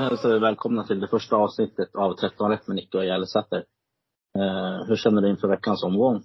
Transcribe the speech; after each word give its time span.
Hälsar 0.00 0.32
vi 0.32 0.38
välkomna 0.38 0.84
till 0.84 1.00
det 1.00 1.08
första 1.08 1.36
avsnittet 1.36 1.94
av 1.94 2.14
13 2.14 2.50
rätt 2.50 2.66
med 2.66 2.76
Nicke 2.76 2.98
och 2.98 3.04
Gällesäter. 3.04 3.64
Eh, 4.38 4.86
hur 4.88 4.96
känner 4.96 5.22
du 5.22 5.30
inför 5.30 5.48
veckans 5.48 5.82
omgång? 5.84 6.22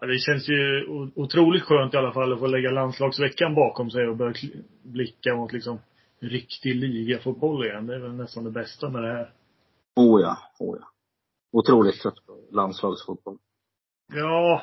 Ja, 0.00 0.06
det 0.06 0.18
känns 0.18 0.48
ju 0.48 0.86
otroligt 1.14 1.62
skönt 1.62 1.94
i 1.94 1.96
alla 1.96 2.12
fall 2.12 2.32
att 2.32 2.38
få 2.38 2.46
lägga 2.46 2.70
landslagsveckan 2.70 3.54
bakom 3.54 3.90
sig 3.90 4.08
och 4.08 4.16
börja 4.16 4.34
blicka 4.82 5.34
mot 5.34 5.52
liksom 5.52 5.78
riktig 6.20 6.76
ligafotboll 6.76 7.64
igen. 7.64 7.86
Det 7.86 7.94
är 7.94 7.98
väl 7.98 8.12
nästan 8.12 8.44
det 8.44 8.50
bästa 8.50 8.88
med 8.88 9.02
det 9.02 9.12
här. 9.12 9.32
Oh 9.96 10.20
ja, 10.20 10.38
oh 10.58 10.76
ja. 10.80 10.88
Otroligt 11.52 12.02
trött 12.02 12.26
på 12.26 12.38
landslagsfotboll. 12.50 13.38
Ja, 14.14 14.62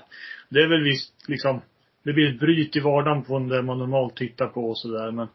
det 0.49 0.59
är 0.59 0.69
väl 0.69 0.83
visst 0.83 1.29
liksom, 1.29 1.61
det 2.03 2.13
blir 2.13 2.33
ett 2.33 2.39
bryt 2.39 2.75
i 2.75 2.79
vardagen 2.79 3.23
från 3.23 3.47
det 3.47 3.61
man 3.61 3.77
normalt 3.77 4.15
tittar 4.15 4.47
på 4.47 4.69
och 4.69 4.77
sådär 4.77 5.11
men 5.11 5.27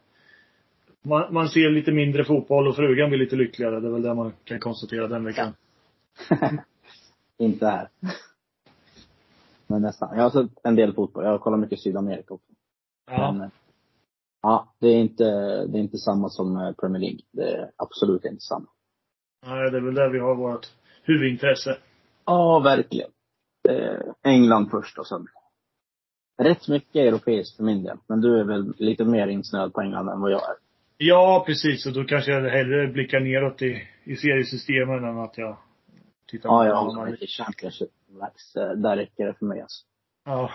man, 1.02 1.34
man 1.34 1.48
ser 1.48 1.70
lite 1.70 1.92
mindre 1.92 2.24
fotboll 2.24 2.68
och 2.68 2.76
frugan 2.76 3.08
blir 3.08 3.18
lite 3.18 3.36
lyckligare. 3.36 3.80
Det 3.80 3.88
är 3.88 3.92
väl 3.92 4.02
det 4.02 4.14
man 4.14 4.32
kan 4.44 4.60
konstatera 4.60 5.08
den 5.08 5.24
veckan. 5.24 5.52
Inte 7.38 7.66
här. 7.66 7.88
Men 9.66 9.82
nästan. 9.82 10.16
Jag 10.16 10.22
har 10.22 10.30
sett 10.30 10.50
en 10.62 10.76
del 10.76 10.94
fotboll. 10.94 11.24
Jag 11.24 11.40
kollar 11.40 11.58
mycket 11.58 11.80
Sydamerika 11.80 12.34
också. 12.34 12.52
Ja. 13.10 13.32
Men, 13.32 13.50
ja, 14.42 14.74
det 14.78 14.88
är 14.88 15.00
inte, 15.00 15.24
det 15.66 15.78
är 15.78 15.82
inte 15.82 15.98
samma 15.98 16.28
som 16.28 16.56
eh, 16.56 16.72
Premier 16.72 17.00
League. 17.00 17.20
Det 17.32 17.52
är 17.52 17.70
absolut 17.76 18.24
inte 18.24 18.40
samma. 18.40 18.66
Nej, 19.46 19.70
det 19.70 19.76
är 19.76 19.82
väl 19.82 19.94
där 19.94 20.08
vi 20.08 20.18
har 20.18 20.34
vårt 20.34 20.66
huvudintresse. 21.02 21.78
Ja, 22.24 22.58
verkligen. 22.58 23.10
England 24.22 24.70
först 24.70 24.98
och 24.98 25.06
sen 25.06 25.26
rätt 26.38 26.68
mycket 26.68 26.96
europeiskt 26.96 27.56
för 27.56 27.64
min 27.64 27.84
del. 27.84 27.98
Men 28.06 28.20
du 28.20 28.40
är 28.40 28.44
väl 28.44 28.74
lite 28.78 29.04
mer 29.04 29.28
insnöad 29.28 29.72
på 29.72 29.80
England 29.80 30.08
än 30.08 30.20
vad 30.20 30.30
jag 30.30 30.42
är? 30.42 30.56
Ja, 31.00 31.44
precis. 31.46 31.86
Och 31.86 31.92
då 31.92 32.04
kanske 32.04 32.30
jag 32.30 32.50
hellre 32.50 32.86
blickar 32.86 33.20
neråt 33.20 33.62
i, 33.62 33.82
i 34.04 34.16
seriesystemen 34.16 35.04
än 35.04 35.18
att 35.18 35.38
jag 35.38 35.56
tittar 36.26 36.48
ja, 36.48 36.58
på 36.58 36.64
Ja, 36.64 36.68
jag 36.68 36.76
håller 36.76 37.26
Championship 37.26 37.90
Max. 38.08 38.56
Eh, 38.56 38.70
där 38.72 38.96
räcker 38.96 39.26
det 39.26 39.34
för 39.34 39.46
mig 39.46 39.60
alltså. 39.60 39.86
Ja. 40.24 40.50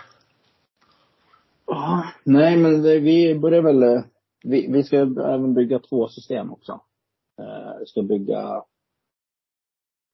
Ja, 1.66 2.08
nej 2.23 2.58
men 2.58 2.81
det, 2.81 2.99
vi 2.99 3.39
börjar 3.39 3.61
väl, 3.61 3.83
eh, 3.83 4.03
vi, 4.44 4.71
vi 4.71 4.83
ska 4.83 4.97
även 4.97 5.53
bygga 5.53 5.80
två 5.80 6.08
system 6.08 6.52
också. 6.53 6.81
Uh, 7.41 7.80
vi 7.80 7.86
ska 7.86 8.02
bygga 8.02 8.64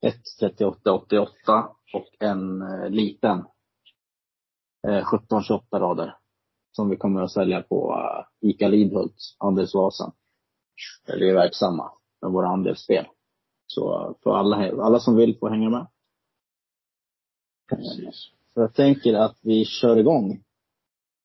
ett 0.02 0.24
3888 0.40 1.70
och 1.94 2.08
en 2.20 2.62
uh, 2.62 2.90
liten 2.90 3.38
uh, 4.88 4.98
1728 4.98 5.80
rader. 5.80 6.16
Som 6.72 6.90
vi 6.90 6.98
kommer 6.98 7.22
att 7.22 7.32
sälja 7.32 7.62
på 7.62 7.94
uh, 7.94 8.50
ICA 8.50 8.68
Lidhult, 8.68 9.16
Andelsvasan. 9.38 10.12
Där 11.06 11.20
vi 11.20 11.30
är 11.30 11.34
verksamma 11.34 11.92
med 12.22 12.32
våra 12.32 12.48
andelsspel. 12.48 13.06
Så 13.68 14.16
för 14.24 14.38
alla, 14.38 14.84
alla 14.84 15.00
som 15.00 15.16
vill 15.16 15.38
får 15.40 15.50
hänga 15.50 15.70
med. 15.70 15.88
Precis. 17.70 18.32
Så 18.54 18.62
jag 18.62 18.74
tänker 18.74 19.14
att 19.14 19.38
vi 19.42 19.66
kör 19.66 19.98
igång. 19.98 20.44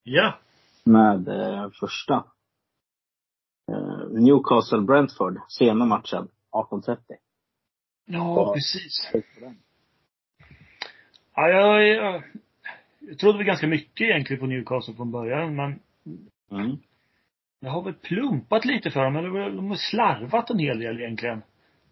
Ja. 0.02 0.38
Med 0.84 1.28
eh, 1.28 1.70
första. 1.80 2.24
Eh, 3.72 4.08
Newcastle 4.10 4.80
Brentford, 4.80 5.40
sena 5.48 5.84
matchen, 5.84 6.28
18.30. 6.52 6.98
Ja, 8.06 8.40
och, 8.40 8.54
precis. 8.54 9.10
Ja, 11.34 11.48
jag, 11.48 11.88
jag, 11.88 12.22
jag 12.98 13.18
trodde 13.18 13.38
väl 13.38 13.46
ganska 13.46 13.66
mycket 13.66 14.00
egentligen 14.00 14.40
på 14.40 14.46
Newcastle 14.46 14.94
från 14.94 15.10
början, 15.10 15.56
men 15.56 15.80
mm. 16.50 16.78
Jag 17.64 17.70
har 17.70 17.82
väl 17.82 17.94
plumpat 17.94 18.64
lite 18.64 18.90
för 18.90 19.04
dem, 19.04 19.16
eller 19.16 19.50
de 19.50 19.68
har 19.68 19.76
slarvat 19.76 20.50
en 20.50 20.58
hel 20.58 20.78
del 20.78 21.00
egentligen. 21.00 21.42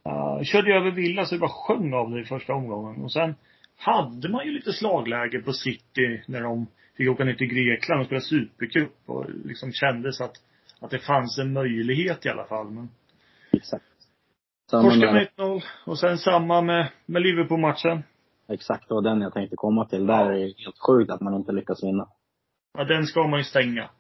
Uh, 0.09 0.43
körde 0.43 0.75
över 0.75 0.91
Villa 0.91 1.25
så 1.25 1.35
det 1.35 1.41
bara 1.41 1.51
sjöng 1.51 1.95
av 1.95 2.11
det 2.11 2.21
i 2.21 2.25
första 2.25 2.53
omgången. 2.53 3.03
Och 3.03 3.13
sen 3.13 3.35
hade 3.79 4.29
man 4.29 4.47
ju 4.47 4.53
lite 4.53 4.73
slagläge 4.73 5.39
på 5.39 5.53
City 5.53 6.23
när 6.27 6.41
de 6.41 6.67
fick 6.97 7.11
åka 7.11 7.25
ner 7.25 7.35
till 7.35 7.47
Grekland 7.47 8.01
och 8.01 8.07
spela 8.07 8.21
supercup 8.21 8.93
och 9.07 9.27
liksom 9.45 9.73
kändes 9.73 10.21
att, 10.21 10.33
att 10.81 10.91
det 10.91 10.99
fanns 10.99 11.39
en 11.39 11.53
möjlighet 11.53 12.27
i 12.27 12.29
alla 12.29 12.45
fall. 12.45 12.71
Men 12.71 12.89
Exakt. 13.53 13.85
Torska 14.71 15.13
med 15.13 15.29
1-0 15.37 15.63
och 15.87 15.99
sen 15.99 16.19
samma 16.19 16.61
med, 16.61 16.89
med 17.07 17.23
Liverpool-matchen. 17.23 18.03
Exakt, 18.49 18.89
det 18.89 18.95
var 18.95 19.03
den 19.03 19.21
jag 19.21 19.33
tänkte 19.33 19.57
komma 19.57 19.85
till. 19.85 20.07
Där 20.07 20.25
är 20.25 20.33
det 20.33 20.55
helt 20.65 20.79
sjukt 20.87 21.11
att 21.11 21.21
man 21.21 21.35
inte 21.35 21.53
lyckas 21.53 21.85
vinna. 21.85 22.09
Ja, 22.79 22.85
den 22.85 23.07
ska 23.07 23.27
man 23.27 23.41
ju 23.41 23.45
stänga. 23.45 23.91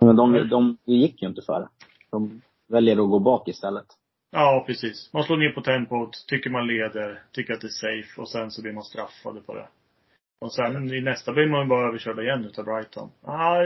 Men 0.00 0.16
de, 0.16 0.48
de 0.48 0.76
gick 0.84 1.22
ju 1.22 1.28
inte 1.28 1.42
för 1.42 1.68
De 2.10 2.42
väljer 2.68 3.04
att 3.04 3.10
gå 3.10 3.18
bak 3.18 3.48
istället. 3.48 3.86
Ja, 4.30 4.64
precis. 4.66 5.10
Man 5.12 5.22
slår 5.22 5.36
ner 5.36 5.52
på 5.52 5.60
tempot, 5.60 6.24
tycker 6.26 6.50
man 6.50 6.66
leder, 6.66 7.22
tycker 7.32 7.52
att 7.52 7.60
det 7.60 7.66
är 7.66 8.02
safe 8.02 8.20
och 8.20 8.28
sen 8.28 8.50
så 8.50 8.62
blir 8.62 8.72
man 8.72 8.84
straffade 8.84 9.40
på 9.40 9.54
det. 9.54 9.68
Och 10.40 10.52
sen 10.52 10.94
i 10.94 11.00
nästa 11.00 11.32
blir 11.32 11.46
man 11.46 11.68
bara 11.68 11.88
överkörd 11.88 12.18
igen 12.18 12.44
utav 12.44 12.64
Brighton. 12.64 13.10
Ah, 13.22 13.62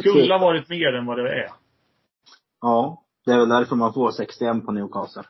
skulle 0.00 0.34
ha 0.34 0.38
varit 0.38 0.68
mer 0.68 0.94
än 0.94 1.06
vad 1.06 1.18
det 1.18 1.32
är. 1.32 1.50
Ja. 2.60 3.02
Det 3.24 3.32
är 3.32 3.38
väl 3.38 3.48
därför 3.48 3.76
man 3.76 3.92
får 3.92 4.10
61 4.10 4.66
på 4.66 4.72
Newcastle. 4.72 5.22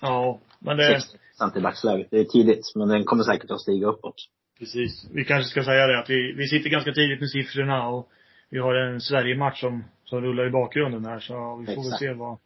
Ja, 0.00 0.40
men 0.58 0.76
det... 0.76 1.00
60 1.00 1.58
i 1.58 1.60
dagsläget. 1.60 2.08
Det 2.10 2.18
är 2.20 2.24
tidigt, 2.24 2.72
men 2.74 2.88
den 2.88 3.04
kommer 3.04 3.24
säkert 3.24 3.50
att 3.50 3.60
stiga 3.60 3.86
uppåt. 3.86 4.14
Precis. 4.58 5.06
Vi 5.12 5.24
kanske 5.24 5.50
ska 5.50 5.64
säga 5.64 5.86
det 5.86 5.98
att 5.98 6.10
vi, 6.10 6.32
vi 6.32 6.48
sitter 6.48 6.70
ganska 6.70 6.92
tidigt 6.92 7.20
med 7.20 7.30
siffrorna 7.30 7.88
och 7.88 8.08
vi 8.50 8.58
har 8.58 8.74
en 8.74 9.00
Sverige-match 9.00 9.60
som, 9.60 9.84
som 10.04 10.20
rullar 10.20 10.46
i 10.46 10.50
bakgrunden 10.50 11.04
här 11.04 11.20
så 11.20 11.56
vi 11.56 11.66
får 11.66 11.72
Exakt. 11.72 11.86
väl 11.86 11.98
se 11.98 12.12
vad, 12.12 12.38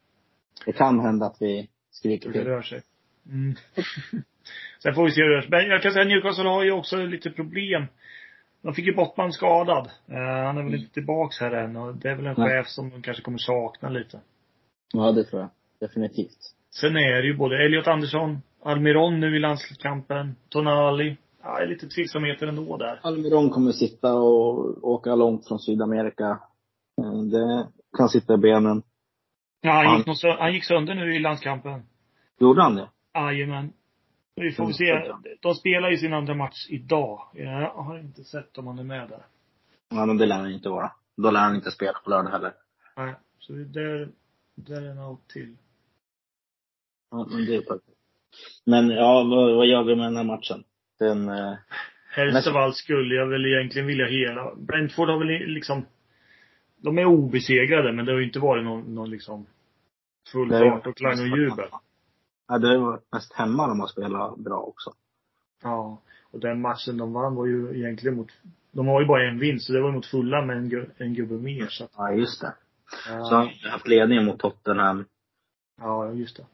det 0.67 0.73
kan 0.73 1.01
hända 1.01 1.27
att 1.27 1.37
vi 1.41 1.69
skriker 1.91 2.33
till. 2.33 2.45
det 2.45 2.51
rör 2.51 2.63
sig. 2.63 2.83
Mm. 3.27 3.55
Sen 4.83 4.95
får 4.95 5.05
vi 5.05 5.11
se 5.11 5.23
hur 5.23 5.29
det 5.29 5.37
rör 5.37 5.41
sig. 5.41 5.51
Men 5.51 5.67
jag 5.67 5.83
kan 5.83 5.93
säga 5.93 6.03
att 6.03 6.09
Newcastle 6.09 6.49
har 6.49 6.65
ju 6.65 6.73
också 6.73 6.97
lite 6.97 7.31
problem. 7.31 7.87
De 8.63 8.75
fick 8.75 8.87
ju 8.87 8.95
Bottman 8.95 9.33
skadad. 9.33 9.91
Uh, 10.11 10.17
han 10.17 10.59
är 10.59 10.63
väl 10.63 10.75
inte 10.75 10.95
tillbaks 10.95 11.41
här 11.41 11.53
än 11.53 11.77
och 11.77 11.97
det 11.97 12.11
är 12.11 12.15
väl 12.15 12.27
en 12.27 12.35
Nej. 12.39 12.49
chef 12.49 12.69
som 12.69 12.91
de 12.91 13.03
kanske 13.03 13.23
kommer 13.23 13.39
sakna 13.39 13.89
lite. 13.89 14.21
Ja, 14.93 15.13
det 15.13 15.25
tror 15.25 15.43
jag. 15.43 15.51
Definitivt. 15.81 16.39
Sen 16.71 16.97
är 16.97 17.23
det 17.23 17.27
ju 17.27 17.37
både 17.37 17.65
Elliot 17.65 17.87
Andersson, 17.87 18.43
Almiron 18.63 19.21
nu 19.21 19.37
i 19.37 19.39
landskampen, 19.39 20.37
Tonali. 20.49 21.17
Ja, 21.45 21.61
är 21.61 21.67
lite 21.67 21.89
tveksamheter 21.89 22.47
ändå 22.47 22.77
där. 22.77 23.01
Almiron 23.03 23.51
kommer 23.51 23.73
sitta 23.73 24.15
och 24.15 24.85
åka 24.85 25.15
långt 25.15 25.49
från 25.49 25.59
Sydamerika. 25.59 26.41
Eh, 27.03 27.23
det 27.23 27.69
kan 27.97 28.09
sitta 28.09 28.35
i 28.35 28.37
benen. 28.37 28.83
Ja, 29.61 29.73
han 29.73 29.99
gick, 29.99 30.07
han, 30.07 30.39
han 30.39 30.53
gick 30.53 30.65
sönder 30.65 30.95
nu 30.95 31.15
i 31.15 31.19
landskampen. 31.19 31.83
Gjorde 32.41 32.63
han 32.63 32.75
det? 32.75 32.89
Jajamän. 33.15 33.73
Vi 34.37 34.53
får 34.53 34.65
väl 34.65 34.75
se. 34.75 35.13
De 35.41 35.55
spelar 35.55 35.91
ju 35.91 35.97
sin 35.97 36.13
andra 36.13 36.35
match 36.35 36.67
idag. 36.69 37.21
Jag 37.33 37.71
har 37.71 37.99
inte 37.99 38.25
sett 38.25 38.59
om 38.59 38.67
han 38.67 38.79
är 38.79 38.85
med 38.85 39.09
där. 39.09 39.27
Ja, 39.89 40.07
men 40.07 40.19
det 40.19 40.27
lär 40.27 40.37
han 40.37 40.53
inte 40.53 40.69
vara. 40.69 40.93
Då 41.17 41.31
lär 41.31 41.41
han 41.41 41.55
inte 41.55 41.71
spela 41.71 41.99
på 42.05 42.11
lördag 42.11 42.31
heller. 42.31 42.53
Nej. 42.97 43.15
Så 43.39 43.53
det, 43.53 44.09
det 44.55 44.75
är 44.75 44.83
en 44.83 44.99
out 44.99 45.29
till. 45.29 45.57
Ja, 47.11 47.27
men 47.31 47.45
det 47.47 47.57
är 47.57 47.61
perfekt. 47.61 47.99
Men 48.65 48.91
ja, 48.91 49.25
vad, 49.31 49.57
vad 49.57 49.67
gör 49.67 49.85
vi 49.85 49.97
med 49.97 50.07
den 50.07 50.17
här 50.17 50.25
matchen? 50.25 50.65
Den... 50.99 51.29
Eh, 51.29 51.55
Helst 52.11 52.49
av 52.49 52.57
allt 52.57 52.77
skulle 52.77 53.15
jag 53.15 53.27
väl 53.27 53.47
egentligen 53.47 53.87
vilja 53.87 54.07
hela. 54.07 54.55
Brentford 54.55 55.09
har 55.09 55.19
väl 55.19 55.47
liksom 55.47 55.85
de 56.85 56.99
är 56.99 57.05
obesegrade, 57.05 57.93
men 57.93 58.05
det 58.05 58.13
har 58.13 58.19
ju 58.19 58.27
inte 58.27 58.39
varit 58.39 58.65
någon, 58.65 58.95
någon 58.95 59.11
liksom 59.11 59.47
full 60.33 60.51
fart 60.51 60.87
och 60.87 60.97
klang 60.97 61.21
och 61.21 61.39
jubel. 61.39 61.69
Ja, 62.49 62.59
det 62.59 62.79
var 62.79 63.01
mest 63.13 63.33
hemma 63.33 63.67
de 63.67 63.81
har 63.81 63.87
spelat 63.87 64.39
bra 64.39 64.59
också. 64.59 64.93
Ja. 65.63 65.99
Och 66.31 66.41
den 66.41 66.61
matchen 66.61 66.97
de 66.97 67.13
vann 67.13 67.35
var 67.35 67.47
ju 67.47 67.79
egentligen 67.79 68.17
mot, 68.17 68.29
de 68.73 68.87
har 68.87 69.01
ju 69.01 69.07
bara 69.07 69.29
en 69.29 69.39
vinst, 69.39 69.67
så 69.67 69.73
det 69.73 69.81
var 69.81 69.93
mot 69.93 70.07
fulla 70.07 70.43
med 70.43 70.57
en, 70.57 70.93
en 70.97 71.15
gubbe 71.15 71.35
mer 71.35 71.67
så 71.67 71.85
att, 71.85 71.91
Ja, 71.97 72.13
just 72.13 72.41
det. 72.41 72.55
Ja. 73.09 73.25
Så 73.25 73.35
har 73.35 73.53
de 73.63 73.69
haft 73.69 73.89
ledningen 73.89 74.25
mot 74.25 74.39
Tottenham. 74.39 75.05
Ja, 75.81 76.13
just 76.13 76.37
det. 76.37 76.47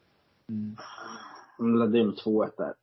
Mm. 0.48 0.76
De 1.58 1.78
ledde 1.78 1.98
ju 1.98 2.04
med 2.04 2.14
2-1 2.14 2.50
där. 2.56 2.74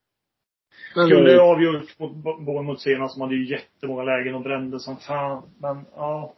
Skulle 0.91 1.31
det... 1.31 1.41
avgjort 1.41 1.99
mot 1.99 2.23
Bournemouth 2.23 2.81
senast, 2.81 3.13
som 3.13 3.21
hade 3.21 3.35
ju 3.35 3.51
jättemånga 3.51 4.03
lägen 4.03 4.35
och 4.35 4.41
brände 4.41 4.79
som 4.79 4.97
fan. 4.97 5.43
Men, 5.59 5.85
ja 5.95 6.33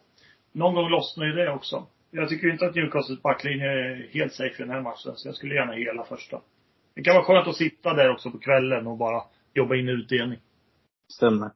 någon 0.52 0.74
gång 0.74 0.90
lossnar 0.90 1.26
ju 1.26 1.32
det 1.32 1.52
också. 1.52 1.86
Jag 2.10 2.28
tycker 2.28 2.52
inte 2.52 2.66
att 2.66 2.74
Newcastles 2.74 3.22
backlinje 3.22 3.66
är 3.66 4.08
helt 4.12 4.32
safe 4.32 4.62
i 4.62 4.66
den 4.66 4.70
här 4.70 4.82
matchen, 4.82 5.12
så 5.16 5.28
jag 5.28 5.34
skulle 5.34 5.54
gärna 5.54 5.72
hela 5.72 6.04
första. 6.04 6.40
Det 6.94 7.02
kan 7.02 7.14
vara 7.14 7.24
skönt 7.24 7.48
att 7.48 7.56
sitta 7.56 7.94
där 7.94 8.10
också 8.10 8.30
på 8.30 8.38
kvällen 8.38 8.86
och 8.86 8.96
bara 8.96 9.22
jobba 9.54 9.74
in 9.74 9.88
utdelning. 9.88 10.38
Stämmer. 11.12 11.50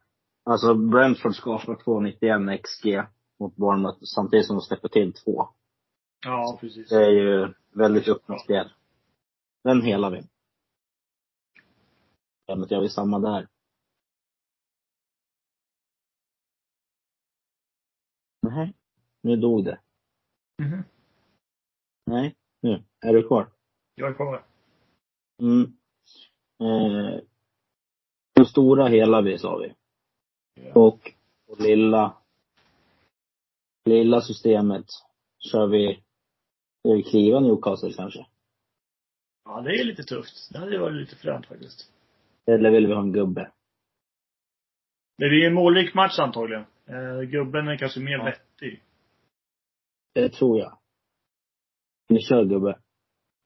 Alltså 0.45 0.75
Brentford 0.75 1.35
skapar 1.35 1.75
2,91 1.75 2.59
XG 2.63 3.03
mot 3.41 3.57
Bournemouth 3.57 3.99
samtidigt 4.15 4.47
som 4.47 4.57
de 4.57 4.61
släpper 4.61 4.89
till 4.89 5.13
två. 5.13 5.49
Ja, 6.27 6.59
precis. 6.61 6.89
Det 6.89 7.05
är 7.05 7.11
ju 7.11 7.49
väldigt 7.75 8.09
öppna 8.09 8.39
spel. 8.39 8.69
Den 9.65 9.83
hela 9.83 10.11
vi. 10.11 10.23
Men 12.46 12.67
jag 12.69 12.81
vill 12.81 12.91
samma 12.91 13.19
där. 13.19 13.49
Nej. 18.43 18.75
Nu 19.23 19.37
dog 19.37 19.64
det. 19.64 19.81
Mm. 20.62 20.82
Nej, 22.06 22.35
nu. 22.61 22.85
Är 23.00 23.12
du 23.12 23.29
kvar? 23.29 23.50
Jag 23.94 24.11
är 24.11 24.14
kvar. 24.14 24.44
Mm. 25.43 25.76
Eh, 26.61 27.20
på 28.35 28.44
stora 28.44 28.88
hela 28.88 29.23
vi 29.23 29.38
sa 29.38 29.56
vi. 29.56 29.75
Ja. 30.55 30.73
Och 30.75 31.12
på 31.47 31.62
lilla, 31.62 32.17
lilla 33.85 34.20
systemet 34.20 34.87
kör 35.38 35.67
vi, 35.67 35.94
ska 36.81 36.93
vi 36.94 37.02
kliva 37.02 37.40
Newcastle 37.40 37.93
kanske? 37.93 38.26
ja, 39.44 39.61
det 39.61 39.70
är 39.70 39.85
lite 39.85 40.02
tufft. 40.02 40.52
Det 40.52 40.58
hade 40.58 40.79
varit 40.79 40.97
lite 40.97 41.17
fränt 41.17 41.47
faktiskt. 41.47 41.90
Eller 42.46 42.70
vill 42.70 42.87
vi 42.87 42.93
ha 42.94 43.00
en 43.00 43.12
gubbe? 43.12 43.52
Det 45.19 45.29
blir 45.29 45.46
en 45.46 45.55
målrik 45.55 45.94
match 45.94 46.19
antagligen. 46.19 46.64
Eh, 46.87 47.20
gubben 47.20 47.69
är 47.69 47.76
kanske 47.76 48.00
mer 48.00 48.19
Ja. 48.19 48.25
vettig. 48.25 48.82
Det 50.14 50.29
tror 50.29 50.58
jag. 50.58 50.79
Vi 52.08 52.20
kör 52.20 52.44
gubbe. 52.44 52.79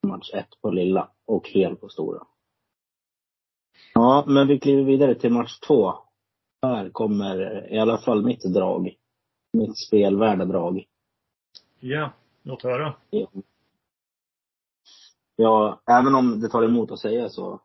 Match 0.07 0.33
ett 0.33 0.61
på 0.61 0.71
lilla 0.71 1.11
och 1.25 1.47
hel 1.47 1.75
på 1.75 1.89
stora. 1.89 2.23
Ja, 3.93 4.23
men 4.27 4.47
vi 4.47 4.59
kliver 4.59 4.83
vidare 4.83 5.15
till 5.15 5.31
match 5.33 5.59
två. 5.67 5.93
Här 6.61 6.89
kommer 6.89 7.67
i 7.73 7.79
alla 7.79 7.97
fall 7.97 8.25
mitt 8.25 8.53
drag. 8.53 8.95
Mitt 9.53 9.77
spelvärda 9.87 10.45
drag. 10.45 10.85
Ja, 11.79 12.13
låt 12.43 12.63
höra. 12.63 12.95
Ja, 15.35 15.81
även 15.91 16.15
om 16.15 16.39
det 16.39 16.49
tar 16.49 16.63
emot 16.63 16.91
att 16.91 16.99
säga 16.99 17.29
så 17.29 17.61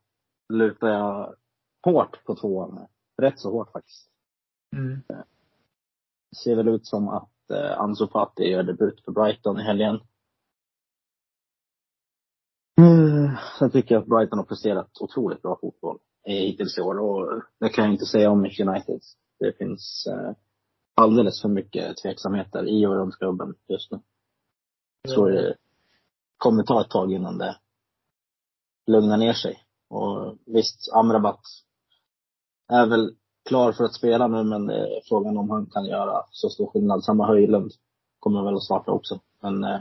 lutar 0.49 0.89
jag 0.89 1.35
hårt 1.85 2.25
på 2.25 2.35
tvåan. 2.35 2.87
Rätt 3.23 3.41
så 3.41 3.51
hårt 3.51 3.73
faktiskt. 3.73 4.11
Mm. 4.77 5.03
Det 6.31 6.37
ser 6.37 6.57
väl 6.57 6.69
ut 6.69 6.87
som 6.87 7.09
att 7.09 7.51
eh, 7.51 7.81
Ansu 7.81 8.07
Fati 8.07 8.43
gör 8.43 8.63
debut 8.63 9.05
för 9.05 9.13
Brighton 9.13 9.61
i 9.61 9.63
helgen. 9.63 10.01
Mm. 12.81 13.37
Sen 13.59 13.71
tycker 13.71 13.95
jag 13.95 14.03
att 14.03 14.09
Brighton 14.09 14.39
har 14.39 14.47
presterat 14.47 15.01
otroligt 15.01 15.43
bra 15.43 15.59
fotboll 15.61 15.99
hittills 16.25 16.79
i 16.79 16.81
år 16.81 16.99
och 16.99 17.43
det 17.61 17.69
kan 17.69 17.85
jag 17.85 17.95
inte 17.95 18.07
säga 18.07 18.31
om 18.31 18.39
United. 18.45 19.01
Det 19.39 19.59
finns 19.59 20.07
eh, 20.07 20.33
alldeles 20.95 21.43
för 21.43 21.49
mycket 21.49 21.97
tveksamheter 21.97 22.69
i 22.69 22.87
och 22.87 22.95
runt 22.95 23.19
klubben 23.19 23.55
just 23.69 23.93
nu. 23.93 24.01
Jag 25.03 25.15
tror 25.15 25.31
det 25.31 25.57
kommer 26.37 26.63
ta 26.63 26.81
ett 26.81 26.91
tag 26.91 27.13
innan 27.13 27.39
det 27.39 27.57
lugnar 28.87 29.17
ner 29.17 29.33
sig. 29.33 29.64
Och 29.95 30.37
visst, 30.47 30.93
Amrabat 30.93 31.41
är 32.69 32.87
väl 32.87 33.15
klar 33.49 33.73
för 33.73 33.85
att 33.85 33.95
spela 33.95 34.27
nu, 34.27 34.45
men 34.45 34.67
det 34.67 34.75
är 34.75 35.01
frågan 35.09 35.37
om 35.37 35.51
han 35.51 35.67
kan 35.67 35.85
göra 35.85 36.23
så 36.31 36.49
stor 36.49 36.67
skillnad. 36.67 37.05
Samma 37.05 37.27
Höjlund 37.27 37.73
kommer 38.19 38.43
väl 38.43 38.55
att 38.55 38.63
starta 38.63 38.93
också. 38.93 39.21
Men 39.43 39.65
eh, 39.65 39.81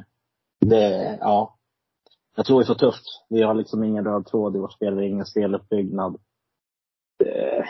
det, 0.60 1.18
ja. 1.22 1.58
Jag 2.36 2.46
tror 2.46 2.60
vi 2.60 2.66
får 2.66 2.76
tufft. 2.76 3.04
Vi 3.30 3.42
har 3.42 3.54
liksom 3.54 3.84
ingen 3.84 4.06
röd 4.06 4.26
tråd 4.26 4.56
i 4.56 4.60
vårt 4.60 4.74
spel, 4.74 4.96
vi 4.96 5.02
har 5.02 5.10
ingen 5.10 5.26
speluppbyggnad. 5.26 6.16
Eh, 7.26 7.66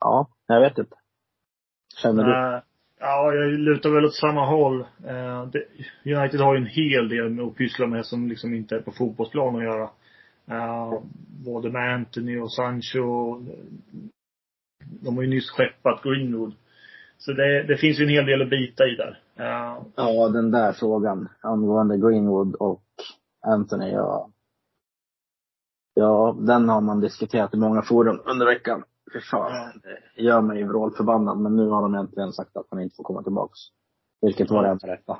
ja, 0.00 0.28
jag 0.46 0.60
vet 0.60 0.78
inte. 0.78 0.96
Känner 2.02 2.24
du? 2.24 2.62
Ja, 3.00 3.34
jag 3.34 3.50
lutar 3.50 3.90
väl 3.90 4.04
åt 4.04 4.14
samma 4.14 4.46
håll. 4.46 4.80
Eh, 4.80 5.46
det, 5.46 5.64
United 6.16 6.40
har 6.40 6.54
ju 6.54 6.60
en 6.60 6.66
hel 6.66 7.08
del 7.08 7.48
att 7.48 7.54
pyssla 7.54 7.86
med 7.86 8.06
som 8.06 8.28
liksom 8.28 8.54
inte 8.54 8.76
är 8.76 8.80
på 8.80 8.92
fotbollsplan 8.92 9.56
att 9.56 9.62
göra. 9.62 9.90
Både 11.44 11.70
med 11.70 11.94
Anthony 11.94 12.38
och 12.38 12.52
Sancho. 12.52 13.40
De 14.84 15.16
har 15.16 15.22
ju 15.22 15.30
nyss 15.30 15.50
skeppat 15.50 16.02
Greenwood. 16.02 16.54
Så 17.18 17.32
det, 17.32 17.62
det 17.62 17.76
finns 17.76 18.00
ju 18.00 18.02
en 18.04 18.08
hel 18.10 18.26
del 18.26 18.42
att 18.42 18.50
bita 18.50 18.84
i 18.84 18.94
där. 18.94 19.22
Eh, 19.36 19.82
Ja, 19.96 20.28
den 20.28 20.50
där 20.50 20.72
frågan 20.72 21.28
angående 21.40 21.98
Greenwood 21.98 22.54
och 22.54 22.82
Anthony, 23.46 23.90
ja. 23.90 24.30
Ja, 25.94 26.36
den 26.40 26.68
har 26.68 26.80
man 26.80 27.00
diskuterat 27.00 27.54
i 27.54 27.56
många 27.56 27.82
forum 27.82 28.20
under 28.24 28.46
veckan. 28.46 28.84
Fy 29.12 29.20
fan, 29.20 29.80
det 30.16 30.22
gör 30.22 30.40
mig 30.40 30.64
vrålförbannad. 30.64 31.38
Men 31.38 31.56
nu 31.56 31.68
har 31.68 31.82
de 31.82 31.94
äntligen 31.94 32.32
sagt 32.32 32.56
att 32.56 32.66
han 32.70 32.80
inte 32.80 32.96
får 32.96 33.04
komma 33.04 33.22
tillbaks. 33.22 33.58
Vilket 34.20 34.50
var 34.50 34.62
det 34.62 34.68
enda 34.68 34.86
rätta. 34.86 35.18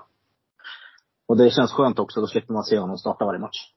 Och 1.28 1.36
det 1.36 1.50
känns 1.50 1.72
skönt 1.72 1.98
också, 1.98 2.20
då 2.20 2.26
slipper 2.26 2.52
man 2.54 2.64
se 2.64 2.78
honom 2.78 2.98
starta 2.98 3.24
varje 3.24 3.40
match. 3.40 3.72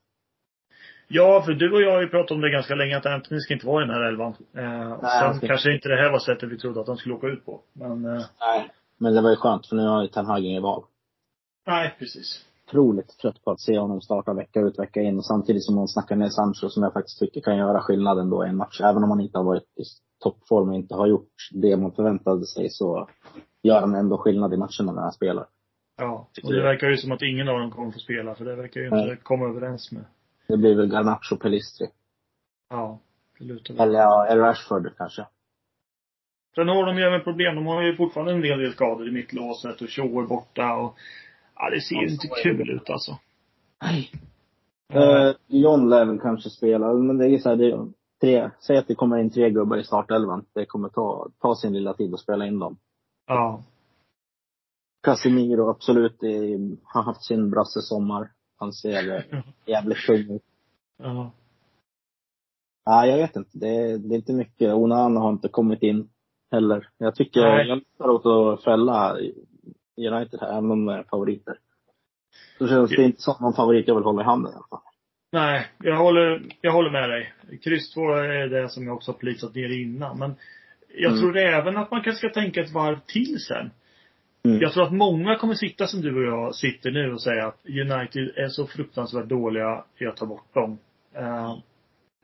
Ja, 1.14 1.42
för 1.46 1.52
du 1.52 1.72
och 1.72 1.82
jag 1.82 1.92
har 1.92 2.00
ju 2.00 2.08
pratat 2.08 2.30
om 2.30 2.40
det 2.40 2.50
ganska 2.50 2.74
länge 2.74 2.96
att 2.96 3.06
Anthony 3.06 3.40
ska 3.40 3.54
inte 3.54 3.66
vara 3.66 3.84
i 3.84 3.86
den 3.86 3.94
här 3.96 4.02
elvan. 4.02 4.34
Eh, 4.56 4.62
han 4.64 5.00
sen 5.00 5.34
ska- 5.34 5.46
kanske 5.46 5.72
inte 5.74 5.88
det 5.88 5.96
här 5.96 6.10
var 6.12 6.18
sättet 6.18 6.48
vi 6.52 6.58
trodde 6.58 6.80
att 6.80 6.86
han 6.88 6.96
skulle 6.96 7.14
åka 7.14 7.26
ut 7.26 7.44
på. 7.44 7.60
Men, 7.72 8.04
eh, 8.04 8.22
Nej. 8.40 8.70
Men 8.98 9.14
det 9.14 9.20
var 9.20 9.30
ju 9.30 9.36
skönt, 9.36 9.66
för 9.66 9.76
nu 9.76 9.86
har 9.86 10.02
ju 10.02 10.08
Ten 10.08 10.26
Hag 10.26 10.44
ingen 10.44 10.62
val. 10.62 10.82
nej 11.66 11.94
precis. 11.98 12.44
Otroligt 12.68 13.18
trött 13.18 13.44
på 13.44 13.50
att 13.50 13.60
se 13.60 13.78
honom 13.78 14.00
starta 14.00 14.32
vecka 14.34 14.60
ut, 14.60 14.78
vecka 14.78 15.00
in. 15.00 15.18
Och 15.18 15.24
samtidigt 15.26 15.64
som 15.64 15.74
man 15.74 15.88
snackar 15.88 16.16
ner 16.16 16.28
Sancho, 16.28 16.68
som 16.68 16.82
jag 16.82 16.92
faktiskt 16.92 17.18
tycker 17.18 17.40
kan 17.40 17.56
göra 17.56 17.80
skillnaden 17.80 18.30
då 18.30 18.46
i 18.46 18.48
en 18.48 18.56
match. 18.56 18.80
Även 18.80 19.04
om 19.04 19.10
han 19.10 19.20
inte 19.20 19.38
har 19.38 19.44
varit 19.44 19.62
i 19.62 19.82
toppform 20.22 20.68
och 20.68 20.74
inte 20.74 20.94
har 20.94 21.06
gjort 21.06 21.28
det 21.52 21.76
man 21.76 21.92
förväntade 21.92 22.46
sig, 22.46 22.70
så 22.70 23.08
gör 23.62 23.80
han 23.80 23.94
ändå 23.94 24.18
skillnad 24.18 24.54
i 24.54 24.56
matcherna 24.56 24.92
när 24.92 25.02
han 25.02 25.12
spelar. 25.12 25.46
Ja. 25.98 26.28
Och 26.44 26.52
det 26.52 26.62
verkar 26.62 26.88
ju 26.88 26.96
som 26.96 27.12
att 27.12 27.22
ingen 27.22 27.48
av 27.48 27.58
dem 27.58 27.70
kommer 27.70 27.90
få 27.90 27.98
spela, 27.98 28.34
för 28.34 28.44
det 28.44 28.54
verkar 28.56 28.80
ju 28.80 28.86
inte 28.86 28.96
Nej. 28.96 29.16
komma 29.22 29.46
överens 29.48 29.92
med. 29.92 30.04
Det 30.46 30.56
blir 30.56 30.74
väl 30.76 30.92
Garnacho 30.92 31.36
Pelistri. 31.36 31.86
Ja. 32.70 32.98
Det 33.38 33.44
lutar 33.44 33.74
väl. 33.74 33.88
Eller 33.88 33.98
ja, 33.98 34.26
eller 34.26 34.42
Rashford 34.42 34.96
kanske. 34.96 35.26
Sen 36.54 36.68
har 36.68 36.86
de 36.86 36.98
ju 36.98 37.02
även 37.04 37.24
problem. 37.24 37.54
De 37.54 37.66
har 37.66 37.82
ju 37.82 37.96
fortfarande 37.96 38.32
en 38.32 38.40
del, 38.40 38.58
del 38.58 38.72
skador 38.72 39.08
i 39.08 39.12
mittlåset 39.12 39.80
och 39.82 39.88
Shaw 39.88 40.26
borta 40.28 40.74
och 40.74 40.96
ja, 41.54 41.70
det 41.70 41.80
ser 41.80 41.94
ju 41.94 42.08
inte 42.08 42.28
kul 42.42 42.70
ut 42.70 42.90
alltså. 42.90 43.18
Nej. 43.82 44.10
Eh, 44.92 45.34
John 45.46 45.88
lär 45.88 46.04
väl 46.04 46.20
kanske 46.20 46.50
spela, 46.50 46.92
men 46.92 47.18
det 47.18 47.26
är 47.28 47.38
så 47.38 47.48
här, 47.48 47.56
det 47.56 47.70
är 47.70 47.86
tre, 48.20 48.50
säg 48.60 48.76
att 48.76 48.88
det 48.88 48.94
kommer 48.94 49.18
in 49.18 49.30
tre 49.30 49.50
gubbar 49.50 49.76
i 49.76 49.84
startelvan. 49.84 50.44
Det 50.54 50.66
kommer 50.66 50.88
ta, 50.88 51.28
ta 51.40 51.54
sin 51.54 51.72
lilla 51.72 51.94
tid 51.94 52.14
att 52.14 52.20
spela 52.20 52.46
in 52.46 52.58
dem. 52.58 52.76
Ja. 53.26 53.62
Casemiro 55.02 55.70
absolut 55.70 56.20
har 56.82 57.02
haft 57.02 57.24
sin 57.24 57.50
brassesommar. 57.50 58.30
Han 58.62 58.72
ser 58.72 59.24
jävligt 59.66 60.06
tung 60.06 60.34
ut. 60.36 60.42
Ja. 61.02 61.32
Ja, 62.84 63.06
jag 63.06 63.16
vet 63.16 63.36
inte. 63.36 63.50
Det 63.52 63.68
är, 63.68 63.98
det 63.98 64.14
är 64.14 64.16
inte 64.16 64.32
mycket. 64.32 64.74
Onana 64.74 65.20
har 65.20 65.30
inte 65.30 65.48
kommit 65.48 65.82
in 65.82 66.08
heller. 66.50 66.88
Jag 66.98 67.14
tycker, 67.14 67.40
Nej. 67.40 67.68
jag 67.68 67.78
lutar 67.78 68.08
åt 68.08 68.26
att 68.26 68.64
fälla 68.64 69.16
United 69.96 70.40
här, 70.40 70.48
även 70.52 70.70
om 70.70 70.86
de 70.86 70.88
är 70.88 71.02
favoriter. 71.02 71.58
Så 72.58 72.68
känns 72.68 72.90
det 72.90 73.02
inte 73.04 73.22
som 73.22 73.34
någon 73.40 73.52
favorit 73.52 73.88
jag 73.88 73.94
vill 73.94 74.04
hålla 74.04 74.22
i 74.22 74.24
handen 74.24 74.52
i 74.52 74.56
alla 74.56 74.66
fall. 74.70 74.80
Nej, 75.32 75.66
jag 75.78 75.96
håller, 75.96 76.42
jag 76.60 76.72
håller 76.72 76.90
med 76.90 77.10
dig. 77.10 77.32
Kryss 77.62 77.94
2 77.94 78.00
är 78.14 78.48
det 78.48 78.68
som 78.68 78.86
jag 78.86 78.96
också 78.96 79.12
har 79.12 79.18
plitat 79.18 79.54
ner 79.54 79.82
innan. 79.82 80.18
Men 80.18 80.34
jag 80.94 81.10
Mm. 81.12 81.20
tror 81.20 81.36
även 81.38 81.76
att 81.76 81.90
man 81.90 82.02
kanske 82.02 82.28
ska 82.28 82.40
tänka 82.40 82.60
ett 82.60 82.72
varv 82.74 82.98
till 83.06 83.38
sen. 83.40 83.70
Mm. 84.44 84.60
Jag 84.60 84.72
tror 84.72 84.84
att 84.84 84.92
många 84.92 85.36
kommer 85.36 85.54
sitta 85.54 85.86
som 85.86 86.00
du 86.00 86.16
och 86.16 86.38
jag 86.38 86.54
sitter 86.54 86.90
nu 86.90 87.12
och 87.12 87.22
säga 87.22 87.46
att 87.46 87.60
United 87.66 88.32
är 88.36 88.48
så 88.48 88.66
fruktansvärt 88.66 89.28
dåliga 89.28 89.84
i 89.98 90.06
att 90.06 90.16
ta 90.16 90.26
bort 90.26 90.54
dem. 90.54 90.78
Eh, 91.14 91.58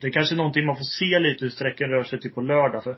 det 0.00 0.06
är 0.06 0.10
kanske 0.10 0.34
någonting 0.34 0.66
man 0.66 0.76
får 0.76 0.84
se 0.84 1.18
lite 1.18 1.44
hur 1.44 1.50
sträckan 1.50 1.90
rör 1.90 2.04
sig 2.04 2.20
till 2.20 2.32
på 2.32 2.40
lördag. 2.40 2.84
För 2.84 2.96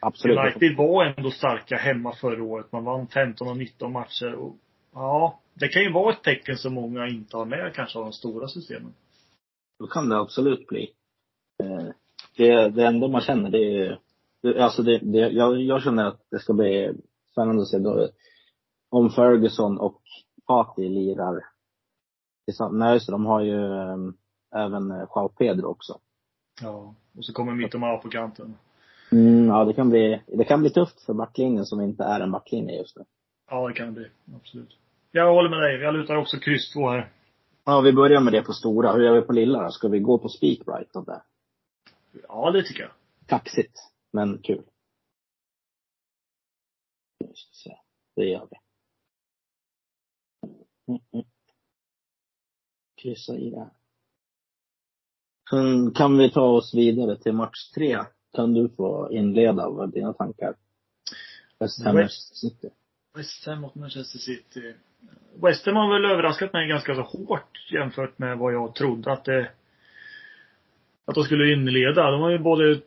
Absolut. 0.00 0.38
United 0.38 0.76
var 0.76 1.04
ändå 1.04 1.30
starka 1.30 1.76
hemma 1.76 2.14
förra 2.14 2.42
året. 2.42 2.72
Man 2.72 2.84
vann 2.84 3.06
15 3.06 3.48
av 3.48 3.56
19 3.56 3.92
matcher. 3.92 4.34
Och, 4.34 4.56
ja, 4.94 5.40
det 5.54 5.68
kan 5.68 5.82
ju 5.82 5.92
vara 5.92 6.12
ett 6.12 6.22
tecken 6.22 6.56
som 6.56 6.74
många 6.74 7.08
inte 7.08 7.36
har 7.36 7.44
med 7.44 7.74
kanske 7.74 7.98
av 7.98 8.04
de 8.04 8.12
stora 8.12 8.48
systemen. 8.48 8.94
Då 9.78 9.86
kan 9.86 10.08
det 10.08 10.16
absolut 10.16 10.66
bli. 10.66 10.90
Eh, 11.62 11.88
Det, 12.36 12.68
det 12.68 12.86
enda 12.86 13.08
man 13.08 13.20
känner 13.20 13.50
det 13.50 13.58
är, 13.58 13.98
alltså 14.58 14.82
det, 14.82 14.98
det, 14.98 15.18
jag, 15.18 15.60
jag 15.60 15.82
känner 15.82 16.04
att 16.04 16.20
det 16.30 16.38
ska 16.38 16.52
bli 16.52 16.92
spännande 17.32 17.62
att 17.62 17.68
se 17.68 17.78
om 18.92 19.10
Ferguson 19.10 19.78
och 19.78 20.02
Fati 20.46 20.88
lirar. 20.88 21.44
Nej 22.72 22.94
just 22.94 23.06
det, 23.06 23.12
de 23.12 23.26
har 23.26 23.40
ju 23.40 23.80
äm, 23.92 24.16
även 24.54 24.90
eh, 24.90 25.06
Joao 25.14 25.28
Pedro 25.28 25.66
också. 25.66 25.98
Ja. 26.62 26.94
Och 27.16 27.24
så 27.24 27.32
kommer 27.32 27.54
Mittoma 27.54 27.96
på 27.96 28.08
kanten. 28.08 28.54
Mm, 29.12 29.46
ja, 29.46 29.64
det 29.64 29.72
kan 29.72 29.90
bli, 29.90 30.22
det 30.26 30.44
kan 30.44 30.60
bli 30.60 30.70
tufft 30.70 31.00
för 31.00 31.14
backlinjen 31.14 31.66
som 31.66 31.80
inte 31.80 32.04
är 32.04 32.20
en 32.20 32.32
backlinje 32.32 32.76
just 32.76 32.96
nu. 32.96 33.04
Ja, 33.50 33.68
det 33.68 33.74
kan 33.74 33.86
det 33.86 33.92
bli. 33.92 34.08
Absolut. 34.36 34.76
Jag 35.10 35.34
håller 35.34 35.50
med 35.50 35.58
dig. 35.58 35.80
Jag 35.80 35.94
lutar 35.94 36.16
också 36.16 36.38
kryss 36.38 36.72
2 36.72 36.90
här. 36.90 37.12
Ja, 37.64 37.80
vi 37.80 37.92
börjar 37.92 38.20
med 38.20 38.32
det 38.32 38.42
på 38.42 38.52
stora. 38.52 38.92
Hur 38.92 39.04
gör 39.04 39.14
vi 39.14 39.22
på 39.22 39.32
lilla 39.32 39.62
då? 39.62 39.70
Ska 39.70 39.88
vi 39.88 40.00
gå 40.00 40.18
på 40.18 40.28
spik 40.28 40.64
Brighton 40.64 41.04
där? 41.04 41.22
Ja, 42.28 42.50
det 42.50 42.62
tycker 42.62 42.82
jag. 42.82 42.92
Kaxigt, 43.26 43.78
men 44.12 44.38
kul. 44.38 44.62
Det 48.16 48.24
gör 48.24 48.46
vi. 48.50 48.61
Mm. 50.88 51.24
Kryssa 53.02 53.34
i 53.36 53.50
det. 53.50 53.70
Sen 55.50 55.90
kan 55.94 56.18
vi 56.18 56.30
ta 56.30 56.42
oss 56.42 56.74
vidare 56.74 57.16
till 57.16 57.32
match 57.32 57.70
tre. 57.74 57.98
Kan 58.34 58.54
du 58.54 58.68
få 58.68 59.08
inleda 59.12 59.68
vad 59.70 59.92
dina 59.92 60.12
tankar? 60.12 60.54
West 61.58 61.84
Ham 61.84 61.96
West- 61.96 62.02
Manchester 62.02 62.34
City. 62.48 62.70
West 63.16 63.46
Ham 63.46 63.60
mot 63.60 63.74
Manchester 63.74 64.18
City. 64.18 64.74
West 65.42 65.66
Ham 65.66 65.76
har 65.76 65.92
väl 66.00 66.10
överraskat 66.10 66.52
mig 66.52 66.68
ganska 66.68 66.94
så 66.94 67.02
hårt 67.02 67.70
jämfört 67.72 68.18
med 68.18 68.38
vad 68.38 68.54
jag 68.54 68.74
trodde 68.74 69.12
att 69.12 69.24
det 69.24 69.50
att 71.04 71.14
de 71.14 71.24
skulle 71.24 71.52
inleda. 71.52 72.10
De 72.10 72.20
har 72.20 72.30
ju 72.30 72.38
både 72.38 72.80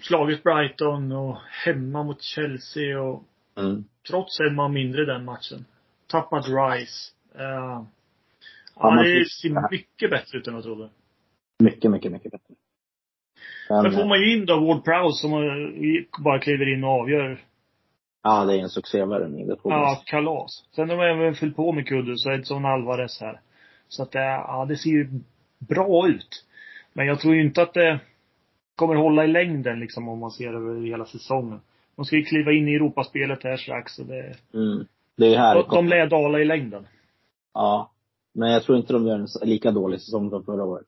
slagit 0.00 0.42
Brighton 0.42 1.12
och 1.12 1.36
hemma 1.64 2.02
mot 2.02 2.22
Chelsea 2.22 3.00
och 3.02 3.24
Mm. 3.56 3.84
trots 4.08 4.40
en 4.40 4.54
man 4.54 4.72
mindre 4.72 5.04
den 5.04 5.24
matchen. 5.24 5.64
Tappat 6.06 6.44
Rice. 6.48 7.12
Ja, 7.38 7.86
ja, 8.76 9.02
det 9.02 9.28
ser 9.30 9.70
mycket 9.70 10.10
bättre 10.10 10.38
ut 10.38 10.46
än 10.46 10.54
jag 10.54 10.62
trodde. 10.62 10.88
Mycket, 11.58 11.90
mycket, 11.90 12.12
mycket 12.12 12.32
bättre. 12.32 12.54
Men, 13.70 13.82
Sen 13.82 13.92
får 13.92 14.08
man 14.08 14.20
ju 14.20 14.36
in 14.36 14.46
då 14.46 14.60
Ward 14.66 14.84
Prowse 14.84 15.20
som 15.20 15.30
bara 16.24 16.38
kliver 16.38 16.72
in 16.74 16.84
och 16.84 16.90
avgör. 16.90 17.40
ja, 18.22 18.44
det 18.44 18.54
är 18.54 18.58
en 18.58 18.68
succévärvning. 18.68 19.48
Ja, 19.64 20.02
kalas. 20.06 20.64
Sen 20.74 20.90
har 20.90 20.96
de 20.96 21.02
även 21.18 21.34
fyllt 21.34 21.56
på 21.56 21.72
med 21.72 21.86
Kudus 21.86 22.26
och 22.26 22.32
Edson 22.32 22.64
Alvarez 22.64 23.20
här. 23.20 23.40
Så 23.88 24.02
att 24.02 24.12
det, 24.12 24.18
ja, 24.24 24.66
det 24.68 24.76
ser 24.76 24.90
ju 24.90 25.08
bra 25.58 26.08
ut. 26.08 26.44
Men 26.92 27.06
jag 27.06 27.20
tror 27.20 27.34
ju 27.34 27.40
inte 27.42 27.62
att 27.62 27.74
det 27.74 28.00
kommer 28.76 28.94
hålla 28.94 29.24
i 29.24 29.28
längden 29.28 29.80
liksom 29.80 30.08
om 30.08 30.18
man 30.18 30.30
ser 30.30 30.54
över 30.54 30.86
hela 30.86 31.04
säsongen. 31.04 31.60
De 31.96 32.04
ska 32.04 32.16
ju 32.16 32.24
kliva 32.24 32.52
in 32.52 32.68
i 32.68 32.74
Europaspelet 32.74 33.44
här 33.44 33.56
strax 33.56 33.98
och 33.98 34.06
det, 34.06 34.34
Mm. 34.54 34.86
Det 35.16 35.34
är 35.34 35.38
här. 35.38 35.54
de, 35.54 35.64
de 35.74 35.88
lär 35.88 36.06
dala 36.06 36.40
i 36.40 36.44
längden. 36.44 36.86
Ja. 37.54 37.92
Men 38.34 38.50
jag 38.52 38.62
tror 38.62 38.78
inte 38.78 38.92
de 38.92 39.06
gör 39.06 39.14
en 39.18 39.48
lika 39.48 39.70
dålig 39.70 40.00
säsong 40.00 40.30
som 40.30 40.44
förra 40.44 40.64
året. 40.64 40.86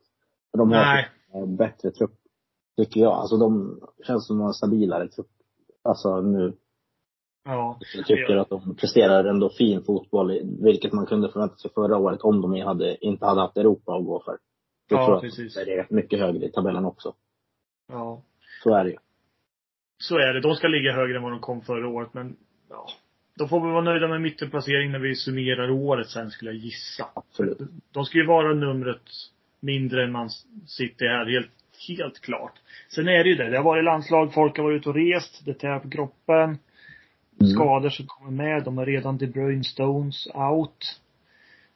För 0.50 0.58
De 0.58 0.72
har 0.72 1.08
en 1.32 1.56
bättre 1.56 1.90
trupp. 1.90 2.14
Tycker 2.76 3.00
jag. 3.00 3.12
Alltså 3.12 3.36
de 3.36 3.80
känns 4.06 4.26
som 4.26 4.40
en 4.40 4.54
stabilare 4.54 5.08
trupp. 5.08 5.30
Alltså 5.84 6.20
nu. 6.20 6.56
Ja. 7.44 7.78
Jag 7.94 8.06
tycker 8.06 8.36
att 8.36 8.48
de 8.48 8.74
presterar 8.74 9.24
ändå 9.24 9.50
fin 9.50 9.82
fotboll, 9.82 10.40
vilket 10.62 10.92
man 10.92 11.06
kunde 11.06 11.32
förvänta 11.32 11.56
sig 11.56 11.70
förra 11.74 11.96
året 11.98 12.20
om 12.20 12.40
de 12.40 12.60
hade, 12.60 13.04
inte 13.06 13.26
hade 13.26 13.40
haft 13.40 13.56
Europa 13.56 13.96
att 13.96 14.04
gå 14.04 14.22
för. 14.24 14.38
Jag 14.88 15.00
Ja, 15.00 15.06
tror 15.06 15.16
att 15.16 15.22
precis. 15.22 15.54
det 15.54 15.74
är 15.74 15.86
mycket 15.90 16.18
högre 16.18 16.46
i 16.46 16.52
tabellen 16.52 16.84
också. 16.84 17.14
Ja. 17.88 18.22
Så 18.62 18.74
är 18.74 18.84
det 18.84 18.90
ju. 18.90 18.96
Så 19.98 20.14
är 20.16 20.32
det. 20.34 20.40
De 20.40 20.54
ska 20.54 20.68
ligga 20.68 20.92
högre 20.92 21.16
än 21.16 21.22
vad 21.22 21.32
de 21.32 21.40
kom 21.40 21.60
förra 21.60 21.88
året, 21.88 22.14
men 22.14 22.36
ja. 22.68 22.86
De 23.40 23.48
får 23.48 23.60
väl 23.60 23.70
vara 23.70 23.84
nöjda 23.84 24.08
med 24.08 24.20
mittenplacering 24.20 24.90
när 24.92 24.98
vi 24.98 25.14
summerar 25.14 25.70
året 25.70 26.08
sen, 26.08 26.30
skulle 26.30 26.50
jag 26.50 26.60
gissa. 26.60 27.08
Absolut. 27.14 27.58
De 27.92 28.04
ska 28.04 28.18
ju 28.18 28.26
vara 28.26 28.54
numret 28.54 29.02
mindre 29.60 30.04
än 30.04 30.12
man 30.12 30.30
sitter 30.66 31.06
här, 31.06 31.26
helt, 31.26 31.50
helt 31.88 32.20
klart. 32.20 32.52
Sen 32.88 33.08
är 33.08 33.24
det 33.24 33.30
ju 33.30 33.34
det. 33.34 33.50
Det 33.50 33.56
har 33.56 33.64
varit 33.64 33.84
landslag, 33.84 34.34
folk 34.34 34.56
har 34.56 34.64
varit 34.64 34.80
ute 34.80 34.88
och 34.88 34.94
rest, 34.94 35.42
det 35.44 35.54
tär 35.54 35.78
på 35.78 35.90
kroppen. 35.90 36.58
Mm. 37.40 37.52
Skador 37.54 37.88
som 37.88 38.06
kommer 38.06 38.30
med. 38.30 38.64
De 38.64 38.78
har 38.78 38.86
redan 38.86 39.18
De 39.18 39.26
Bruyne 39.26 39.64
Stones 39.64 40.26
out. 40.34 41.00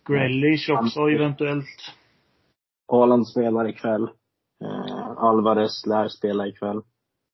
Grealish 0.09 0.71
också 0.71 1.01
eventuellt. 1.01 1.93
Haaland 2.93 3.29
spelar 3.29 3.69
ikväll. 3.69 4.03
Eh, 4.65 5.11
Alvarez 5.17 5.87
lär 5.87 6.09
spela 6.09 6.47
ikväll. 6.47 6.83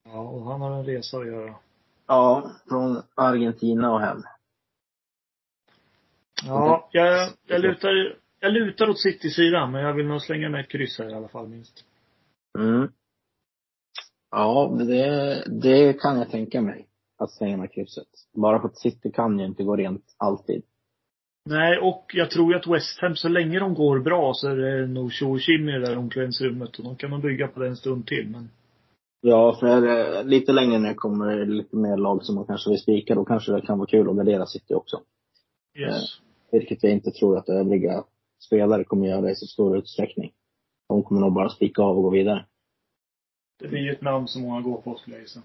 Ja, 0.04 0.20
och 0.20 0.44
han 0.44 0.60
har 0.60 0.78
en 0.78 0.86
resa 0.86 1.18
att 1.18 1.26
göra. 1.26 1.54
Ja, 2.10 2.50
från 2.68 3.02
Argentina 3.14 3.92
och 3.92 4.00
hem. 4.00 4.22
Ja, 6.46 6.88
jag, 6.92 7.28
jag 7.46 7.60
lutar, 7.60 8.16
jag 8.40 8.52
lutar 8.52 8.88
åt 8.88 9.00
City-sidan, 9.00 9.72
men 9.72 9.82
jag 9.82 9.94
vill 9.94 10.06
nog 10.06 10.22
slänga 10.22 10.48
med 10.48 10.60
ett 10.60 10.68
kryss 10.68 10.98
här 10.98 11.10
i 11.10 11.14
alla 11.14 11.28
fall 11.28 11.48
minst. 11.48 11.84
Mm. 12.58 12.88
Ja, 14.30 14.74
men 14.76 14.86
det, 14.86 15.44
det 15.62 15.92
kan 15.92 16.18
jag 16.18 16.30
tänka 16.30 16.60
mig. 16.60 16.86
Att 17.18 17.30
slänga 17.30 17.56
med 17.56 17.72
krysset. 17.72 18.08
Bara 18.34 18.60
för 18.60 18.68
att 18.68 18.78
City 18.78 19.12
kan 19.12 19.38
ju 19.38 19.44
inte 19.44 19.64
gå 19.64 19.76
rent 19.76 20.14
alltid. 20.16 20.62
Nej, 21.44 21.78
och 21.78 22.10
jag 22.14 22.30
tror 22.30 22.52
ju 22.52 22.58
att 22.58 22.66
West 22.66 23.00
Ham, 23.00 23.16
så 23.16 23.28
länge 23.28 23.58
de 23.58 23.74
går 23.74 24.00
bra 24.00 24.32
så 24.34 24.48
är 24.48 24.56
det 24.56 24.86
nog 24.86 25.12
tjo 25.12 25.32
och 25.32 25.40
tjim 25.40 25.68
i 25.68 25.72
det 25.72 25.86
där 25.86 25.98
omklädningsrummet. 25.98 26.78
Och 26.78 26.84
de 26.84 26.96
kan 26.96 27.10
man 27.10 27.20
bygga 27.20 27.48
på 27.48 27.60
det 27.60 27.68
en 27.68 27.76
stund 27.76 28.06
till, 28.06 28.28
men. 28.28 28.48
Ja, 29.20 29.56
för 29.60 29.86
eh, 29.88 30.24
lite 30.24 30.52
längre 30.52 30.78
ner 30.78 30.94
kommer 30.94 31.46
lite 31.46 31.76
mer 31.76 31.96
lag 31.96 32.24
som 32.24 32.34
man 32.34 32.46
kanske 32.46 32.70
vill 32.70 32.78
spika. 32.78 33.14
Då 33.14 33.24
kanske 33.24 33.52
det 33.52 33.66
kan 33.66 33.78
vara 33.78 33.88
kul 33.88 34.10
att 34.10 34.16
gardera 34.16 34.46
City 34.46 34.74
också. 34.74 35.00
Yes. 35.78 36.20
Vilket 36.52 36.82
jag 36.82 36.92
inte 36.92 37.10
tror 37.10 37.38
att 37.38 37.48
övriga 37.48 38.04
spelare 38.46 38.84
kommer 38.84 39.06
göra 39.06 39.30
i 39.30 39.34
så 39.34 39.46
stor 39.46 39.78
utsträckning. 39.78 40.32
De 40.88 41.02
kommer 41.02 41.20
nog 41.20 41.32
bara 41.32 41.48
spika 41.48 41.82
av 41.82 41.96
och 41.96 42.02
gå 42.02 42.10
vidare. 42.10 42.46
Det 43.58 43.68
blir 43.68 43.80
ju 43.80 43.92
ett 43.92 44.02
namn 44.02 44.28
som 44.28 44.42
många 44.42 44.60
går 44.60 44.80
på, 44.80 44.94
skulle 44.94 45.16
jag 45.16 45.22
gissa. 45.22 45.40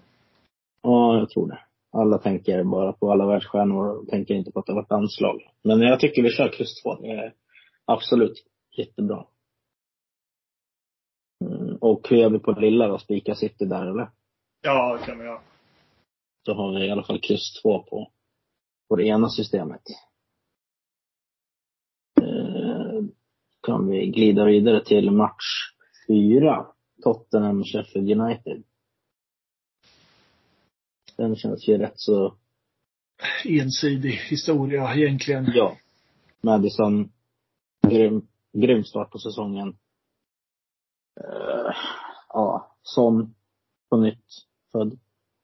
Ja, 0.82 1.18
jag 1.18 1.30
tror 1.30 1.48
det. 1.48 1.58
Alla 1.92 2.18
tänker 2.18 2.64
bara 2.64 2.92
på 2.92 3.12
alla 3.12 3.26
världsstjärnor 3.26 3.88
och 3.88 4.08
tänker 4.08 4.34
inte 4.34 4.52
på 4.52 4.58
att 4.58 4.66
det 4.66 4.72
var 4.72 4.82
ett 4.82 4.92
anslag. 4.92 5.50
Men 5.62 5.80
jag 5.80 6.00
tycker 6.00 6.22
vi 6.22 6.30
kör 6.30 6.48
kryss 6.48 6.82
2. 6.82 6.94
Det 6.94 7.10
är 7.10 7.34
absolut 7.84 8.44
jättebra. 8.76 9.24
Och 11.86 12.08
hur 12.08 12.16
gör 12.16 12.30
vi 12.30 12.38
på 12.38 12.52
lilla 12.52 12.88
då? 12.88 12.98
Spika 12.98 13.34
City 13.34 13.64
där 13.64 13.86
eller? 13.86 14.10
Ja, 14.62 14.98
det 15.00 15.06
kan 15.06 15.18
vi 15.18 15.24
göra. 15.24 15.40
Så 16.46 16.54
har 16.54 16.78
vi 16.78 16.86
i 16.86 16.90
alla 16.90 17.02
fall 17.02 17.20
kryss 17.20 17.60
2 17.62 17.82
på, 17.82 18.12
på 18.88 18.96
det 18.96 19.06
ena 19.06 19.28
systemet. 19.28 19.82
Eh, 22.20 23.04
kan 23.62 23.88
vi 23.88 24.06
glida 24.06 24.44
vidare 24.44 24.84
till 24.84 25.10
match 25.10 25.44
4. 26.08 26.66
Tottenham 27.02 27.64
Sheffield 27.64 28.20
United. 28.20 28.62
Den 31.16 31.36
känns 31.36 31.68
ju 31.68 31.78
rätt 31.78 32.00
så 32.00 32.36
Ensidig 33.44 34.12
historia 34.12 34.94
egentligen. 34.94 35.52
Ja. 35.54 35.76
Madison, 36.40 37.12
grym, 37.88 38.26
grym 38.52 38.84
start 38.84 39.10
på 39.10 39.18
säsongen. 39.18 39.76
Uh, 41.20 41.72
ja, 42.28 42.70
Son 42.82 43.34
på 43.90 43.96
nytt 43.96 44.24
född. 44.72 44.98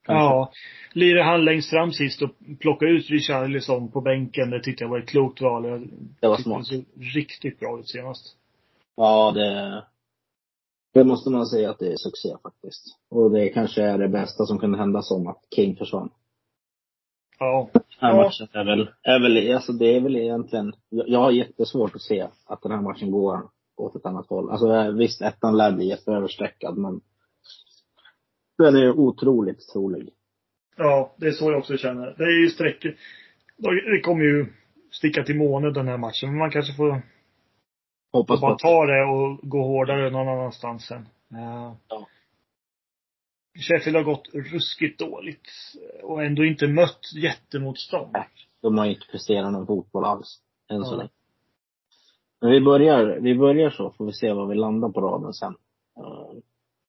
kanske. 0.05 0.23
Ja. 0.23 0.51
Lirade 0.93 1.23
han 1.23 1.45
längst 1.45 1.69
fram 1.69 1.91
sist 1.91 2.21
och 2.21 2.29
plockade 2.59 2.91
ut 2.91 3.09
Richarlison 3.09 3.91
på 3.91 4.01
bänken. 4.01 4.49
Det 4.49 4.63
tyckte 4.63 4.83
jag 4.83 4.89
var 4.89 4.99
ett 4.99 5.09
klokt 5.09 5.41
val. 5.41 5.65
Jag 5.65 5.87
Det 6.21 6.27
var 6.27 6.37
smart. 6.37 6.67
såg 6.67 6.85
riktigt 7.15 7.59
bra 7.59 7.79
ut 7.79 7.89
senast. 7.89 8.35
Ja, 8.95 9.31
det, 9.31 9.83
det 10.93 11.03
måste 11.03 11.29
man 11.29 11.45
säga 11.45 11.69
att 11.69 11.79
det 11.79 11.87
är 11.93 11.97
succé 11.97 12.29
faktiskt. 12.43 12.97
Och 13.09 13.31
det 13.31 13.49
kanske 13.49 13.83
är 13.83 13.97
det 13.97 14.07
bästa 14.09 14.45
som 14.45 14.59
kunde 14.59 14.77
hända 14.77 15.01
som 15.01 15.27
att 15.27 15.41
King 15.55 15.75
försvann. 15.75 16.09
Ja. 17.39 17.69
Den 17.73 17.83
här 17.99 18.09
Ja. 18.17 18.23
matchen 18.23 18.47
är 18.53 18.65
väl, 18.65 18.89
är 19.03 19.19
väl, 19.19 19.55
alltså 19.55 19.73
det 19.73 19.95
är 19.95 20.01
väl 20.01 20.15
egentligen, 20.15 20.73
jag, 20.89 21.09
jag 21.09 21.19
har 21.19 21.31
jättesvårt 21.31 21.95
att 21.95 22.01
se 22.01 22.27
att 22.45 22.61
den 22.61 22.71
här 22.71 22.81
matchen 22.81 23.11
går 23.11 23.49
åt 23.77 23.95
ett 23.95 24.05
annat 24.05 24.29
håll. 24.29 24.49
Alltså 24.51 24.91
visst, 24.91 25.21
ettan 25.21 25.57
lär 25.57 25.71
bli 25.71 25.85
jätteöverstreckad 25.85 26.77
men 26.77 27.01
den 28.57 28.75
är 28.75 28.91
otroligt 28.99 29.69
trolig. 29.73 30.09
Ja, 30.77 31.15
det 31.17 31.27
är 31.27 31.31
så 31.31 31.51
jag 31.51 31.59
också 31.59 31.77
känner. 31.77 32.15
Det 32.17 32.23
är 32.23 32.41
ju 32.41 32.49
sträckor. 32.49 32.95
Det 33.95 34.01
kommer 34.03 34.23
ju 34.23 34.45
sticka 34.91 35.23
till 35.23 35.37
månen 35.37 35.73
den 35.73 35.87
här 35.87 35.97
matchen. 35.97 36.29
Men 36.29 36.37
man 36.37 36.51
kanske 36.51 36.73
får 36.73 37.01
Hoppas 38.13 38.41
bara 38.41 38.55
ta 38.57 38.85
det 38.85 39.03
och 39.03 39.49
gå 39.49 39.63
hårdare 39.63 40.09
någon 40.09 40.27
annanstans 40.27 40.85
sen. 40.85 41.07
Ja. 41.27 41.77
Ja. 41.87 42.07
Sheffield 43.59 43.97
har 43.97 44.03
gått 44.03 44.29
ruskigt 44.33 44.99
dåligt. 44.99 45.47
Och 46.03 46.23
ändå 46.23 46.45
inte 46.45 46.67
mött 46.67 47.13
jättemotstånd. 47.15 48.15
de 48.61 48.77
har 48.77 48.85
inte 48.85 49.05
presterat 49.11 49.51
någon 49.51 49.67
fotboll 49.67 50.05
alls. 50.05 50.41
Än 50.71 50.83
så 50.83 50.93
Ja. 50.93 50.97
länge. 50.97 51.09
Men 52.43 52.51
vi 52.51 52.61
börjar, 52.61 53.19
vi 53.19 53.35
börjar 53.37 53.69
så, 53.69 53.91
får 53.91 54.05
vi 54.05 54.13
se 54.13 54.33
var 54.33 54.45
vi 54.47 54.55
landar 54.55 54.89
på 54.89 55.01
raden 55.01 55.33
sen. 55.33 55.55
Eh, 55.97 56.31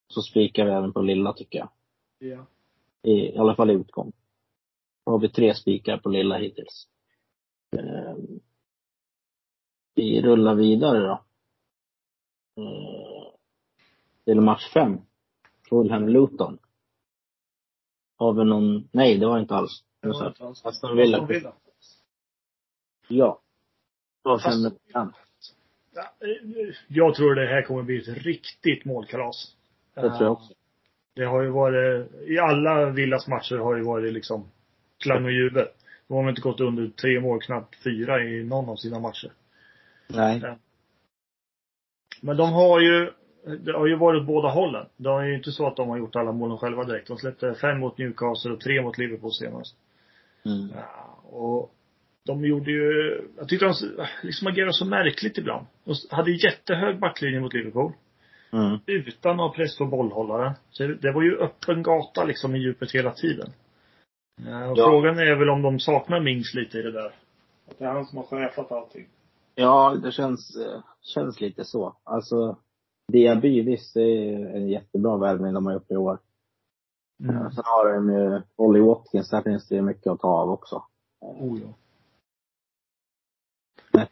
Så 0.09 0.23
spikar 0.23 0.65
vi 0.65 0.71
även 0.71 0.93
på 0.93 1.03
lilla 1.03 1.33
tycker 1.33 1.59
jag. 1.59 1.69
Ja. 2.19 2.47
I, 3.03 3.13
i 3.13 3.39
alla 3.39 3.55
fall 3.55 3.71
i 3.71 3.75
utgång. 3.75 4.13
Då 5.07 5.13
har 5.13 5.19
vi 5.19 5.29
tre 5.29 5.55
spikar 5.55 5.99
på 5.99 6.09
lilla 6.09 6.39
hittills. 6.39 6.89
Eh, 7.77 8.15
Vi 9.95 10.23
rullar 10.23 10.55
vidare 10.55 10.99
då. 10.99 11.25
Eh, 12.63 13.33
Till 14.25 14.41
match 14.41 14.73
fem. 14.73 14.99
Fulham 15.69 16.09
Luton. 16.09 16.59
Har 18.17 18.33
vi 18.33 18.45
någon, 18.45 18.89
nej 18.93 19.19
det 19.19 19.27
var 19.27 19.39
inte 19.39 19.55
alls. 19.55 19.85
Det 20.01 20.09
var 20.09 20.29
inte 20.29 20.45
alls. 20.45 20.65
Aston 20.65 20.97
Villa. 20.97 21.29
Ja. 23.09 23.41
Det 24.23 24.29
var 24.29 24.39
Fast- 24.39 24.65
fem 24.65 24.79
fem. 24.93 25.13
Ja, 25.13 25.13
eh, 25.13 25.13
Jag 26.89 27.15
tror 27.15 27.35
det 27.35 27.47
här 27.47 27.63
kommer 27.63 27.83
bli 27.83 27.99
ett 27.99 28.25
riktigt 28.25 28.85
målkalas. 28.85 29.57
Det 29.95 30.01
tror 30.01 30.23
jag 30.23 30.33
också. 30.33 30.55
Det 31.15 31.25
har 31.25 31.43
ju 31.43 31.51
varit, 31.51 32.11
i 32.27 32.39
alla 32.39 32.91
Villas 32.91 33.29
matcher 33.29 33.57
har 33.57 33.77
ju 33.77 33.83
varit 33.83 34.13
liksom 34.13 34.51
klang 34.99 35.25
och 35.25 35.33
jubel. 35.33 35.67
De 36.09 36.15
har 36.15 36.23
väl 36.23 36.31
inte 36.31 36.43
gått 36.43 36.61
under 36.61 36.89
tre 36.89 37.21
mål, 37.21 37.41
knappt 37.41 37.83
fyra 37.83 38.25
i 38.25 38.45
någon 38.45 38.69
av 38.69 38.77
sina 38.77 38.99
matcher. 38.99 39.33
Nej. 40.09 40.43
Men 42.21 42.37
de 42.37 42.53
har 42.53 42.81
ju, 42.81 43.13
det 43.59 43.73
har 43.73 43.87
ju 43.87 43.97
varit 43.97 44.21
åt 44.21 44.27
båda 44.27 44.49
hållen. 44.49 44.87
Det 44.97 45.11
är 45.11 45.23
ju 45.23 45.35
inte 45.35 45.53
så 45.53 45.67
att 45.67 45.77
de 45.77 45.89
har 45.89 45.99
gjort 45.99 46.17
alla 46.17 46.33
målen 46.33 46.59
själva 46.59 46.85
direkt. 46.85 47.09
De 47.09 47.19
släppte 47.19 47.55
fem 47.55 47.79
mot 47.79 47.99
Newcastle 47.99 48.53
och 48.53 48.61
tre 48.61 48.83
mot 48.83 48.99
Liverpool 48.99 49.33
senast. 49.33 49.77
Mm. 50.45 50.69
Ja, 50.75 51.19
och 51.23 51.75
de 52.27 52.45
gjorde 52.45 52.71
ju, 52.71 53.21
jag 53.37 53.49
tyckte 53.49 53.67
de 53.67 53.75
liksom 54.23 54.47
agerade 54.47 54.73
så 54.73 54.85
märkligt 54.87 55.39
ibland. 55.39 55.67
De 55.85 55.95
hade 56.11 56.31
jättehög 56.31 57.01
backlinje 57.01 57.41
mot 57.41 57.55
Liverpool. 57.55 57.93
Mm. 58.53 58.79
Utan 58.87 59.41
att 59.41 59.55
press 59.55 59.79
på 59.79 59.87
bollhållaren. 59.87 60.53
Så 60.71 60.87
det 60.87 61.13
var 61.13 61.23
ju 61.23 61.37
öppen 61.39 61.83
gata 61.83 62.25
liksom 62.25 62.57
i 62.57 62.59
djupet 62.59 62.93
hela 62.95 63.11
tiden. 63.11 63.51
Eh, 64.47 64.71
Och 64.71 64.79
Ja. 64.79 64.85
frågan 64.87 65.19
är 65.19 65.35
väl 65.39 65.51
om 65.51 65.63
de 65.63 65.79
saknar 65.81 66.21
Mings 66.21 66.55
lite 66.55 66.79
i 66.79 66.83
det 66.83 66.93
där. 66.93 67.15
Att 67.71 67.79
det 67.79 67.85
är 67.85 67.89
han 67.93 68.07
som 68.07 68.19
har 68.19 68.25
chefat 68.25 68.73
allting. 68.73 69.07
Ja, 69.55 69.97
det 70.03 70.13
känns, 70.13 70.57
eh, 70.57 70.81
känns 71.15 71.41
lite 71.41 71.65
så. 71.65 71.97
Alltså, 72.05 72.57
Diaby, 73.13 73.63
visst, 73.63 73.95
det 73.95 74.03
är 74.03 74.57
en 74.57 74.69
jättebra 74.69 75.17
värvning 75.17 75.55
de 75.55 75.67
har 75.67 75.73
gjort 75.73 75.91
i 75.91 75.97
år. 75.97 76.19
Mm. 77.23 77.51
Sen 77.51 77.63
har 77.67 77.95
de 77.95 78.13
ju 78.13 78.43
Ollie 78.57 78.83
Watkins, 78.83 79.31
där 79.31 79.43
finns 79.43 79.69
det 79.69 79.75
ju 79.75 79.83
mycket 79.83 80.07
att 80.07 80.21
ta 80.21 80.29
av 80.29 80.51
också. 80.51 80.83
Oh, 81.21 81.59
ja. 81.63 81.75
Men, 83.95 84.07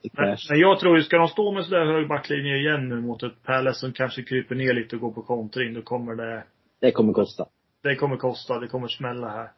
men 0.50 0.58
jag 0.60 0.80
tror 0.80 0.96
ju, 0.96 1.02
ska 1.02 1.18
de 1.18 1.28
stå 1.28 1.52
med 1.52 1.64
sådär 1.64 1.86
hög 1.86 2.08
backlinje 2.08 2.56
igen 2.56 2.88
nu 2.88 3.00
mot 3.00 3.22
ett 3.22 3.42
Palace 3.42 3.80
som 3.80 3.92
kanske 3.92 4.22
kryper 4.22 4.54
ner 4.54 4.74
lite 4.74 4.96
och 4.96 5.02
går 5.02 5.10
på 5.12 5.22
kontring, 5.22 5.74
då 5.74 5.82
kommer 5.82 6.14
det, 6.14 6.44
Det 6.80 6.92
kommer 6.92 7.12
kosta. 7.12 7.46
det 7.82 7.96
kommer 7.96 8.16
kosta, 8.16 8.58
det 8.58 8.68
kommer 8.68 8.88
smälla 8.88 9.28
här. 9.28 9.50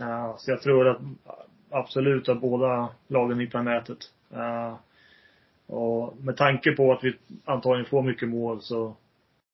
Eh, 0.00 0.36
så 0.36 0.50
jag 0.50 0.62
tror 0.62 0.88
att 0.88 0.98
absolut 1.70 2.28
att 2.28 2.40
båda 2.40 2.88
lagen 3.08 3.38
hittar 3.40 3.62
nätet. 3.62 3.98
Eh, 4.32 4.74
och 5.66 6.16
med 6.22 6.36
tanke 6.36 6.72
på 6.72 6.92
att 6.92 7.04
vi 7.04 7.14
antagligen 7.44 7.90
får 7.90 8.02
mycket 8.02 8.28
mål 8.28 8.60
så 8.62 8.96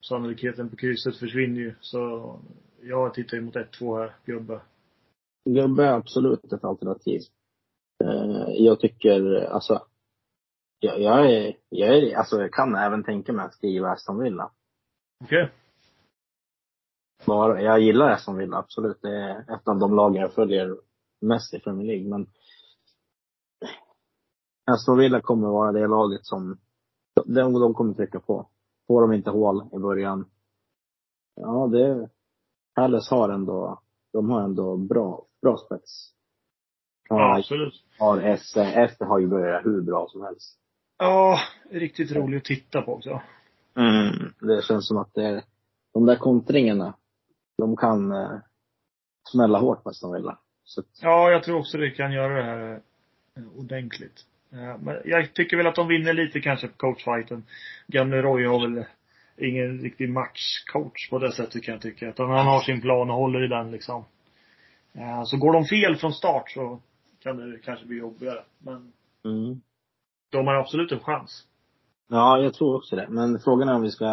sannolikheten 0.09 0.69
på 0.69 0.77
krysset 0.77 1.17
försvinner 1.17 1.61
ju. 1.61 1.75
Så 1.81 2.35
jag 2.83 3.15
tittar 3.15 3.37
ju 3.37 3.43
mot 3.43 3.55
1-2 3.57 3.99
här, 3.99 4.13
gubbe. 4.25 4.61
Gubbe 5.45 5.85
är 5.85 5.93
absolut 5.93 6.53
ett 6.53 6.65
alternativ. 6.65 7.21
Eh, 8.05 8.49
Jag 8.49 8.81
tycker, 8.81 9.45
alltså, 9.45 9.83
jag, 10.81 11.01
jag 11.01 11.33
är, 11.33 11.57
jag 11.69 11.89
är, 11.89 12.17
alltså 12.17 12.41
jag 12.41 12.53
kan 12.53 12.75
även 12.75 13.05
tänka 13.05 13.33
mig 13.33 13.45
att 13.45 13.55
skriva 13.55 13.91
Aston 13.91 14.19
Villa. 14.19 14.51
Okej? 15.25 15.53
Bara, 17.27 17.63
jag 17.63 17.81
gillar 17.81 18.11
Aston 18.11 18.37
Villa, 18.37 18.57
absolut. 18.57 19.03
Det 19.03 19.17
är 19.17 19.55
ett 19.55 19.69
av 19.69 19.79
de 19.79 19.95
lagen 19.95 20.23
jag 20.23 20.35
följer 20.35 20.77
mest 21.21 21.55
i 21.55 21.61
Premier 21.61 21.87
League, 21.87 22.09
men 22.09 22.27
Aston 24.71 24.99
Villa 24.99 25.21
kommer 25.21 25.49
vara 25.49 25.73
det 25.73 25.87
laget 25.87 26.27
som, 26.27 26.59
de, 27.25 27.53
de 27.53 27.75
kommer 27.75 27.95
trycka 27.95 28.21
på. 28.21 28.49
Får 28.87 29.01
de 29.01 29.13
inte 29.13 29.31
hål 29.31 29.69
i 29.73 29.79
början, 29.79 30.31
ja 31.35 31.67
det, 31.73 32.09
Palace 32.75 33.15
har 33.15 33.29
ändå, 33.29 33.81
de 34.13 34.31
har 34.31 34.43
ändå 34.43 34.77
bra, 34.77 35.27
bra 35.43 35.57
spets. 35.57 36.15
Ja, 37.09 37.39
absolut. 37.39 37.75
har 37.99 38.21
Esse, 38.21 38.63
Esse 38.63 39.05
har 39.05 39.19
ju 39.19 39.27
börjat 39.27 39.67
hur 39.67 39.83
bra 39.83 40.07
som 40.09 40.23
helst. 40.23 40.60
Ja, 41.03 41.41
riktigt 41.71 42.13
rolig 42.13 42.39
att 42.39 42.45
titta 42.45 42.83
på 42.83 42.95
också. 42.95 43.23
Mm. 43.77 44.33
Det 44.41 44.65
känns 44.65 44.89
som 44.89 44.97
att 44.97 45.15
det 45.15 45.25
är, 45.25 45.43
de 45.95 46.07
där 46.07 46.17
kontringarna, 46.17 46.95
de 47.59 47.77
kan 47.77 48.13
eh, 48.13 48.39
smälla 49.33 49.59
hårt 49.59 49.83
på 49.83 49.89
Aston 49.89 50.13
Villa. 50.13 50.39
Så 50.65 50.83
Ja, 51.03 51.31
jag 51.31 51.43
tror 51.43 51.59
också 51.59 51.79
det 51.79 51.91
kan 51.91 52.13
göra 52.13 52.35
det 52.35 52.43
här 52.43 52.81
eh, 53.37 53.43
ordentligt. 53.59 54.25
Eh, 54.53 54.79
Men 54.79 54.97
jag 55.05 55.35
tycker 55.35 55.57
väl 55.57 55.67
att 55.67 55.75
de 55.75 55.89
vinner 55.89 56.13
lite 56.13 56.41
kanske 56.41 56.69
på 56.69 56.77
coachfighten. 56.77 57.45
Gamle 57.87 58.23
Roy 58.23 58.47
har 58.47 58.69
väl 58.69 58.85
ingen 59.37 59.79
riktig 59.81 60.11
matchcoach 60.11 61.11
på 61.11 61.19
det 61.19 61.33
sättet 61.33 61.63
kan 61.63 61.73
jag 61.73 61.83
tycka. 61.83 62.09
Utan 62.09 62.31
han 62.31 62.47
har 62.47 62.61
sin 62.61 62.81
plan 62.81 63.11
och 63.11 63.17
håller 63.17 63.45
i 63.45 63.49
den 63.49 63.71
liksom. 63.71 64.05
Eh, 64.93 65.23
Så 65.25 65.37
går 65.37 65.53
de 65.53 65.65
fel 65.65 65.97
från 65.97 66.13
start 66.13 66.51
så 66.51 66.81
kan 67.23 67.37
det 67.37 67.59
kanske 67.59 67.87
bli 67.87 67.99
jobbigare. 67.99 68.45
Men 68.59 68.93
mm. 69.25 69.61
De 70.31 70.47
har 70.47 70.55
absolut 70.55 70.93
en 70.93 71.01
chans. 71.01 71.47
Ja, 72.09 72.39
jag 72.43 72.55
tror 72.55 72.77
också 72.77 72.97
det. 72.97 73.07
Men 73.11 73.39
frågan 73.39 73.69
är 73.69 73.75
om 73.75 73.83
vi 73.83 73.91
ska... 73.91 74.07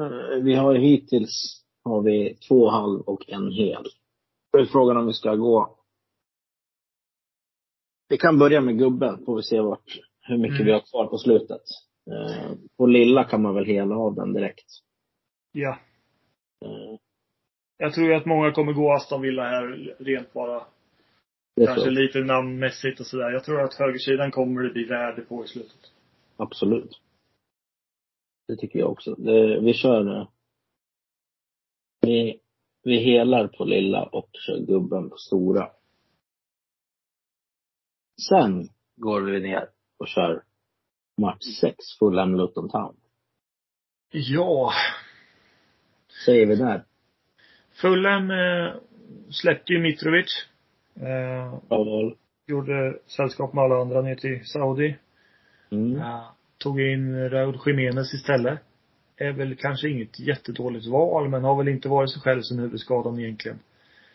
eh, 0.00 0.42
Vi 0.42 0.54
har 0.54 0.72
ju 0.74 0.80
hittills 0.80 1.64
har 1.84 2.02
vi 2.02 2.34
två 2.48 2.68
halv 2.70 3.00
och 3.00 3.28
en 3.30 3.50
hel. 3.52 3.84
Då 4.52 4.58
är 4.58 4.64
frågan 4.64 4.96
om 4.96 5.06
vi 5.06 5.12
ska 5.12 5.34
gå... 5.34 5.74
Vi 8.08 8.18
kan 8.18 8.38
börja 8.38 8.60
med 8.60 8.78
gubben, 8.78 9.24
får 9.24 9.36
vi 9.36 9.42
se 9.42 9.60
vart, 9.60 9.98
hur 10.20 10.38
mycket 10.38 10.54
Mm. 10.60 10.66
vi 10.66 10.72
har 10.72 10.80
kvar 10.80 11.06
på 11.06 11.18
slutet. 11.18 11.62
Eh, 12.10 12.52
På 12.76 12.86
lilla 12.86 13.24
kan 13.24 13.42
man 13.42 13.54
väl 13.54 13.64
hela 13.64 13.96
av 13.96 14.14
den 14.14 14.32
direkt. 14.32 14.66
Ja. 15.52 15.78
Eh, 16.64 16.98
Jag 17.78 17.94
tror 17.94 18.06
ju 18.06 18.14
att 18.14 18.26
många 18.26 18.52
kommer 18.52 18.72
gå 18.72 18.92
Aston 18.92 19.22
Villa 19.22 19.42
här 19.42 19.96
rent 19.98 20.32
bara. 20.32 20.66
Kanske 21.66 21.90
lite 21.90 22.18
namnmässigt 22.18 23.00
och 23.00 23.06
sådär. 23.06 23.30
Jag 23.30 23.44
tror 23.44 23.60
att 23.62 23.74
högersidan 23.74 24.30
kommer 24.30 24.62
det 24.62 24.70
bli 24.70 24.84
värde 24.84 25.22
på 25.22 25.44
i 25.44 25.48
slutet. 25.48 25.92
Absolut. 26.36 27.00
Det 28.48 28.56
tycker 28.56 28.78
jag 28.78 28.90
också. 28.90 29.14
Det, 29.14 29.60
vi 29.60 29.74
kör... 29.74 30.20
eh, 30.20 30.28
Vi, 32.00 32.40
vi 32.82 32.98
helar 32.98 33.48
på 33.48 33.64
lilla 33.64 34.02
och 34.04 34.30
kör 34.46 34.58
gubben 34.66 35.10
på 35.10 35.16
stora. 35.16 35.70
Sen 38.28 38.68
går 38.96 39.20
vi 39.20 39.40
ner 39.40 39.68
och 39.98 40.08
kör 40.08 40.42
match 41.20 41.44
6, 41.60 41.76
Fulham 41.98 42.36
Luton 42.36 42.68
Town. 42.68 42.96
Ja. 44.10 44.72
Säger 46.24 46.46
vi 46.46 46.56
där. 46.56 46.84
Fulham 47.72 48.30
eh, 48.30 48.74
släppte 49.30 49.72
ju 49.72 49.78
Mitrovic. 49.80 50.46
Eh, 51.00 51.54
val. 51.68 52.14
gjorde 52.46 52.98
sällskap 53.06 53.54
med 53.54 53.64
alla 53.64 53.80
andra 53.80 54.02
ner 54.02 54.14
till 54.14 54.40
Saudi. 54.44 54.96
Mm. 55.70 55.96
Eh, 55.96 56.24
tog 56.58 56.80
in 56.80 57.30
Raúl 57.30 57.58
Jiménez 57.66 58.14
istället. 58.14 58.58
Är 59.16 59.32
väl 59.32 59.56
kanske 59.56 59.88
inget 59.88 60.20
jättedåligt 60.20 60.86
val, 60.86 61.28
men 61.28 61.44
har 61.44 61.56
väl 61.56 61.68
inte 61.68 61.88
varit 61.88 62.10
sig 62.10 62.22
själv 62.22 62.42
sen 62.42 62.58
huvudskadan 62.58 63.18
egentligen. 63.18 63.58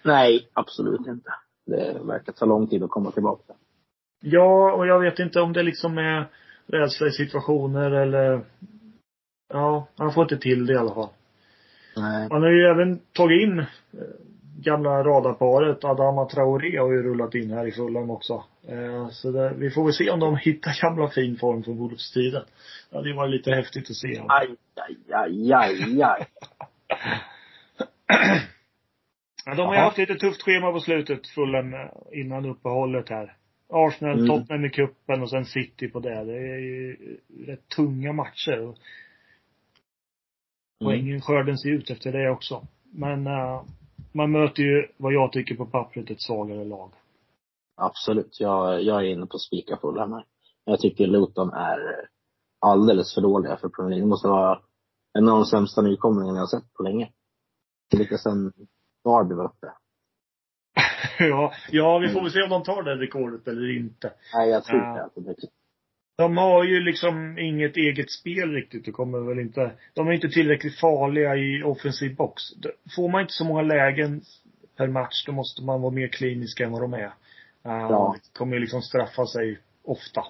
Nej, 0.03 0.47
absolut 0.53 1.07
inte. 1.07 1.29
Det 1.65 1.99
verkar 2.03 2.33
ta 2.33 2.45
lång 2.45 2.67
tid 2.67 2.83
att 2.83 2.89
komma 2.89 3.11
tillbaka. 3.11 3.53
Ja, 4.21 4.73
och 4.73 4.87
jag 4.87 4.99
vet 4.99 5.19
inte 5.19 5.41
om 5.41 5.53
det 5.53 5.63
liksom 5.63 5.97
är 5.97 6.29
rädsla 6.67 7.07
i 7.07 7.11
situationer 7.11 7.91
eller 7.91 8.43
Ja, 9.53 9.87
han 9.97 10.13
får 10.13 10.23
inte 10.23 10.37
till 10.37 10.65
det 10.65 10.73
i 10.73 10.77
alla 10.77 10.93
fall. 10.93 11.09
Nej. 11.97 12.27
Han 12.31 12.41
har 12.41 12.49
ju 12.49 12.63
även 12.63 12.99
tagit 12.99 13.41
in 13.41 13.59
eh, 13.59 13.65
gamla 14.57 15.03
radarparet 15.03 15.83
Adama 15.83 16.25
Traoré 16.25 16.77
har 16.77 16.91
ju 16.91 17.03
rullat 17.03 17.35
in 17.35 17.51
här 17.51 17.67
i 17.67 17.71
Fulham 17.71 18.09
också. 18.09 18.43
Eh, 18.67 19.09
så 19.09 19.31
det, 19.31 19.53
vi 19.57 19.69
får 19.69 19.83
väl 19.83 19.93
se 19.93 20.09
om 20.09 20.19
de 20.19 20.37
hittar 20.37 20.81
gamla 20.81 21.09
fin 21.09 21.37
form 21.37 21.63
från 21.63 21.77
Wolves-tiden. 21.77 22.43
Ja, 22.89 23.01
det 23.01 23.13
var 23.13 23.27
lite 23.27 23.51
häftigt 23.51 23.89
att 23.89 23.95
se. 23.95 24.21
Aj, 24.27 24.47
aj, 24.75 24.97
aj, 25.13 25.53
aj, 25.53 26.03
aj. 26.03 26.27
De 29.55 29.61
har 29.67 29.73
ju 29.75 29.79
haft 29.79 29.97
lite 29.97 30.15
tufft 30.15 30.41
schema 30.41 30.71
på 30.71 30.79
slutet, 30.79 31.27
Fulham, 31.27 31.73
eh, 31.73 31.79
innan 32.11 32.45
uppehållet 32.45 33.09
här. 33.09 33.35
Arsenal, 33.69 34.19
Mm. 34.19 34.27
Tottenham 34.27 34.65
i 34.65 34.69
cupen 34.69 35.21
och 35.21 35.29
sen 35.29 35.45
City 35.45 35.87
på 35.87 35.99
det. 35.99 36.23
Det 36.23 36.37
är 36.37 36.59
ju 36.59 36.97
rätt 37.45 37.67
tunga 37.67 38.13
matcher. 38.13 38.59
Och 38.59 38.77
Mm. 40.81 40.91
Poängen 40.91 41.21
skörden 41.21 41.57
ser 41.57 41.69
ut 41.69 41.89
efter 41.89 42.11
det 42.11 42.29
också. 42.29 42.67
Men 42.91 43.27
eh, 43.27 43.63
man 44.13 44.31
möter 44.31 44.63
ju, 44.63 44.87
vad 44.97 45.13
jag 45.13 45.31
tycker 45.31 45.55
på 45.55 45.65
pappret, 45.65 46.11
ett 46.11 46.21
svagare 46.21 46.65
lag. 46.65 46.91
Absolut. 47.75 48.39
Jag, 48.39 48.83
jag 48.83 49.01
är 49.01 49.05
inne 49.05 49.25
på 49.25 49.37
spika 49.37 49.77
Fulham 49.77 50.13
här. 50.13 50.25
Jag 50.65 50.79
tycker 50.79 51.07
Luton 51.07 51.53
är 51.53 52.07
alldeles 52.59 53.13
för 53.13 53.21
dåliga 53.21 53.57
för 53.57 53.69
Premier 53.69 53.89
League. 53.89 54.05
Det 54.05 54.09
måste 54.09 54.27
vara 54.27 54.59
en 55.13 55.29
av 55.29 55.35
de 55.35 55.45
sämsta 55.45 55.81
nykomlingarna 55.81 56.37
jag 56.37 56.41
har 56.41 56.59
sett 56.59 56.73
på 56.73 56.83
länge. 56.83 57.11
Lite 57.93 58.17
sen 58.17 58.53
Derby 59.03 59.35
var 59.35 59.45
uppe. 59.45 59.67
ja, 61.19 61.53
ja, 61.71 61.99
vi 61.99 62.09
får 62.09 62.21
väl 62.21 62.31
se 62.31 62.43
om 62.43 62.49
de 62.49 62.63
tar 62.63 62.83
det 62.83 62.95
rekordet 62.95 63.47
eller 63.47 63.77
inte. 63.77 64.13
Nej, 64.33 64.49
jag 64.49 64.63
tror 64.63 64.79
inte 64.79 65.03
att 65.03 65.15
det 65.15 65.35
De 66.15 66.37
har 66.37 66.63
ju 66.63 66.79
liksom 66.79 67.37
inget 67.37 67.77
eget 67.77 68.11
spel 68.11 68.51
riktigt. 68.51 68.85
Det 68.85 68.91
kommer 68.91 69.19
väl 69.19 69.39
inte, 69.39 69.71
de 69.93 70.07
är 70.07 70.11
inte 70.11 70.29
tillräckligt 70.29 70.79
farliga 70.79 71.35
i 71.35 71.63
offensiv 71.63 72.15
box. 72.15 72.43
Får 72.95 73.09
man 73.09 73.21
inte 73.21 73.33
så 73.33 73.45
många 73.45 73.61
lägen 73.61 74.21
per 74.77 74.87
match, 74.87 75.25
då 75.25 75.31
måste 75.31 75.63
man 75.63 75.81
vara 75.81 75.91
mer 75.91 76.07
klinisk 76.07 76.59
än 76.59 76.71
vad 76.71 76.81
de 76.81 76.93
är. 76.93 77.05
Uh, 77.05 77.11
Ja. 77.63 78.15
Det 78.23 78.37
kommer 78.37 78.53
ju 78.53 78.59
liksom 78.59 78.81
straffa 78.81 79.25
sig 79.25 79.59
ofta. 79.83 80.21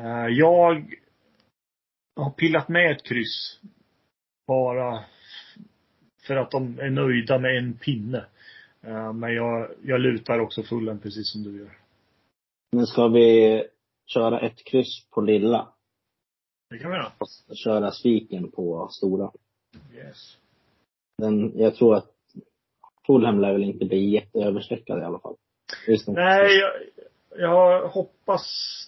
Uh, 0.00 0.28
jag 0.28 0.92
har 2.16 2.30
pillat 2.30 2.68
med 2.68 2.90
ett 2.90 3.02
kryss. 3.02 3.60
Bara 4.46 5.04
för 6.26 6.36
att 6.36 6.50
de 6.50 6.78
är 6.78 6.90
nöjda 6.90 7.38
med 7.38 7.58
en 7.58 7.72
pinne. 7.72 8.24
Uh, 8.86 9.12
men 9.12 9.34
jag, 9.34 9.70
jag 9.82 10.00
lutar 10.00 10.38
också 10.38 10.62
fullen 10.62 10.98
precis 10.98 11.32
som 11.32 11.42
du 11.42 11.58
gör. 11.58 11.78
Men 12.72 12.86
ska 12.86 13.08
vi 13.08 13.62
köra 14.06 14.40
ett 14.40 14.64
kryss 14.64 15.06
på 15.10 15.20
lilla 15.20 15.68
Det 16.70 16.78
kan 16.78 16.90
vi 16.90 16.96
göra. 16.96 17.12
och 17.48 17.56
köra 17.56 17.90
spiken 17.90 18.50
på 18.50 18.88
stora? 18.90 19.30
Yes. 19.94 20.38
Den, 21.18 21.58
jag 21.58 21.74
tror 21.74 21.94
att 21.96 22.12
Fulham 23.06 23.40
lär 23.40 23.52
väl 23.52 23.64
inte 23.64 23.84
bli 23.84 24.10
jätteöverstreckade 24.10 25.02
i 25.02 25.04
alla 25.04 25.18
fall. 25.18 25.36
Nej, 26.06 26.58
jag, 26.58 26.72
jag 27.40 27.88
hoppas 27.88 28.42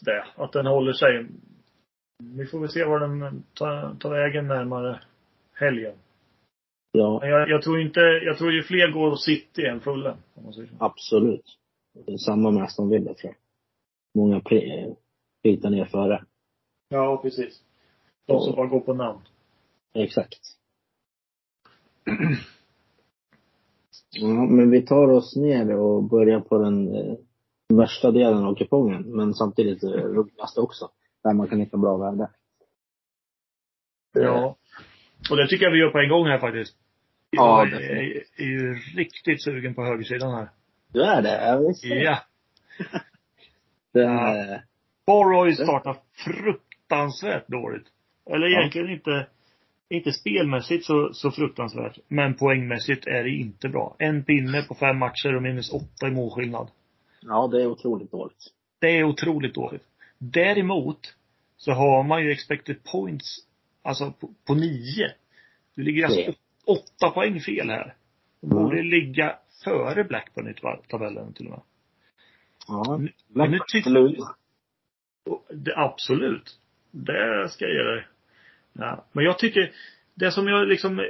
det. 0.04 0.26
Att 0.36 0.52
den 0.52 0.66
håller 0.66 0.92
sig. 0.92 1.26
Vi 2.22 2.46
får 2.46 2.60
väl 2.60 2.68
se 2.68 2.84
var 2.84 3.00
den 3.00 3.42
tar, 3.54 3.94
tar 3.94 4.10
vägen 4.10 4.48
närmare 4.48 5.00
helgen. 5.52 5.94
Ja, 6.92 7.18
Men 7.20 7.30
jag, 7.30 7.48
jag 7.48 7.62
tror 7.62 7.80
inte, 7.80 8.00
jag 8.00 8.38
tror 8.38 8.52
ju 8.52 8.62
fler 8.62 8.92
går 8.92 9.16
City 9.16 9.66
än 9.66 9.80
Fulham. 9.80 10.16
Om 10.34 10.44
man 10.44 10.52
säger 10.52 10.68
så. 10.68 10.74
absolut. 10.84 11.44
Det 12.06 12.12
är 12.12 12.16
samma 12.16 12.50
med 12.50 12.62
Aston 12.62 12.90
Villa 12.90 13.14
tror 13.14 13.32
jag. 13.32 13.36
Många 14.22 14.40
pritar 15.42 15.70
ner 15.70 15.84
före. 15.84 16.24
Ja, 16.88 17.20
precis. 17.22 17.62
De 18.26 18.40
som 18.40 18.54
bara 18.56 18.66
går 18.66 18.80
på 18.80 18.94
namn. 18.94 19.20
Exakt. 19.94 20.40
Ja, 24.10 24.26
men 24.28 24.70
vi 24.70 24.86
tar 24.86 25.10
oss 25.10 25.36
ner 25.36 25.76
och 25.76 26.02
börjar 26.04 26.40
på 26.40 26.58
den 26.58 26.94
eh, 26.94 27.14
värsta 27.68 28.10
delen 28.10 28.44
av 28.44 28.54
kupongen, 28.54 29.02
men 29.16 29.34
samtidigt 29.34 29.82
eh, 29.82 29.90
roligaste 29.90 30.60
också. 30.60 30.90
Där 31.24 31.34
man 31.34 31.48
kan 31.48 31.60
hitta 31.60 31.76
bra 31.76 31.96
värde. 31.96 32.30
Ja. 34.12 34.56
Och 35.30 35.36
det 35.36 35.48
tycker 35.48 35.64
jag 35.64 35.72
vi 35.72 35.78
gör 35.78 35.90
på 35.90 35.98
en 35.98 36.08
gång 36.08 36.26
här 36.26 36.38
faktiskt. 36.38 36.76
Ja, 37.30 37.66
jag 37.66 37.82
är, 37.82 38.24
är 38.36 38.44
ju 38.44 38.74
riktigt 38.74 39.42
sugen 39.42 39.74
på 39.74 39.84
högersidan 39.84 40.34
här. 40.34 40.50
Du 40.92 41.02
är 41.02 41.22
det? 41.22 41.46
Ja, 41.46 41.58
visst. 41.58 41.84
Ja. 41.84 42.18
Den, 43.92 44.12
Ja. 44.12 44.60
Eh, 45.08 45.14
Borrow 45.14 45.38
har 45.38 45.46
ju 45.46 45.54
startat 45.54 46.04
fruktansvärt 46.24 47.48
dåligt. 47.48 47.86
Eller 48.30 48.46
egentligen 48.46 48.90
inte, 48.90 49.26
inte 49.88 50.12
spelmässigt 50.12 50.84
så, 50.84 51.12
så 51.12 51.30
fruktansvärt. 51.30 51.98
Men 52.08 52.34
poängmässigt 52.34 53.06
är 53.06 53.24
det 53.24 53.30
inte 53.30 53.68
bra. 53.68 53.96
En 53.98 54.24
pinne 54.24 54.62
på 54.62 54.74
fem 54.74 54.98
matcher 54.98 55.36
och 55.36 55.42
minus 55.42 55.72
åtta 55.72 56.08
i 56.08 56.10
målskillnad. 56.10 56.68
ja, 57.20 57.48
det 57.52 57.62
är 57.62 57.66
otroligt 57.66 58.10
dåligt. 58.10 58.52
Det 58.78 58.98
är 58.98 59.04
otroligt 59.04 59.54
dåligt. 59.54 59.84
Däremot 60.18 61.14
så 61.56 61.72
har 61.72 62.02
man 62.02 62.22
ju 62.24 62.30
expected 62.32 62.84
points, 62.84 63.38
alltså 63.82 64.12
på, 64.20 64.30
på 64.46 64.54
nio. 64.54 65.10
Du 65.74 65.82
ligger 65.82 66.04
alltså 66.04 66.20
å- 66.20 66.34
åtta 66.72 67.10
poäng 67.10 67.40
fel 67.40 67.70
här. 67.70 67.94
Du 68.40 68.46
Mm. 68.50 68.62
borde 68.64 68.82
ligga 68.82 69.36
före 69.64 70.04
Blackburn 70.04 70.48
i 70.48 70.52
tab- 70.52 70.86
tabellen 70.88 71.32
till 71.32 71.46
och 71.46 71.50
med. 71.52 71.60
Ja. 72.68 72.96
Nu- 73.00 73.12
Black 73.28 73.50
nu. 73.86 73.98
Och 74.18 74.26
Det, 75.48 75.76
absolut. 75.76 76.58
Det 76.90 77.48
ska 77.48 77.64
jag 77.64 77.74
ge 77.74 77.82
dig. 77.82 78.06
Ja. 78.72 79.04
Men 79.12 79.24
jag 79.24 79.38
tycker, 79.38 79.72
det 80.14 80.30
som 80.30 80.48
jag 80.48 80.68
liksom 80.68 81.06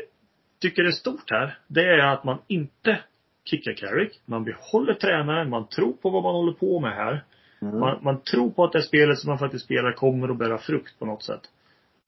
tycker 0.61 0.85
är 0.85 0.91
stort 0.91 1.31
här, 1.31 1.59
det 1.67 1.83
är 1.85 1.99
att 1.99 2.25
man 2.25 2.39
inte 2.47 3.01
kickar 3.45 3.73
Carrick. 3.73 4.21
Man 4.25 4.45
behåller 4.45 4.95
tränaren, 4.95 5.51
man 5.51 5.69
tror 5.69 5.93
på 5.93 6.11
vad 6.11 6.23
man 6.23 6.35
håller 6.35 6.53
på 6.53 6.81
med 6.81 6.93
här. 6.95 7.25
Mm. 7.61 7.79
Man, 7.79 7.99
man 8.03 8.21
tror 8.21 8.51
på 8.51 8.65
att 8.65 8.73
det 8.73 8.83
spelet 8.83 9.19
som 9.19 9.29
man 9.29 9.39
faktiskt 9.39 9.65
spelar 9.65 9.93
kommer 9.93 10.29
att 10.29 10.39
bära 10.39 10.59
frukt 10.59 10.99
på 10.99 11.07
något 11.07 11.23
sätt. 11.23 11.51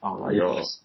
Ja, 0.00 0.28
Ja. 0.32 0.58
just. 0.58 0.84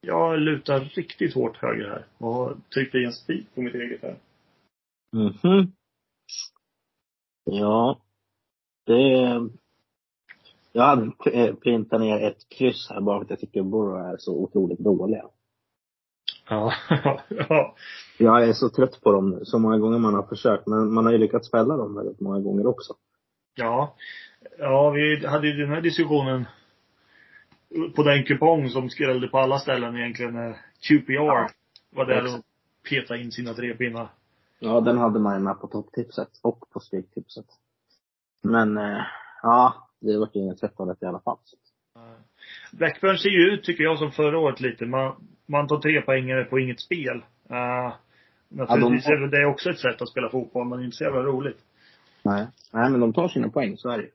Jag 0.00 0.38
lutar 0.38 0.80
riktigt 0.80 1.34
hårt 1.34 1.56
höger 1.56 1.88
här 1.88 2.04
och 2.18 2.34
har 2.34 2.56
tryckt 2.74 2.94
i 2.94 3.04
en 3.04 3.12
spik 3.12 3.46
på 3.54 3.60
mitt 3.60 3.74
eget 3.74 4.02
här. 4.02 4.16
Mhm. 5.12 5.72
Ja. 7.44 8.00
Det... 8.86 9.48
Jag 10.76 10.84
hade 10.84 11.12
eh, 11.32 11.54
printat 11.54 12.00
ner 12.00 12.28
ett 12.28 12.48
kryss 12.48 12.90
här 12.90 13.00
bara 13.00 13.18
för 13.18 13.24
att 13.24 13.30
jag 13.30 13.40
tycker 13.40 13.62
Borough 13.62 14.08
är 14.08 14.16
så 14.18 14.32
otroligt 14.32 14.78
dåliga. 14.78 15.24
Ja. 16.48 16.72
ja. 17.28 17.74
Jag 18.18 18.48
är 18.48 18.52
så 18.52 18.68
trött 18.68 19.00
på 19.02 19.12
dem 19.12 19.40
så 19.42 19.58
många 19.58 19.78
gånger 19.78 19.98
man 19.98 20.14
har 20.14 20.22
försökt. 20.22 20.66
Men 20.66 20.94
man 20.94 21.04
har 21.04 21.12
ju 21.12 21.18
lyckats 21.18 21.50
fälla 21.50 21.76
dem 21.76 21.94
väldigt 21.94 22.20
många 22.20 22.40
gånger 22.40 22.66
också. 22.66 22.94
Ja. 23.54 23.96
Ja, 24.58 24.90
vi 24.90 25.26
hade 25.26 25.48
ju 25.48 25.52
den 25.52 25.68
här 25.68 25.80
diskussionen 25.80 26.44
på 27.96 28.02
den 28.02 28.24
kupong 28.24 28.68
som 28.70 28.90
skrällde 28.90 29.28
på 29.28 29.38
alla 29.38 29.58
ställen 29.58 29.96
egentligen 29.96 30.34
när 30.34 30.52
QPR 30.88 31.12
Ja. 31.12 31.48
var 31.90 32.06
där 32.06 32.24
och 32.24 32.44
petade 32.90 33.20
in 33.20 33.32
sina 33.32 33.54
tre 33.54 33.74
pinnar. 33.74 34.08
Ja, 34.58 34.80
den 34.80 34.98
hade 34.98 35.18
man 35.18 35.34
ju 35.34 35.40
med 35.40 35.60
på 35.60 35.66
topptipset 35.66 36.28
och 36.42 36.70
på 36.72 36.80
stryktipset. 36.80 37.46
Men, 38.42 38.76
eh, 38.78 39.02
ja, 39.42 39.88
det 40.06 40.18
vart 40.18 40.34
ju 40.36 40.40
inget 40.40 40.60
tvätt 40.60 40.80
av 40.80 40.86
det 40.86 40.96
i 41.02 41.06
alla 41.06 41.20
fall. 41.20 41.36
Blackburn 42.72 43.18
ser 43.18 43.28
ju 43.30 43.50
ut, 43.52 43.64
tycker 43.64 43.84
jag, 43.84 43.98
som 43.98 44.12
förra 44.12 44.38
året 44.38 44.60
lite. 44.60 44.86
Man, 44.86 45.14
man 45.46 45.66
tar 45.68 45.78
tre 45.80 46.00
poängare 46.00 46.44
på 46.44 46.58
inget 46.58 46.80
spel. 46.80 47.16
Uh, 47.50 47.94
naturligtvis 48.48 49.04
Ja, 49.08 49.16
de- 49.16 49.24
är 49.24 49.40
det 49.40 49.46
också 49.46 49.70
ett 49.70 49.78
sätt 49.78 50.02
att 50.02 50.08
spela 50.08 50.28
fotboll, 50.30 50.66
men 50.68 50.84
inte 50.84 50.96
så 50.96 51.04
jävla 51.04 51.22
roligt. 51.22 51.58
Nej. 52.22 52.46
Nej, 52.72 52.90
men 52.90 53.00
de 53.00 53.12
tar 53.12 53.28
sina 53.28 53.48
poäng, 53.48 53.76
så 53.76 53.88
är 53.90 53.98
det. 53.98 54.08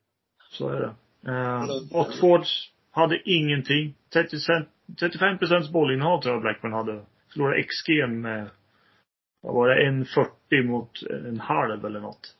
Så 0.51 0.69
är 0.69 0.79
det. 0.79 0.95
Uh, 1.31 1.65
Watfords 1.93 2.71
hade 2.91 3.29
ingenting. 3.29 3.93
30 4.13 4.39
cent, 4.39 4.67
35 4.99 5.37
procents 5.37 5.69
bollinnehav 5.71 6.21
tror 6.21 6.33
jag 6.33 6.41
Blackburn 6.41 6.73
hade. 6.73 7.01
Förlorade 7.33 7.63
XG 7.63 8.07
med, 8.09 8.49
vad 9.41 9.53
var 9.55 9.69
det, 9.69 9.89
1,40 9.91 10.63
mot 10.63 11.03
en 11.25 11.39
halv 11.39 11.85
eller 11.85 11.99
något. 11.99 12.35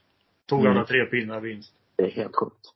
Tog 0.48 0.60
Mm. 0.60 0.72
alla 0.72 0.86
tre 0.86 1.06
pinnar 1.06 1.40
vinst. 1.40 1.74
Det 1.96 2.04
är 2.04 2.12
helt 2.12 2.36
sjukt. 2.36 2.74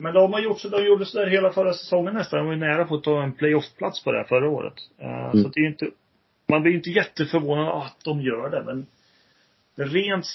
Men 0.00 0.14
de 0.14 0.32
har 0.32 0.40
gjort 0.40 0.60
så, 0.60 0.68
de 0.68 0.84
gjorde 0.84 1.06
sådär 1.06 1.26
hela 1.26 1.52
förra 1.52 1.72
säsongen 1.72 2.14
nästan. 2.14 2.38
De 2.38 2.46
var 2.46 2.52
ju 2.54 2.60
nära 2.60 2.84
på 2.84 2.94
att 2.94 3.02
ta 3.02 3.22
en 3.22 3.32
playoff-plats 3.32 4.04
på 4.04 4.12
det 4.12 4.18
här 4.18 4.24
förra 4.24 4.50
året. 4.50 4.74
Eh, 4.98 5.30
Mm. 5.30 5.42
Så 5.42 5.48
det 5.48 5.60
är 5.60 5.62
ju 5.62 5.68
inte, 5.68 5.90
man 6.48 6.62
blir 6.62 6.72
ju 6.72 6.78
inte 6.78 6.90
jätteförvånad 6.90 7.68
att 7.68 8.04
de 8.04 8.20
gör 8.20 8.50
det, 8.50 8.62
men 8.64 8.86
rent, 9.74 10.26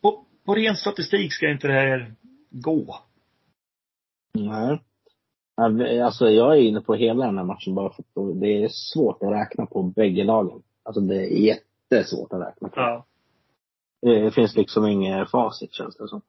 på, 0.00 0.24
på 0.44 0.54
ren 0.54 0.76
statistik 0.76 1.32
ska 1.32 1.50
inte 1.50 1.66
det 1.66 1.72
här 1.72 2.14
gå. 2.50 2.96
Nej. 4.38 4.80
Alltså 6.02 6.30
jag 6.30 6.56
är 6.56 6.60
inne 6.60 6.80
på 6.80 6.94
hela 6.94 7.26
den 7.26 7.38
här 7.38 7.44
matchen 7.44 7.74
bara 7.74 7.90
för 7.92 8.02
att 8.02 8.40
det 8.40 8.64
är 8.64 8.68
svårt 8.68 9.22
att 9.22 9.32
räkna 9.32 9.66
på 9.66 9.82
bägge 9.82 10.24
lagen. 10.24 10.62
Alltså 10.82 11.00
det 11.00 11.16
är 11.16 11.28
jättesvårt 11.28 12.32
att 12.32 12.40
räkna 12.40 12.68
på. 12.68 12.80
Ja. 12.80 13.06
Det 14.02 14.30
finns 14.30 14.56
liksom 14.56 14.86
inget 14.86 15.30
facit 15.30 15.72
känns 15.72 15.96
det 15.96 16.08
som. 16.08 16.20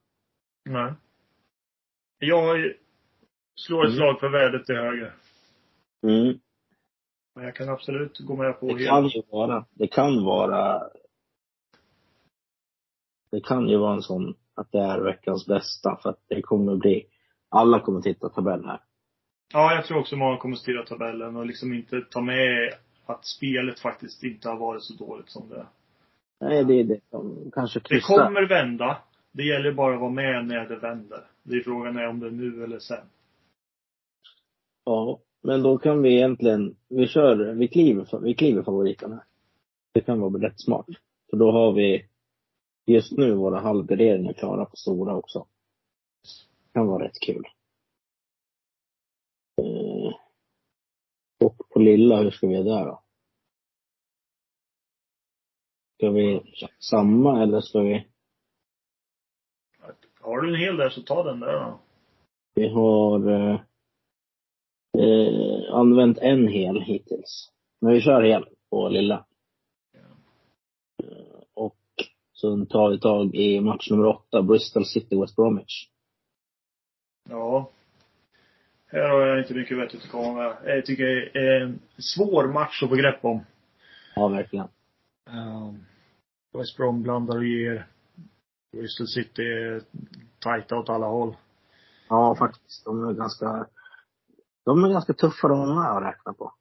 Nej. 0.64 0.92
Jag 2.18 2.72
slår 3.54 3.84
ett 3.84 3.88
Mm. 3.88 3.96
slag 3.96 4.20
för 4.20 4.28
värdet 4.28 4.66
till 4.66 4.74
höger. 4.76 5.14
Mm. 6.02 6.38
Men 7.34 7.44
jag 7.44 7.54
kan 7.54 7.68
absolut 7.68 8.18
gå 8.18 8.36
med 8.36 8.60
på 8.60 8.66
Det 8.66 8.84
kan 8.86 9.06
ju 9.08 9.22
vara, 9.30 9.64
det 9.74 9.86
kan 9.88 10.24
vara 10.24 10.82
det 13.30 13.40
kan 13.40 13.68
ju 13.68 13.76
vara 13.78 13.94
en 13.94 14.02
sån 14.02 14.34
att 14.54 14.72
det 14.72 14.78
är 14.78 15.00
veckans 15.00 15.46
bästa 15.46 15.96
för 16.02 16.10
att 16.10 16.20
det 16.28 16.42
kommer 16.42 16.76
bli, 16.76 17.06
alla 17.48 17.80
kommer 17.80 18.00
titta 18.00 18.28
tabellen 18.28 18.68
här. 18.68 18.80
Ja, 19.52 19.74
jag 19.74 19.84
tror 19.84 19.98
också 19.98 20.16
många 20.16 20.36
kommer 20.36 20.56
styra 20.56 20.82
tabellen 20.84 21.36
och 21.36 21.46
liksom 21.46 21.72
inte 21.74 22.00
ta 22.10 22.20
med 22.20 22.74
att 23.06 23.24
spelet 23.26 23.80
faktiskt 23.80 24.22
inte 24.22 24.48
har 24.48 24.56
varit 24.56 24.82
så 24.82 24.94
dåligt 24.94 25.30
som 25.30 25.48
det. 25.48 25.66
Nej, 26.40 26.64
det 26.64 26.74
är 26.74 26.84
det 26.84 27.00
som 27.10 27.50
kanske 27.54 27.78
Det 27.78 27.88
kryssar. 27.88 28.24
kommer 28.26 28.48
vända. 28.48 28.98
Det 29.32 29.42
gäller 29.42 29.72
bara 29.72 29.94
att 29.94 30.00
vara 30.00 30.10
med 30.10 30.46
när 30.46 30.68
det 30.68 30.76
vänder. 30.76 31.24
Det 31.48 31.56
är 31.56 31.60
frågan 31.60 31.96
är 31.96 32.08
om 32.08 32.20
det 32.20 32.26
är 32.26 32.30
nu 32.30 32.64
eller 32.64 32.78
sen. 32.78 33.06
Ja, 34.84 35.20
men 35.42 35.62
då 35.62 35.78
kan 35.78 36.02
vi 36.02 36.16
egentligen, 36.16 36.76
vi 36.88 37.06
kör, 37.06 37.54
vi 37.54 37.68
kliver, 37.68 38.20
vi 38.20 38.34
kliver 38.34 38.62
favoriterna. 38.62 39.24
Det 39.92 40.00
kan 40.00 40.20
vara 40.20 40.48
rätt 40.48 40.60
smart. 40.60 40.86
För 41.30 41.36
då 41.36 41.50
har 41.50 41.72
vi 41.72 42.08
just 42.86 43.12
nu 43.12 43.34
våra 43.34 43.60
halvgarderingar 43.60 44.32
klara 44.32 44.64
på 44.64 44.76
stora 44.76 45.16
också. 45.16 45.46
Det 46.64 46.72
kan 46.72 46.86
vara 46.86 47.04
rätt 47.04 47.20
kul. 47.20 47.44
Eh, 49.62 50.14
och 51.44 51.68
på 51.68 51.78
lilla, 51.78 52.22
hur 52.22 52.30
ska 52.30 52.46
vi 52.46 52.54
göra 52.54 52.64
där 52.64 52.86
då? 52.86 53.02
Ska 55.96 56.10
vi 56.10 56.52
köra 56.54 56.70
samma 56.78 57.42
eller 57.42 57.60
ska 57.60 57.80
vi? 57.80 58.06
Har 60.26 60.40
du 60.40 60.48
en 60.48 60.60
hel 60.60 60.76
där 60.76 60.90
så 60.90 61.02
ta 61.02 61.22
den 61.22 61.40
där 61.40 61.52
då. 61.52 61.78
Vi 62.54 62.68
har 62.68 63.30
eh, 63.30 63.60
eh, 64.98 65.74
använt 65.74 66.18
en 66.18 66.48
hel 66.48 66.80
hittills. 66.80 67.52
Men 67.80 67.92
vi 67.92 68.00
kör 68.00 68.22
hel 68.22 68.44
på 68.70 68.88
lilla. 68.88 69.24
Eh, 71.02 71.40
och 71.54 71.76
så 72.32 72.64
tar 72.64 72.90
vi 72.90 73.00
tag 73.00 73.34
i 73.34 73.60
match 73.60 73.90
nummer 73.90 74.06
åtta, 74.06 74.42
Bristol 74.42 74.84
City 74.84 75.20
West 75.20 75.36
Bromwich. 75.36 75.88
Ja. 77.28 77.70
Här 78.86 79.08
har 79.08 79.26
jag 79.26 79.38
inte 79.38 79.54
mycket 79.54 79.78
vettigt 79.78 80.04
att 80.04 80.10
komma 80.10 80.32
med. 80.32 80.56
Jag 80.64 80.86
tycker 80.86 81.04
det 81.04 81.38
är 81.38 81.60
en 81.60 81.78
svår 81.98 82.52
match 82.52 82.82
att 82.82 82.88
få 82.88 82.94
grepp 82.94 83.24
om. 83.24 83.40
Ja, 84.14 84.28
verkligen. 84.28 84.68
Um, 85.30 85.86
West 86.58 86.76
Brom 86.76 87.02
blandar 87.02 87.36
och 87.36 87.44
ger. 87.44 87.86
Bristol 88.76 89.06
City 89.06 89.42
är 89.42 89.82
tajta 90.38 90.76
åt 90.76 90.88
alla 90.88 91.06
håll. 91.06 91.36
Ja, 92.08 92.36
faktiskt. 92.38 92.84
De 92.84 93.08
är 93.08 93.12
ganska, 93.12 93.66
de 94.64 94.84
är 94.84 94.88
ganska 94.88 95.12
tuffa 95.12 95.48
de 95.48 95.74
med 95.74 95.90
att 95.90 96.02
räkna 96.02 96.32
på. 96.32 96.52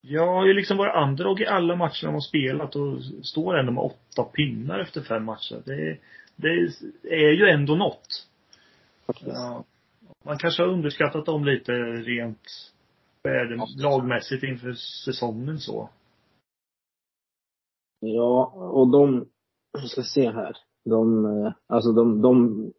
Jag 0.00 0.26
har 0.26 0.46
ju 0.46 0.54
liksom 0.54 0.76
varit 0.76 1.08
underdog 1.08 1.40
i 1.40 1.46
alla 1.46 1.76
matcher 1.76 2.06
de 2.06 2.14
har 2.14 2.20
spelat 2.20 2.76
och 2.76 3.02
står 3.22 3.58
ändå 3.58 3.72
med 3.72 3.84
åtta 3.84 4.24
pinnar 4.24 4.78
efter 4.78 5.02
fem 5.02 5.24
matcher. 5.24 5.62
Det, 5.64 5.98
det 6.36 6.48
är 7.02 7.32
ju 7.32 7.48
ändå 7.48 7.74
något. 7.74 8.26
Faktiskt. 9.06 9.30
Ja. 9.34 9.64
Man 10.24 10.38
kanske 10.38 10.62
har 10.62 10.70
underskattat 10.70 11.26
dem 11.26 11.44
lite 11.44 11.72
rent 11.82 12.72
vad 13.22 13.32
är 13.32 13.44
det, 13.44 13.82
lagmässigt 13.82 14.42
inför 14.42 14.72
säsongen 15.04 15.58
så. 15.58 15.90
Ja, 18.00 18.46
och 18.54 18.88
de, 18.90 19.28
jag 19.72 19.90
ska 19.90 20.02
se 20.02 20.30
här. 20.30 20.56
De, 20.90 21.24
eh, 21.26 21.52
alltså 21.66 21.92
de, 21.92 22.22
de, 22.22 22.72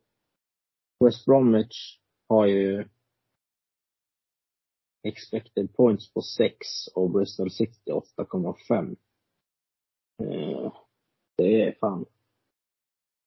West 1.05 1.25
Bromwich 1.25 1.99
har 2.29 2.45
ju 2.45 2.87
expected 5.03 5.75
points 5.75 6.13
på 6.13 6.21
6 6.21 6.57
och 6.95 7.09
Bristol 7.09 7.51
City 7.51 7.91
8,5. 7.91 8.95
Eh, 10.23 10.73
det 11.37 11.61
är 11.61 11.77
fan. 11.79 12.05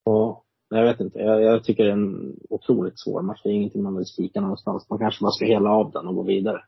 Ja, 0.04 0.44
jag 0.68 0.84
vet 0.84 1.00
inte. 1.00 1.18
Jag, 1.18 1.42
jag 1.42 1.64
tycker 1.64 1.84
det 1.84 1.90
är 1.90 1.94
en 1.94 2.36
otroligt 2.50 2.98
svår 2.98 3.22
match. 3.22 3.40
Det 3.42 3.48
är 3.48 3.52
ingenting 3.52 3.82
man 3.82 3.96
vill 3.96 4.06
spika 4.06 4.40
någonstans. 4.40 4.90
Man 4.90 4.98
kanske 4.98 5.22
bara 5.22 5.32
ska 5.32 5.44
hela 5.44 5.70
av 5.70 5.90
den 5.90 6.06
och 6.06 6.14
gå 6.14 6.22
vidare. 6.22 6.64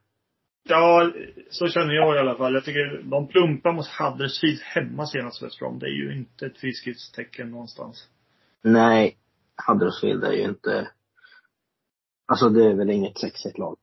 Ja, 0.65 1.13
så 1.51 1.69
känner 1.69 1.95
jag 1.95 2.17
i 2.17 2.19
alla 2.19 2.37
fall. 2.37 2.55
Jag 2.55 2.65
tycker 2.65 3.03
de 3.03 3.29
plumpar 3.29 3.73
mot 3.73 3.87
Huddersfield 3.87 4.61
hemma 4.61 5.07
senast 5.07 5.43
West 5.43 5.59
Brom. 5.59 5.79
Det 5.79 5.87
är 5.87 5.95
ju 5.95 6.17
inte 6.17 6.47
ett 6.47 6.59
friskhetstecken 6.59 7.51
någonstans. 7.51 8.09
Nej, 8.63 9.17
Huddersfield 9.67 10.25
är 10.25 10.33
ju 10.33 10.45
inte, 10.45 10.91
alltså 12.27 12.49
det 12.49 12.65
är 12.65 12.75
väl 12.75 12.91
inget 12.91 13.19
sexigt 13.19 13.59
lag. 13.59 13.77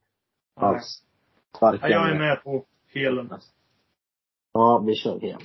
Alls. 0.55 1.03
Ja, 1.61 1.77
jag 1.81 2.09
är 2.09 2.19
med 2.19 2.43
på 2.43 2.65
helen. 2.87 3.29
Ja, 4.53 4.83
vi 4.87 4.95
kör 4.95 5.19
hel. 5.19 5.41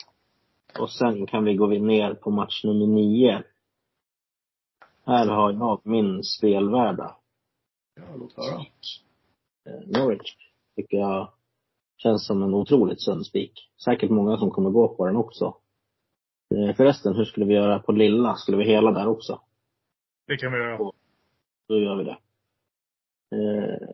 Och 0.79 0.91
sen 0.91 1.27
kan 1.27 1.45
vi 1.45 1.55
gå 1.55 1.67
ner 1.67 2.15
på 2.15 2.31
match 2.31 2.65
nummer 2.65 2.87
nio. 2.87 3.43
Här 5.07 5.27
har 5.27 5.53
jag 5.53 5.81
min 5.85 6.23
spelvärda. 6.23 7.17
Ja, 7.95 8.03
låt 8.17 8.37
höra. 8.37 8.65
Norwich 9.87 10.37
tycker 10.77 10.97
jag 10.97 11.33
känns 11.97 12.27
som 12.27 12.43
en 12.43 12.55
otroligt 12.55 13.03
sund 13.03 13.27
spik. 13.27 13.53
Säkert 13.85 14.11
många 14.11 14.37
som 14.37 14.51
kommer 14.51 14.71
gå 14.71 14.97
på 14.97 15.07
den 15.07 15.17
också. 15.17 15.57
Eh, 16.55 16.77
Förresten, 16.77 17.15
hur 17.15 17.25
skulle 17.25 17.47
vi 17.47 17.55
göra 17.55 17.79
på 17.79 17.93
lilla? 17.93 18.35
Skulle 18.35 18.57
vi 18.57 18.65
hela 18.65 18.91
där 18.91 19.07
också? 19.07 19.41
Det 20.27 20.37
kan 20.37 20.53
vi 20.53 20.59
göra. 20.59 20.93
Då 21.69 21.79
gör 21.79 21.97
vi 21.97 22.05
det. 22.05 22.19
Eh, 23.37 23.89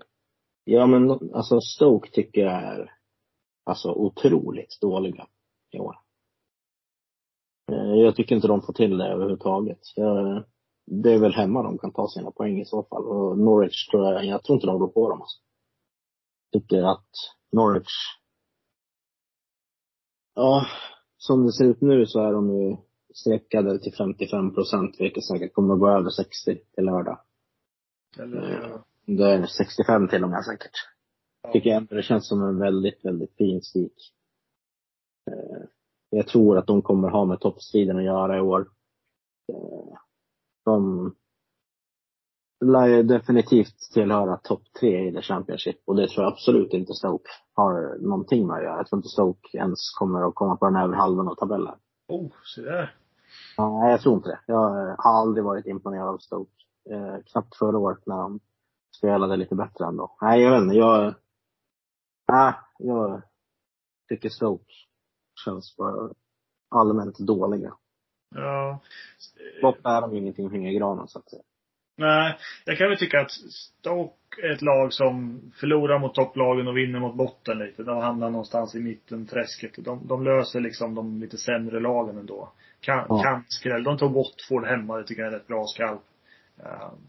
ja 0.64 0.87
men 0.87 1.11
alltså 1.35 1.61
Stoke 1.61 2.11
tycker 2.11 2.40
jag 2.40 2.62
är 2.62 2.93
alltså 3.64 3.93
otroligt 3.93 4.81
dåliga 4.81 5.27
i 5.71 5.79
år. 5.79 5.97
Eh, 7.73 7.95
jag 7.95 8.16
tycker 8.16 8.35
inte 8.35 8.49
de 8.49 8.62
får 8.62 8.73
till 8.73 8.99
det 8.99 9.07
överhuvudtaget. 9.07 9.79
Jag, 9.97 10.45
det 10.87 11.12
är 11.12 11.19
väl 11.19 11.35
hemma 11.35 11.62
de 11.62 11.79
kan 11.79 11.93
ta 11.93 12.09
sina 12.09 12.31
poäng 12.31 12.61
i 12.61 12.64
så 12.64 12.83
fall. 12.83 13.05
Och 13.05 13.38
Norwich 13.38 13.88
tror 13.88 14.05
jag, 14.05 14.25
jag 14.25 14.45
tror 14.45 14.57
inte 14.57 14.66
de 14.66 14.79
går 14.79 14.88
på 14.88 15.11
dem 15.11 15.21
alltså. 15.21 15.40
Tycker 16.53 16.83
att 16.83 17.09
Norwich, 17.53 17.93
ja, 20.35 20.67
som 21.17 21.47
det 21.47 21.53
ser 21.53 21.65
ut 21.65 21.81
nu 21.81 22.07
så 22.07 22.21
är 22.21 22.33
de 22.33 22.51
ju 22.57 22.77
sträckade 23.15 23.79
till 23.79 23.95
55 23.95 24.55
procent, 24.55 24.97
vilket 24.99 25.25
säkert 25.25 25.55
kommer 25.55 25.75
att 25.75 25.81
gå 25.81 25.89
över 25.91 26.11
60 26.11 26.57
till 26.75 26.85
lördag. 26.85 27.21
Eller, 28.19 28.81
Det 29.07 29.25
är 29.31 29.47
65 29.47 30.09
till 30.09 30.25
och 30.25 30.31
med 30.31 30.45
säkert. 30.45 30.71
ja. 31.43 31.53
Tycker 31.53 31.71
jag 31.71 31.77
ändå 31.77 31.95
det 31.97 32.03
känns 32.03 32.29
som 32.29 32.43
en 32.43 32.59
väldigt, 32.59 33.05
väldigt 33.05 33.37
fin 33.37 33.63
spik. 33.63 34.13
Eh, 35.31 35.63
Jag 36.11 36.27
tror 36.29 36.59
att 36.59 36.67
de 36.67 36.83
kommer 36.83 37.09
ha 37.09 37.25
med 37.25 37.41
toppstriden 37.41 37.97
att 37.99 38.05
göra 38.05 38.37
i 38.39 38.41
år. 38.41 38.61
Eh, 39.53 39.99
De 40.65 41.15
lär 42.61 42.87
ju 42.87 43.03
definitivt 43.03 43.79
tillhöra 43.94 44.37
topp 44.37 44.62
tre 44.81 45.09
i 45.09 45.12
The 45.12 45.23
Championship 45.23 45.77
och 45.85 45.96
det 45.96 46.09
tror 46.09 46.25
jag 46.25 46.33
absolut 46.33 46.73
inte 46.73 46.92
Stoke 46.92 47.31
har 47.55 47.99
någonting 47.99 48.46
med 48.46 48.57
att 48.57 48.62
göra. 48.62 48.77
Jag 48.77 48.87
tror 48.87 48.99
inte 48.99 49.09
Stoke 49.09 49.59
ens 49.59 49.90
kommer 49.99 50.29
att 50.29 50.35
komma 50.35 50.57
på 50.57 50.66
den 50.66 50.77
övre 50.77 50.96
halvan 50.96 51.29
av 51.29 51.35
tabellen. 51.35 51.75
Oh, 52.09 52.31
se 52.55 52.62
där. 52.62 52.94
Ja, 53.57 53.81
Nej, 53.81 53.90
jag 53.90 54.01
tror 54.01 54.14
inte 54.14 54.29
det. 54.29 54.40
Jag 54.46 54.96
har 54.99 55.20
aldrig 55.20 55.44
varit 55.44 55.66
imponerad 55.66 56.09
av 56.09 56.18
Stoke. 56.18 56.51
Eh, 56.90 57.16
knappt 57.33 57.57
förra 57.57 57.79
året 57.79 58.07
när 58.07 58.16
de 58.16 58.40
spelade 58.96 59.37
lite 59.37 59.55
bättre 59.55 59.87
ändå. 59.87 60.16
Nej, 60.20 60.42
jag 60.42 60.51
vet 60.51 60.62
inte. 60.62 60.77
Jag, 60.77 61.14
nej, 62.33 62.55
jag 62.79 63.23
tycker 64.09 64.29
Stoke 64.29 64.73
känns 65.44 65.77
bara 65.77 66.11
allmänt 66.68 67.18
dåliga. 67.18 67.75
Ja. 68.35 68.81
Borta 69.62 69.90
är 69.90 70.01
de 70.01 70.16
ingenting 70.16 70.46
att 70.46 70.53
hänga 70.53 70.70
i 70.70 70.75
granen 70.75 71.09
så 71.09 71.18
att 71.18 71.31
säga. 71.31 71.42
Nej, 72.01 72.37
jag 72.65 72.79
kan 72.79 72.89
väl 72.89 72.99
tycka 72.99 73.21
att 73.21 73.31
Stoke 73.31 74.47
är 74.47 74.51
ett 74.53 74.63
lag 74.63 74.93
som 74.93 75.41
förlorar 75.61 75.99
mot 75.99 76.15
topplagen 76.15 76.69
och 76.69 76.77
vinner 76.77 77.01
mot 77.01 77.15
botten 77.17 77.59
lite. 77.59 77.83
De 77.83 77.97
hamnar 78.03 78.31
någonstans 78.31 78.75
i 78.75 78.81
mitten, 78.81 79.27
träsket. 79.27 79.73
De, 79.77 80.07
de 80.07 80.25
löser 80.25 80.61
liksom 80.61 80.95
de 80.95 81.21
lite 81.21 81.37
sämre 81.37 81.81
lagen 81.81 82.19
ändå. 82.19 82.53
Kan, 82.81 83.07
Ja. 83.09 83.23
kan 83.23 83.45
skräll. 83.49 83.83
De 83.83 83.99
tog 83.99 84.13
Watford 84.13 84.65
hemma, 84.67 84.97
det 84.97 85.05
tycker 85.05 85.23
jag 85.23 85.33
är 85.33 85.37
rätt 85.39 85.47
bra 85.47 85.65
skalp. 85.67 86.01
Uh, 86.61 86.67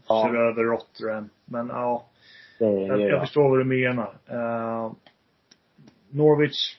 Ja. 0.08 0.24
Kör 0.26 0.36
över 0.50 0.62
Rotherham. 0.62 1.28
Men 1.44 1.68
ja, 1.68 2.06
gör 2.60 2.98
jag 2.98 3.00
jag. 3.10 3.20
förstår 3.20 3.48
vad 3.50 3.58
du 3.58 3.64
menar. 3.64 4.14
Uh, 4.30 4.92
Norwich, 6.10 6.76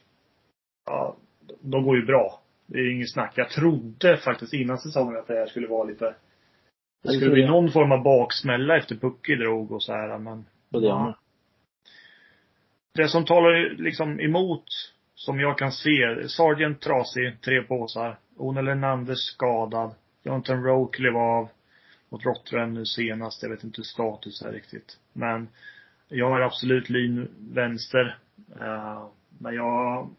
ja, 0.85 1.15
de 1.61 1.83
går 1.83 1.95
ju 1.95 2.05
bra. 2.05 2.39
Det 2.65 2.79
är 2.79 2.91
inget 2.91 3.11
snack. 3.11 3.33
Jag 3.35 3.49
trodde 3.49 4.17
faktiskt 4.17 4.53
innan 4.53 4.77
säsongen 4.77 5.17
att 5.17 5.27
det 5.27 5.33
här 5.33 5.45
skulle 5.45 5.67
vara 5.67 5.83
lite 5.83 6.15
det 7.03 7.09
skulle 7.09 7.31
bli 7.31 7.45
någon 7.45 7.71
form 7.71 7.91
av 7.91 8.03
baksmälla 8.03 8.77
efter 8.77 8.95
Pucki 8.95 9.35
drog 9.35 9.71
och 9.71 9.83
så 9.83 9.93
här, 9.93 10.17
men 10.17 10.45
Trodde 10.71 10.87
jag 10.87 11.05
med. 11.05 11.13
det 12.93 13.07
som 13.07 13.25
talar 13.25 13.69
liksom 13.77 14.19
emot, 14.19 14.65
som 15.15 15.39
jag 15.39 15.57
kan 15.57 15.71
se, 15.71 16.27
Sargent 16.27 16.81
trasig, 16.81 17.41
tre 17.41 17.61
påsar. 17.61 18.17
Ona 18.37 18.61
Lenanders 18.61 19.19
skadad. 19.19 19.91
Jonathan 20.23 20.63
Rowe 20.63 20.91
klev 20.91 21.17
av 21.17 21.49
mot 22.09 22.25
Rotherham 22.25 22.73
nu 22.73 22.85
senast. 22.85 23.43
Jag 23.43 23.49
vet 23.49 23.63
inte 23.63 23.77
hur 23.77 23.83
status 23.83 24.41
är 24.41 24.51
riktigt. 24.51 24.97
Men 25.13 25.47
jag 26.07 26.29
har 26.29 26.41
absolut 26.41 26.89
lin 26.89 27.29
vänster. 27.39 28.17
Eh, 28.61 29.07
men 29.39 29.55
jag, 29.55 30.09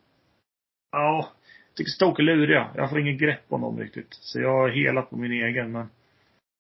ja, 0.93 1.29
tycker 1.75 1.91
Stoke 1.91 2.23
är 2.23 2.25
luriga. 2.25 2.71
Jag 2.75 2.91
får 2.91 3.01
inget 3.01 3.21
grepp 3.21 3.45
om 3.49 3.61
dem 3.61 3.79
riktigt. 3.79 4.09
Så 4.11 4.41
jag 4.41 4.53
har 4.53 4.69
helat 4.69 5.11
på 5.11 5.17
min 5.17 5.33
egen, 5.33 5.73
men, 5.73 5.89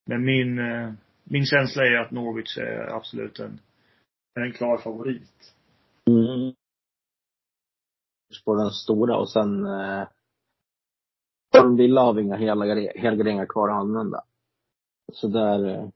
men 0.04 0.24
min, 0.24 0.58
eh, 0.58 0.92
min 1.24 1.46
känsla 1.46 1.82
är 1.82 1.96
att 1.96 2.10
Norwich 2.10 2.58
är 2.58 2.96
absolut 2.96 3.38
en, 3.38 3.60
en 4.34 4.52
klar 4.52 4.78
favorit. 4.78 5.54
Mm. 6.10 6.54
På 8.44 8.54
den 8.54 8.70
stora 8.70 9.16
och 9.16 9.30
sen 9.30 9.66
eh, 9.66 10.08
de 11.52 11.76
vill 11.76 11.98
av 11.98 12.20
inga 12.20 12.36
hela 12.36 12.64
helgarderingar 12.74 13.46
kvar 13.46 13.68
att 13.68 13.80
använda. 13.80 14.24
Så 15.12 15.28
där 15.28 15.68
eh, 15.68 15.88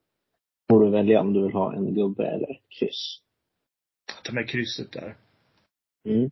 får 0.68 0.84
du 0.84 0.90
välja 0.90 1.20
om 1.20 1.32
du 1.32 1.42
vill 1.42 1.52
ha 1.52 1.74
en 1.74 1.94
gubbe 1.94 2.26
eller 2.26 2.50
ett 2.50 2.68
kryss. 2.78 3.22
Ta 4.24 4.32
med 4.32 4.48
krysset 4.48 4.92
där. 4.92 5.16
Mm. 6.04 6.30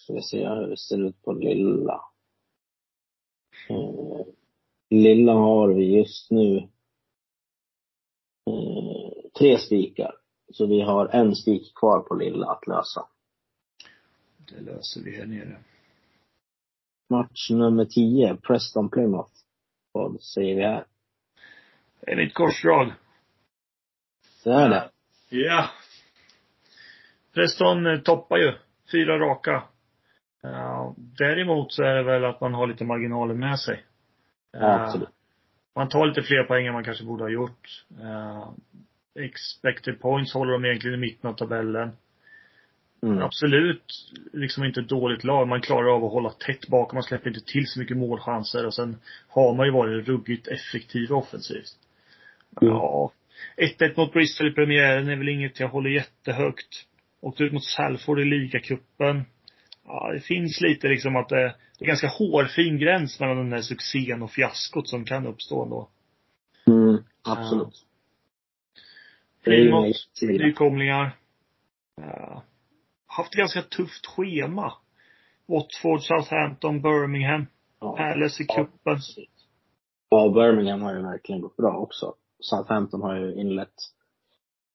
Ska 0.00 0.12
vi 0.12 0.22
se 0.22 0.48
hur 0.48 0.66
det 0.66 0.76
ser 0.76 1.08
ut 1.08 1.22
på 1.22 1.32
lilla. 1.32 2.00
Eh, 3.68 4.26
lilla 4.90 5.32
har 5.32 5.68
vi 5.68 5.98
just 5.98 6.30
nu 6.30 6.56
eh, 8.46 9.30
tre 9.38 9.58
spikar. 9.58 10.14
Så 10.52 10.66
vi 10.66 10.80
har 10.80 11.08
en 11.08 11.36
spik 11.36 11.74
kvar 11.74 12.00
på 12.00 12.14
lilla 12.14 12.46
att 12.46 12.66
lösa. 12.66 13.06
Det 14.38 14.60
löser 14.60 15.00
vi 15.00 15.16
här 15.16 15.26
nere. 15.26 15.56
Match 17.10 17.50
nummer 17.50 17.84
10, 17.84 18.36
Preston 18.36 18.90
Plymouth. 18.90 19.32
Vad 19.92 20.20
säger 20.20 20.56
vi 20.56 20.62
här? 20.62 20.84
Det 22.00 22.12
är 22.12 22.16
mitt 22.16 22.34
korsdrag. 22.34 22.92
Det 24.44 24.50
är 24.50 24.68
det. 24.68 24.90
Ja. 25.28 25.70
Preston 27.34 27.86
eh, 27.86 28.00
toppar 28.00 28.36
ju. 28.36 28.52
Fyra 28.92 29.18
raka. 29.18 29.62
Ja, 30.40 30.94
däremot 30.96 31.72
så 31.72 31.82
är 31.82 31.94
det 31.94 32.02
väl 32.02 32.24
att 32.24 32.40
man 32.40 32.54
har 32.54 32.66
lite 32.66 32.84
marginaler 32.84 33.34
med 33.34 33.58
sig. 33.60 33.84
Ja, 34.52 34.84
absolut. 34.84 35.08
Man 35.74 35.88
tar 35.88 36.06
lite 36.06 36.22
fler 36.22 36.44
poäng 36.44 36.66
än 36.66 36.72
man 36.72 36.84
kanske 36.84 37.04
borde 37.04 37.24
ha 37.24 37.30
gjort. 37.30 37.84
Uh, 38.00 38.50
expected 39.24 40.00
points 40.00 40.34
håller 40.34 40.52
de 40.52 40.64
egentligen 40.64 40.94
i 40.94 41.00
mitten 41.00 41.30
av 41.30 41.34
tabellen. 41.34 41.90
Mm. 43.02 43.22
Absolut 43.22 44.12
liksom 44.32 44.64
inte 44.64 44.80
ett 44.80 44.88
dåligt 44.88 45.24
lag. 45.24 45.48
Man 45.48 45.60
klarar 45.60 45.96
av 45.96 46.04
att 46.04 46.12
hålla 46.12 46.30
tätt 46.30 46.68
bakom. 46.68 46.96
Man 46.96 47.02
släpper 47.02 47.28
inte 47.28 47.52
till 47.52 47.66
så 47.66 47.80
mycket 47.80 47.96
målchanser 47.96 48.66
och 48.66 48.74
sen 48.74 48.96
har 49.28 49.54
man 49.54 49.66
ju 49.66 49.72
varit 49.72 50.08
ruggigt 50.08 50.48
effektiv 50.48 51.12
offensivt. 51.12 51.78
Mm. 52.62 52.74
Ja. 52.74 53.12
1-1 53.56 53.96
mot 53.96 54.12
Bristol 54.12 54.48
i 54.48 54.52
premiären 54.52 55.08
är 55.08 55.16
väl 55.16 55.28
inget 55.28 55.60
jag 55.60 55.68
håller 55.68 55.90
jättehögt. 55.90 56.86
Åkte 57.20 57.44
ut 57.44 57.52
mot 57.52 57.64
Salford 57.64 58.20
i 58.20 58.24
ligacupen. 58.24 59.24
Ja, 59.90 60.10
det 60.12 60.20
finns 60.20 60.60
lite 60.60 60.88
liksom 60.88 61.16
att 61.16 61.28
det, 61.28 61.54
det 61.78 61.84
är 61.84 61.86
ganska 61.86 62.08
hårfin 62.08 62.78
gräns 62.78 63.20
mellan 63.20 63.36
den 63.36 63.50
där 63.50 63.62
succén 63.62 64.22
och 64.22 64.30
fiaskot 64.30 64.88
som 64.88 65.04
kan 65.04 65.26
uppstå 65.26 65.62
ändå. 65.62 65.88
Mm, 66.66 67.02
absolut. 67.22 67.84
Ju 69.46 69.52
Plymouth, 69.52 69.98
nykomlingar. 70.22 71.16
Uh, 72.00 72.40
haft 73.06 73.32
ganska 73.34 73.62
tufft 73.62 74.06
schema. 74.06 74.72
Watford, 75.46 76.02
Southampton, 76.02 76.82
Birmingham, 76.82 77.46
Ja. 77.80 77.96
Palace 77.96 78.42
i 78.42 78.46
Ja. 78.48 78.54
cupen. 78.54 78.98
Ja, 80.08 80.28
Birmingham 80.28 80.82
har 80.82 80.94
ju 80.94 81.02
verkligen 81.02 81.40
gått 81.40 81.56
bra 81.56 81.76
också. 81.76 82.14
Southampton 82.40 83.02
har 83.02 83.16
ju 83.16 83.34
inlett 83.34 83.74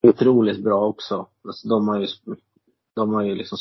otroligt 0.07 0.63
bra 0.63 0.85
också. 0.85 1.27
De 1.69 1.87
har 1.87 1.99
ju, 1.99 2.07
de 2.95 3.13
har 3.13 3.23
ju 3.23 3.35
liksom, 3.35 3.57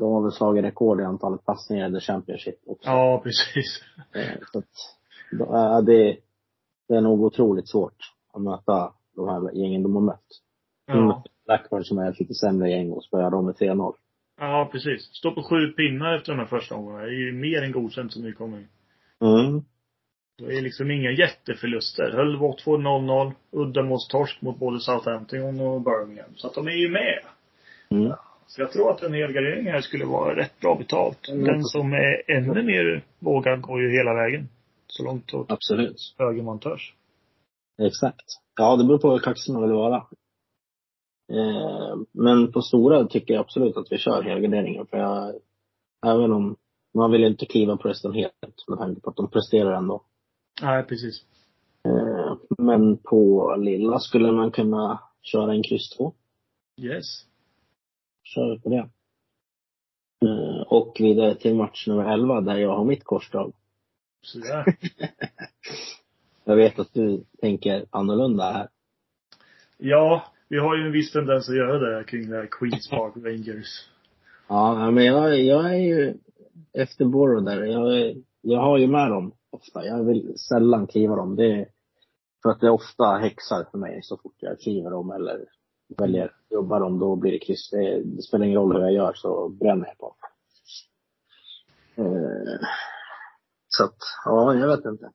de 0.00 0.12
har 0.12 0.22
väl 0.22 0.32
slagit 0.32 0.64
rekord 0.64 1.00
i 1.00 1.04
antalet 1.04 1.44
passningar 1.44 1.88
i 1.88 1.92
The 1.92 2.00
Championship 2.00 2.58
också. 2.66 2.90
Ja, 2.90 3.20
precis. 3.24 3.82
Eh, 4.14 4.38
Så 4.52 4.58
att, 4.58 4.64
är 5.50 5.82
det, 5.82 6.16
det 6.88 6.94
är 6.94 7.00
nog 7.00 7.22
otroligt 7.22 7.68
svårt 7.68 7.96
att 8.32 8.42
möta 8.42 8.92
de 9.16 9.28
här 9.28 9.52
gängen 9.54 9.82
de 9.82 9.94
har 9.94 10.02
mött. 10.02 10.26
Ja. 10.86 11.24
Blackburn 11.46 11.84
som 11.84 11.98
är 11.98 12.10
ett 12.10 12.20
lite 12.20 12.34
sämre 12.34 12.70
gäng 12.70 12.90
och 12.92 13.04
spöar 13.04 13.30
dem 13.30 13.46
med 13.46 13.54
3-0. 13.54 13.94
ja, 14.40 14.68
precis. 14.72 15.02
Står 15.12 15.30
på 15.30 15.42
sju 15.42 15.72
pinnar 15.72 16.16
efter 16.16 16.32
de 16.32 16.38
här 16.38 16.46
första 16.46 16.74
omgångarna. 16.74 17.04
Det 17.04 17.10
är 17.10 17.26
ju 17.26 17.32
mer 17.32 17.62
än 17.62 17.72
godkänt 17.72 18.12
som 18.12 18.22
nykomling. 18.22 18.66
Mm. 19.20 19.62
Det 20.38 20.56
är 20.56 20.62
liksom 20.62 20.90
inga 20.90 21.10
jätteförluster. 21.10 22.10
Höll 22.12 22.36
Watford 22.40 22.80
0-0. 22.80 23.32
Uddamålstorsk 23.50 24.42
mot 24.42 24.58
både 24.58 24.80
Southampton 24.80 25.60
och 25.60 25.80
Birmingham. 25.82 26.30
Så 26.36 26.46
att 26.46 26.54
de 26.54 26.66
är 26.66 26.72
ju 26.72 26.88
med. 26.90 27.18
Mm. 27.90 28.12
Så 28.46 28.60
jag 28.60 28.72
tror 28.72 28.90
att 28.90 29.02
en 29.02 29.14
helgardering 29.14 29.66
här 29.66 29.80
skulle 29.80 30.04
vara 30.04 30.36
rätt 30.36 30.60
bra 30.60 30.74
betalt. 30.74 31.28
Mm. 31.28 31.44
Den 31.44 31.64
som 31.64 31.92
är 31.92 32.30
ännu 32.30 32.62
mer 32.62 33.04
vågad 33.18 33.60
går 33.60 33.82
ju 33.82 33.90
hela 33.90 34.14
vägen. 34.14 34.48
Så 34.86 35.04
långt 35.04 35.34
åt 35.34 35.50
Absolut. 35.50 36.14
höger 36.18 36.42
man 36.42 36.58
törs. 36.58 36.94
Exakt. 37.82 38.26
Ja, 38.56 38.76
det 38.76 38.84
beror 38.84 38.98
på 38.98 39.10
hur 39.10 39.18
kaxig 39.18 39.52
man 39.52 39.62
vill 39.62 39.72
vara. 39.72 39.96
Eh, 41.32 41.96
men 42.12 42.52
på 42.52 42.62
stora 42.62 43.06
tycker 43.06 43.34
jag 43.34 43.40
absolut 43.40 43.76
att 43.76 43.92
vi 43.92 43.98
kör 43.98 44.22
helgarderingen. 44.22 44.86
För 44.86 44.96
jag, 44.96 45.34
även 46.06 46.32
om 46.32 46.56
man 46.94 47.10
vill 47.10 47.24
inte 47.24 47.46
kliva 47.46 47.76
på 47.76 47.88
resten 47.88 48.12
helt 48.12 48.34
med 48.68 48.78
tanke 48.78 49.00
på 49.00 49.10
att 49.10 49.16
de 49.16 49.30
presterar 49.30 49.72
ändå. 49.72 50.02
Nej, 50.62 50.82
precis. 50.82 51.24
Eh, 51.88 52.36
men 52.58 52.96
på 52.96 53.54
lilla 53.58 53.98
skulle 53.98 54.32
man 54.32 54.50
kunna 54.50 55.00
köra 55.22 55.52
en 55.52 55.62
kryss 55.62 55.90
2. 55.96 56.12
Yes. 56.80 57.04
Kör 58.34 58.50
vi 58.50 58.60
på 58.60 58.68
det. 58.68 58.88
Eh, 60.28 60.62
och 60.66 60.96
vidare 61.00 61.34
till 61.34 61.54
match 61.54 61.86
nummer 61.86 62.12
11 62.12 62.40
där 62.40 62.56
jag 62.56 62.76
har 62.76 62.84
mitt 62.84 63.04
korsdrag. 63.04 63.52
Sådär. 64.22 64.64
Jag 66.48 66.56
vet 66.56 66.78
att 66.78 66.92
du 66.94 67.24
tänker 67.40 67.86
annorlunda 67.90 68.44
här. 68.52 68.68
ja, 69.78 70.24
vi 70.48 70.58
har 70.58 70.76
ju 70.76 70.86
en 70.86 70.92
viss 70.92 71.12
tendens 71.12 71.48
att 71.48 71.56
göra 71.56 71.78
det 71.98 72.04
kring 72.04 72.30
det 72.30 72.36
här 72.36 72.46
Queens 72.50 72.88
Park 72.90 73.12
Rangers. 73.16 73.88
Ja, 74.48 74.90
men 74.90 75.04
jag, 75.04 75.40
jag 75.40 75.64
är 75.74 75.78
ju 75.78 76.14
efter 76.72 77.04
Borough 77.04 77.44
där. 77.44 77.64
Jag, 77.64 78.00
är- 78.00 78.14
jag 78.40 78.60
har 78.60 78.78
ju 78.78 78.86
med 78.86 79.10
dem 79.10 79.32
ofta. 79.50 79.84
Jag 79.86 80.04
vill 80.04 80.38
sällan 80.38 80.86
kliva 80.86 81.16
dem. 81.16 81.36
Det 81.36 81.52
är 81.52 81.68
för 82.42 82.50
att 82.50 82.60
det 82.60 82.70
ofta 82.70 83.04
häxar 83.04 83.64
för 83.70 83.78
mig 83.78 84.00
så 84.02 84.16
fort 84.16 84.34
jag 84.38 84.60
kliver 84.60 84.90
dem 84.90 85.10
eller 85.10 85.44
väljer 85.88 86.24
att 86.24 86.50
jobba 86.50 86.78
dem. 86.78 86.98
Då 86.98 87.16
blir 87.16 87.32
det 87.32 87.38
kryss. 87.38 87.70
Det, 87.70 88.02
det 88.04 88.22
spelar 88.22 88.46
ingen 88.46 88.58
roll 88.58 88.72
hur 88.72 88.80
jag 88.80 88.92
gör 88.92 89.12
så 89.14 89.48
bränner 89.48 89.86
jag 89.86 89.98
på 89.98 90.16
eh, 91.96 92.60
Så 93.68 93.84
att, 93.84 93.96
ja, 94.24 94.54
jag 94.54 94.68
vet 94.68 94.84
inte. 94.84 95.10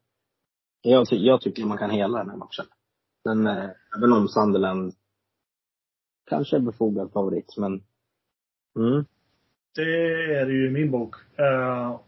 Jag, 0.82 1.08
jag 1.10 1.42
tycker 1.42 1.66
man 1.66 1.78
kan 1.78 1.90
hela 1.90 2.18
den 2.18 2.30
här 2.30 2.38
matchen. 2.38 2.66
Men 3.26 3.48
eh, 3.48 3.70
även 3.98 4.14
om 4.14 4.28
Sunderland 4.28 4.94
kanske 6.30 6.56
är 6.56 6.60
befogad 6.62 7.12
favorit, 7.12 7.58
men 7.58 7.84
mm. 8.78 9.06
Det 9.76 9.82
är 10.36 10.46
det 10.46 10.54
ju 10.54 10.68
i 10.68 10.72
min 10.72 10.92
bok. 10.92 11.16
Eh, 11.16 12.00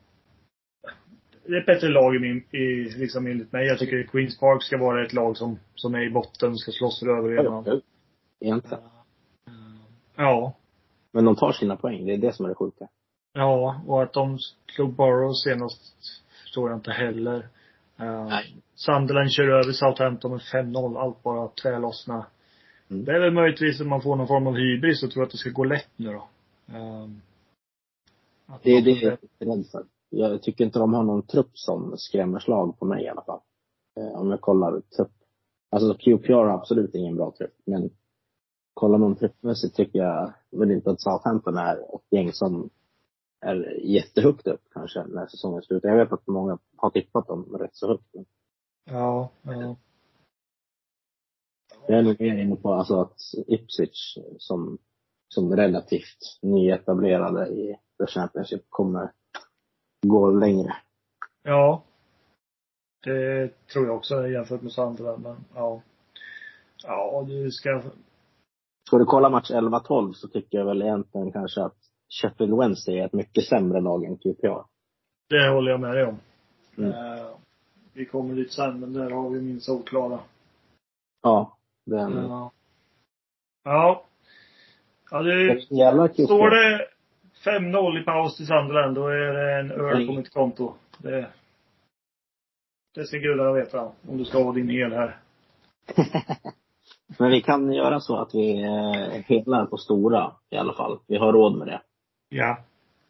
det 1.45 1.55
är 1.55 1.59
ett 1.59 1.65
bättre 1.65 1.87
lag 1.87 2.15
i 2.15 2.19
min, 2.19 2.37
i, 2.37 2.89
liksom 2.97 3.27
enligt 3.27 3.51
mig. 3.51 3.67
Jag 3.67 3.79
tycker 3.79 4.03
Queens 4.03 4.39
Park 4.39 4.63
ska 4.63 4.77
vara 4.77 5.05
ett 5.05 5.13
lag 5.13 5.37
som, 5.37 5.59
som 5.75 5.95
är 5.95 6.01
i 6.01 6.09
botten, 6.09 6.57
ska 6.57 6.71
slåss 6.71 6.99
för 6.99 7.17
överlevnad. 7.17 7.81
Egentligen. 8.43 8.83
Ja. 10.15 10.53
Men 11.11 11.25
de 11.25 11.35
tar 11.35 11.51
sina 11.51 11.75
poäng. 11.75 12.05
Det 12.05 12.13
är 12.13 12.17
det 12.17 12.33
som 12.33 12.45
är 12.45 12.49
det 12.49 12.55
sjuka. 12.55 12.87
Ja, 13.33 13.81
och 13.87 14.03
att 14.03 14.13
de 14.13 14.37
slog 14.75 14.93
Borough 14.93 15.33
senast 15.43 15.95
förstår 16.43 16.69
jag 16.69 16.77
inte 16.77 16.91
heller. 16.91 17.37
Uh, 18.01 18.25
Nej. 18.27 18.55
Sunderland 18.75 19.31
kör 19.31 19.47
över 19.47 19.71
Southampton 19.71 20.31
med 20.31 20.39
5-0. 20.39 20.97
Allt 20.97 21.23
bara 21.23 21.47
tvärlossna. 21.47 22.25
Mm. 22.89 23.05
Det 23.05 23.11
är 23.11 23.19
väl 23.19 23.33
möjligtvis 23.33 23.81
att 23.81 23.87
man 23.87 24.01
får 24.01 24.15
någon 24.15 24.27
form 24.27 24.47
av 24.47 24.55
hybris 24.55 25.03
och 25.03 25.11
tror 25.11 25.23
att 25.23 25.31
det 25.31 25.37
ska 25.37 25.49
gå 25.49 25.63
lätt 25.63 25.89
nu 25.95 26.13
då. 26.13 26.27
Att 28.45 28.63
Det 28.63 28.71
är 28.71 28.81
det 28.81 28.91
jag 28.91 29.17
är 29.39 29.45
rädd 29.45 29.65
för. 29.71 29.85
Jag 30.09 30.41
tycker 30.41 30.65
inte 30.65 30.79
de 30.79 30.93
har 30.93 31.03
någon 31.03 31.21
trupp 31.21 31.51
som 31.53 31.97
skrämmer 31.97 32.39
slag 32.39 32.79
på 32.79 32.85
mig 32.85 33.03
i 33.03 33.09
alla 33.09 33.23
fall. 33.23 33.39
Eh, 33.99 34.21
om 34.21 34.31
jag 34.31 34.41
kollar 34.41 34.81
trupp. 34.81 35.11
Alltså 35.71 35.93
QPR 35.93 36.33
har 36.33 36.49
absolut 36.49 36.95
ingen 36.95 37.15
bra 37.15 37.33
trupp. 37.37 37.53
Men 37.65 37.89
kollar 38.73 38.97
man 38.97 39.15
truppmässigt 39.15 39.75
tycker 39.75 39.99
jag 39.99 40.33
väl 40.51 40.71
inte 40.71 40.91
att 40.91 41.01
Southampton 41.01 41.57
är 41.57 41.75
ett 41.75 42.11
gäng 42.11 42.31
som 42.31 42.69
är 43.41 43.79
jättehögt 43.83 44.47
upp 44.47 44.61
kanske 44.73 45.03
när 45.03 45.27
säsongen 45.27 45.61
slutar. 45.61 45.89
Jag 45.89 45.97
vet 45.97 46.13
att 46.13 46.27
många 46.27 46.57
har 46.75 46.89
tippat 46.89 47.27
dem 47.27 47.57
rätt 47.59 47.75
så 47.75 47.87
högt. 47.87 48.15
Ja, 48.85 49.29
ja. 49.41 49.75
jag 51.87 51.99
är 51.99 52.03
nog 52.03 52.21
mer 52.21 52.37
inne 52.37 52.55
på 52.55 52.73
alltså 52.73 53.01
att 53.01 53.17
Ipswich 53.47 54.17
som, 54.37 54.77
som 55.27 55.55
relativt 55.55 56.39
nyetablerade 56.41 57.47
i 57.47 57.75
The 57.97 58.07
Championship 58.07 58.65
kommer 58.69 59.11
gå 60.07 60.31
längre. 60.31 60.75
Ja. 61.43 61.83
Det 63.03 63.51
tror 63.73 63.85
jag 63.85 63.95
också 63.95 64.27
jämfört 64.27 64.61
med 64.61 64.71
Sunderland, 64.71 65.23
men 65.23 65.35
ja. 65.55 65.81
Ja, 66.83 67.25
du 67.27 67.51
ska... 67.51 67.81
Ska 68.87 68.97
du 68.97 69.05
kolla 69.05 69.29
match 69.29 69.51
11-12 69.51 70.13
så 70.13 70.27
tycker 70.27 70.57
jag 70.57 70.65
väl 70.65 70.81
egentligen 70.81 71.31
kanske 71.31 71.61
att 71.61 71.77
Sheffield 72.09 72.59
Wednesday 72.59 72.99
är 72.99 73.05
ett 73.05 73.13
mycket 73.13 73.43
sämre 73.45 73.81
lag 73.81 74.03
än 74.03 74.17
QPR. 74.17 74.63
Det 75.29 75.49
håller 75.49 75.71
jag 75.71 75.79
med 75.79 75.95
dig 75.95 76.05
om. 76.05 76.19
Mm. 76.77 76.91
Eh, 76.91 77.25
vi 77.93 78.05
kommer 78.05 78.35
dit 78.35 78.51
sen, 78.51 78.79
men 78.79 78.93
där 78.93 79.09
har 79.09 79.29
vi 79.29 79.41
min 79.41 79.61
solklara. 79.61 80.19
Ja, 81.21 81.57
den... 81.85 82.13
Ja. 82.13 82.51
Ja. 83.63 84.05
Ja, 85.11 85.21
det... 85.21 85.55
QPR. 85.55 86.23
Står 86.25 86.49
det 86.49 86.87
5-0 87.45 88.01
i 88.01 88.03
paus 88.03 88.37
till 88.37 88.47
Sunderland, 88.47 88.95
då 88.95 89.07
är 89.07 89.33
det 89.33 89.59
en 89.59 89.71
öl 89.71 90.07
på 90.07 90.13
mitt 90.13 90.33
konto. 90.33 90.73
Det, 90.97 91.27
det 92.95 93.05
ska 93.05 93.17
gudarna 93.17 93.51
veta. 93.51 93.91
Om 94.07 94.17
du 94.17 94.25
ska 94.25 94.43
ha 94.43 94.51
din 94.51 94.69
el 94.69 94.91
här. 94.91 95.17
Men 97.19 97.31
vi 97.31 97.41
kan 97.41 97.73
göra 97.73 97.99
så 97.99 98.15
att 98.17 98.35
vi 98.35 98.63
eh, 98.63 99.21
helar 99.25 99.65
på 99.65 99.77
stora 99.77 100.31
i 100.49 100.57
alla 100.57 100.73
fall. 100.73 100.99
Vi 101.07 101.17
har 101.17 101.33
råd 101.33 101.57
med 101.57 101.67
det. 101.67 101.81
Ja. 102.29 102.57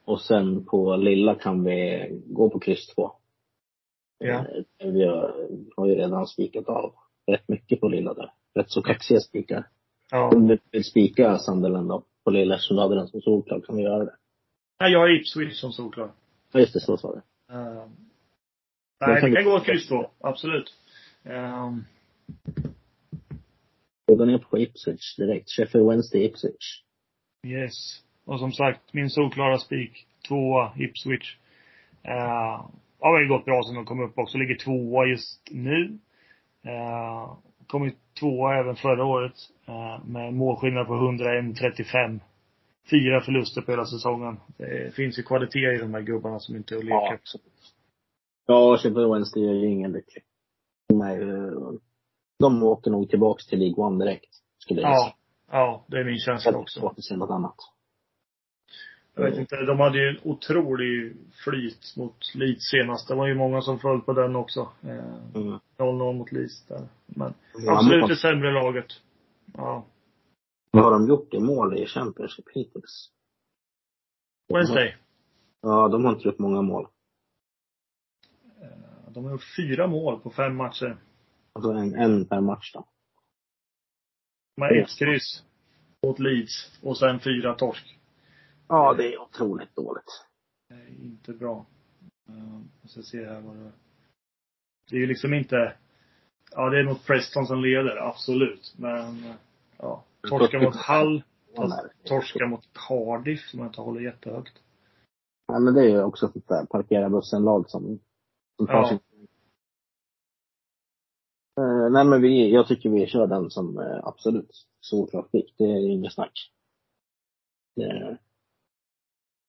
Och 0.05 0.21
sen 0.21 0.65
på 0.65 0.95
lilla 0.95 1.35
kan 1.35 1.63
vi 1.63 2.07
gå 2.25 2.49
på 2.49 2.59
kryss 2.59 2.87
2. 2.95 3.11
Ja. 4.17 4.45
Eh, 4.77 4.91
Vi 4.91 5.03
har, 5.07 5.47
har 5.77 5.87
ju 5.87 5.95
redan 5.95 6.27
spikat 6.27 6.67
av 6.67 6.93
rätt 7.27 7.47
mycket 7.47 7.79
på 7.81 7.87
lilla 7.87 8.13
där. 8.13 8.31
Rätt 8.55 8.71
så 8.71 8.81
kaxiga 8.81 9.19
spikar. 9.19 9.67
Ja. 10.11 10.29
Om 10.35 10.47
du 10.47 10.57
vill 10.71 10.83
spika 10.83 11.37
Sunderland 11.37 11.89
då, 11.89 12.03
på 12.23 12.31
lilla 12.31 12.55
eftersom 12.55 12.75
du 12.77 12.81
hade 12.83 12.95
den 12.95 13.07
som 13.07 13.21
solklar 13.21 13.59
kan 13.59 13.75
vi 13.75 13.83
göra 13.83 14.05
det. 14.05 14.15
Nej, 14.79 14.91
jag 14.91 14.99
har 14.99 15.09
Ipswich 15.19 15.59
som 15.59 15.71
solklar. 15.71 16.11
Ja, 16.51 16.59
just 16.59 16.73
det, 16.73 16.79
så 16.79 16.97
sa 16.97 17.11
det. 17.13 17.21
Uh, 17.53 17.83
nej, 19.01 19.21
det 19.21 19.27
vi- 19.29 19.35
kan 19.35 19.43
gå 19.45 19.59
kryss 19.59 19.89
då. 19.89 20.11
Absolut. 20.19 20.73
Um, 21.23 21.85
Vi 24.07 24.15
går 24.15 24.25
ner 24.25 24.37
på 24.37 24.57
Ipswich 24.59 25.15
direkt. 25.17 25.49
Sheffield 25.49 25.89
Wednesday, 25.89 26.25
Ipswich. 26.25 26.83
yes. 27.47 28.03
Och 28.25 28.39
som 28.39 28.51
sagt, 28.51 28.93
min 28.93 29.09
solklara 29.09 29.57
spik. 29.57 30.07
Tvåa, 30.27 30.73
Ipswich. 30.77 31.37
Uh, 32.07 32.65
har 32.99 33.19
väl 33.19 33.27
gått 33.27 33.45
bra 33.45 33.61
sen 33.65 33.75
de 33.75 33.85
kom 33.85 33.99
upp 33.99 34.17
också. 34.17 34.37
Ligger 34.37 34.55
tvåa 34.55 35.05
just 35.05 35.41
nu. 35.51 35.97
Uh, 36.65 37.37
kom 37.67 37.85
ju 37.85 37.91
tvåa 38.19 38.55
även 38.59 38.75
förra 38.75 39.05
året. 39.05 39.33
Uh, 39.69 40.05
med 40.05 40.33
målskillnad 40.33 40.87
på 40.87 40.93
101-35. 40.93 42.19
Fyra 42.89 43.21
förluster 43.21 43.61
på 43.61 43.71
hela 43.71 43.85
säsongen. 43.85 44.39
Det 44.57 44.95
finns 44.95 45.19
ju 45.19 45.23
kvalitet 45.23 45.73
i 45.75 45.77
de 45.77 45.93
här 45.93 46.01
gubbarna 46.01 46.39
som 46.39 46.55
inte 46.55 46.75
är 46.75 46.77
att 46.77 46.83
leka. 46.83 47.13
absolut. 47.13 47.73
Ja, 48.47 48.77
Sheffield 48.77 49.11
Wednesday 49.13 49.49
är 49.49 49.53
ju 49.53 49.67
ingen 49.67 49.91
lycklig. 49.91 50.23
Ju- 50.89 51.79
de 52.39 52.63
åker 52.63 52.91
nog 52.91 53.09
tillbaks 53.09 53.47
till 53.47 53.59
League 53.59 53.83
One 53.85 54.05
direkt. 54.05 54.29
Skulle 54.57 54.81
jag 54.81 54.91
Ja. 54.91 55.15
Ja, 55.51 55.85
det 55.87 55.99
är 55.99 56.03
min 56.03 56.19
känsla 56.19 56.57
också. 56.57 56.79
svårt 56.79 56.97
att 56.97 57.03
säga 57.03 57.17
något 57.17 57.29
annat. 57.29 57.55
Jag 59.15 59.23
vet 59.23 59.37
inte, 59.39 59.55
de 59.55 59.79
hade 59.79 59.97
ju 59.97 60.09
en 60.09 60.17
otrolig 60.23 61.15
flyt 61.43 61.93
mot 61.97 62.35
Leeds 62.35 62.69
senast. 62.71 63.07
Det 63.07 63.15
var 63.15 63.27
ju 63.27 63.35
många 63.35 63.61
som 63.61 63.79
föll 63.79 64.01
på 64.01 64.13
den 64.13 64.35
också. 64.35 64.59
Eh, 64.83 65.35
Mm. 65.35 65.59
0-0 65.77 66.13
mot 66.17 66.31
Leeds 66.31 66.65
där. 66.67 66.87
Men 67.05 67.33
Ja, 67.65 67.73
absolut 67.77 67.99
men- 67.99 68.09
det 68.09 68.15
sämre 68.15 68.51
laget. 68.51 68.85
Ja. 69.53 69.85
Vad 70.71 70.83
har 70.83 70.91
de 70.91 71.07
gjort 71.07 71.33
i 71.33 71.39
mål 71.39 71.77
i 71.77 71.85
Championship 71.85 72.45
hittills? 72.53 73.09
Wednesday. 74.53 74.95
Ja, 75.61 75.87
de 75.87 76.05
har 76.05 76.11
inte 76.13 76.27
gjort 76.27 76.39
många 76.39 76.61
mål. 76.61 76.87
Eh, 78.61 79.11
De 79.11 79.23
har 79.23 79.31
gjort 79.31 79.53
fyra 79.57 79.87
mål 79.87 80.19
på 80.19 80.29
fem 80.29 80.55
matcher. 80.55 80.97
Alltså 81.53 81.71
en, 81.71 81.95
en 81.95 82.25
per 82.25 82.41
match 82.41 82.73
då. 82.73 82.87
Har 84.61 84.71
ett 84.71 84.97
kryss 84.99 85.43
mot 86.05 86.19
Leeds 86.19 86.79
och 86.81 86.97
sen 86.97 87.19
fyra 87.19 87.55
torsk. 87.55 87.99
Ja, 88.67 88.93
det 88.93 89.13
är 89.13 89.21
otroligt 89.21 89.75
dåligt. 89.75 90.25
Inte 91.01 91.33
bra. 91.33 91.65
Uh, 92.29 92.61
jag 92.81 92.91
ska 92.91 93.01
se 93.01 93.25
här 93.25 93.41
vad 93.41 93.55
det 93.55 93.71
Det 94.89 94.95
är 94.95 94.99
ju 94.99 95.07
liksom 95.07 95.33
inte 95.33 95.75
Ja, 96.55 96.69
det 96.69 96.79
är 96.79 96.83
nog 96.83 97.05
Preston 97.05 97.47
som 97.47 97.61
leder, 97.61 97.97
absolut. 97.97 98.73
Men 98.77 99.23
eh, 99.23 99.35
ja. 99.77 100.03
Torska 100.29 100.59
mot 100.59 100.75
Hull, 100.75 101.23
torska 102.03 102.47
mot 102.47 102.63
Cardiff 102.87 103.49
som 103.49 103.59
jag 103.59 103.67
inte 103.67 103.81
håller 103.81 104.01
jättehögt. 104.01 104.53
Ja, 105.47 105.59
men 105.59 105.73
det 105.73 105.81
är 105.81 105.89
ju 105.89 106.03
också 106.03 106.31
sånt 106.31 106.47
där 106.47 106.65
parkera 106.65 107.09
bussen-lag 107.09 107.69
som, 107.69 107.99
som 108.57 108.67
tar 108.67 108.73
Ja. 108.73 108.87
sin 108.89 108.97
Eh, 108.97 109.12
nej 111.93 112.05
men 112.05 112.21
vi, 112.21 112.51
jag 112.51 112.67
tycker 112.67 112.89
vi 112.89 113.07
kör 113.07 113.27
den 113.27 113.49
som 113.49 113.77
uh, 113.77 113.99
absolut 114.03 114.67
solklart 114.79 115.31
pick. 115.31 115.55
Det 115.57 115.63
är 115.63 115.89
inget 115.89 116.13
snack. 116.13 116.51
Det, 117.75 118.17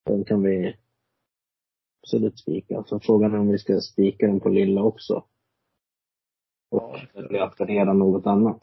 den 0.04 0.24
kan 0.24 0.42
vi 0.42 0.76
absolut 2.02 2.38
spika. 2.38 2.84
Så 2.84 3.00
frågan 3.00 3.34
är 3.34 3.38
om 3.38 3.48
vi 3.48 3.58
ska 3.58 3.80
spika 3.80 4.26
den 4.26 4.40
på 4.40 4.48
lilla 4.48 4.82
också. 4.82 5.24
Och 6.70 6.96
att 7.40 7.56
gardera 7.56 7.92
något 7.92 8.26
annat. 8.26 8.60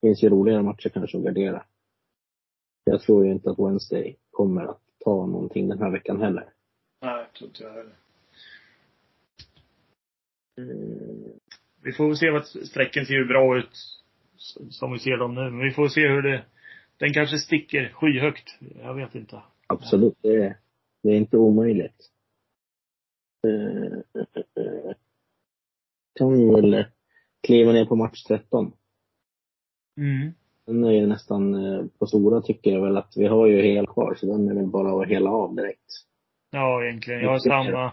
Det 0.00 0.08
finns 0.08 0.22
ju 0.22 0.28
roligare 0.28 0.62
matcher 0.62 0.88
kanske 0.88 1.18
att 1.18 1.24
gardera. 1.24 1.64
Jag 2.84 3.00
tror 3.00 3.24
ju 3.24 3.32
inte 3.32 3.50
att 3.50 3.58
Wednesday 3.58 4.16
kommer 4.30 4.64
att 4.64 4.82
ta 4.98 5.26
någonting 5.26 5.68
den 5.68 5.78
här 5.78 5.90
veckan 5.90 6.20
heller. 6.20 6.52
Nej, 7.00 7.18
jag 7.18 7.32
tror 7.32 7.48
inte 7.48 7.62
jag 7.62 7.72
heller. 7.72 7.96
Vi 11.82 11.92
får 11.92 12.14
se 12.14 12.30
vad 12.30 12.46
strecken 12.46 13.06
ser 13.06 13.14
ju 13.14 13.24
bra 13.24 13.58
ut 13.58 13.70
som 14.70 14.92
vi 14.92 14.98
ser 14.98 15.16
dem 15.16 15.34
nu. 15.34 15.50
Men 15.50 15.58
vi 15.58 15.70
får 15.70 15.88
se 15.88 16.08
hur 16.08 16.22
det 16.22 16.44
Den 16.96 17.12
kanske 17.12 17.38
sticker 17.38 17.92
skyhögt. 17.92 18.58
Jag 18.82 18.94
vet 18.94 19.14
inte. 19.14 19.42
Absolut, 19.66 20.18
det 20.22 20.34
är, 20.34 20.56
det 21.02 21.08
är 21.08 21.16
inte 21.16 21.36
omöjligt. 21.36 22.10
Eh. 23.46 24.22
Kan 26.18 26.32
vi 26.32 26.50
väl 26.50 26.84
kliva 27.46 27.72
ner 27.72 27.84
på 27.84 27.96
match 27.96 28.22
13. 28.22 28.72
Mm. 29.96 30.32
Den 30.66 30.84
är 30.84 30.90
ju 30.90 31.06
nästan 31.06 31.54
eh, 31.54 31.86
på 31.98 32.06
stora 32.06 32.40
tycker 32.40 32.70
jag 32.70 32.82
väl 32.82 32.96
att 32.96 33.12
vi 33.16 33.26
har 33.26 33.46
ju 33.46 33.62
hel 33.62 33.86
kvar 33.86 34.14
så 34.14 34.26
den 34.26 34.48
är 34.48 34.54
väl 34.54 34.66
bara 34.66 35.02
att 35.02 35.08
hela 35.08 35.30
av 35.30 35.54
direkt. 35.54 35.92
Ja, 36.50 36.84
egentligen. 36.84 37.20
Jag 37.20 37.30
har 37.30 37.38
samma, 37.38 37.92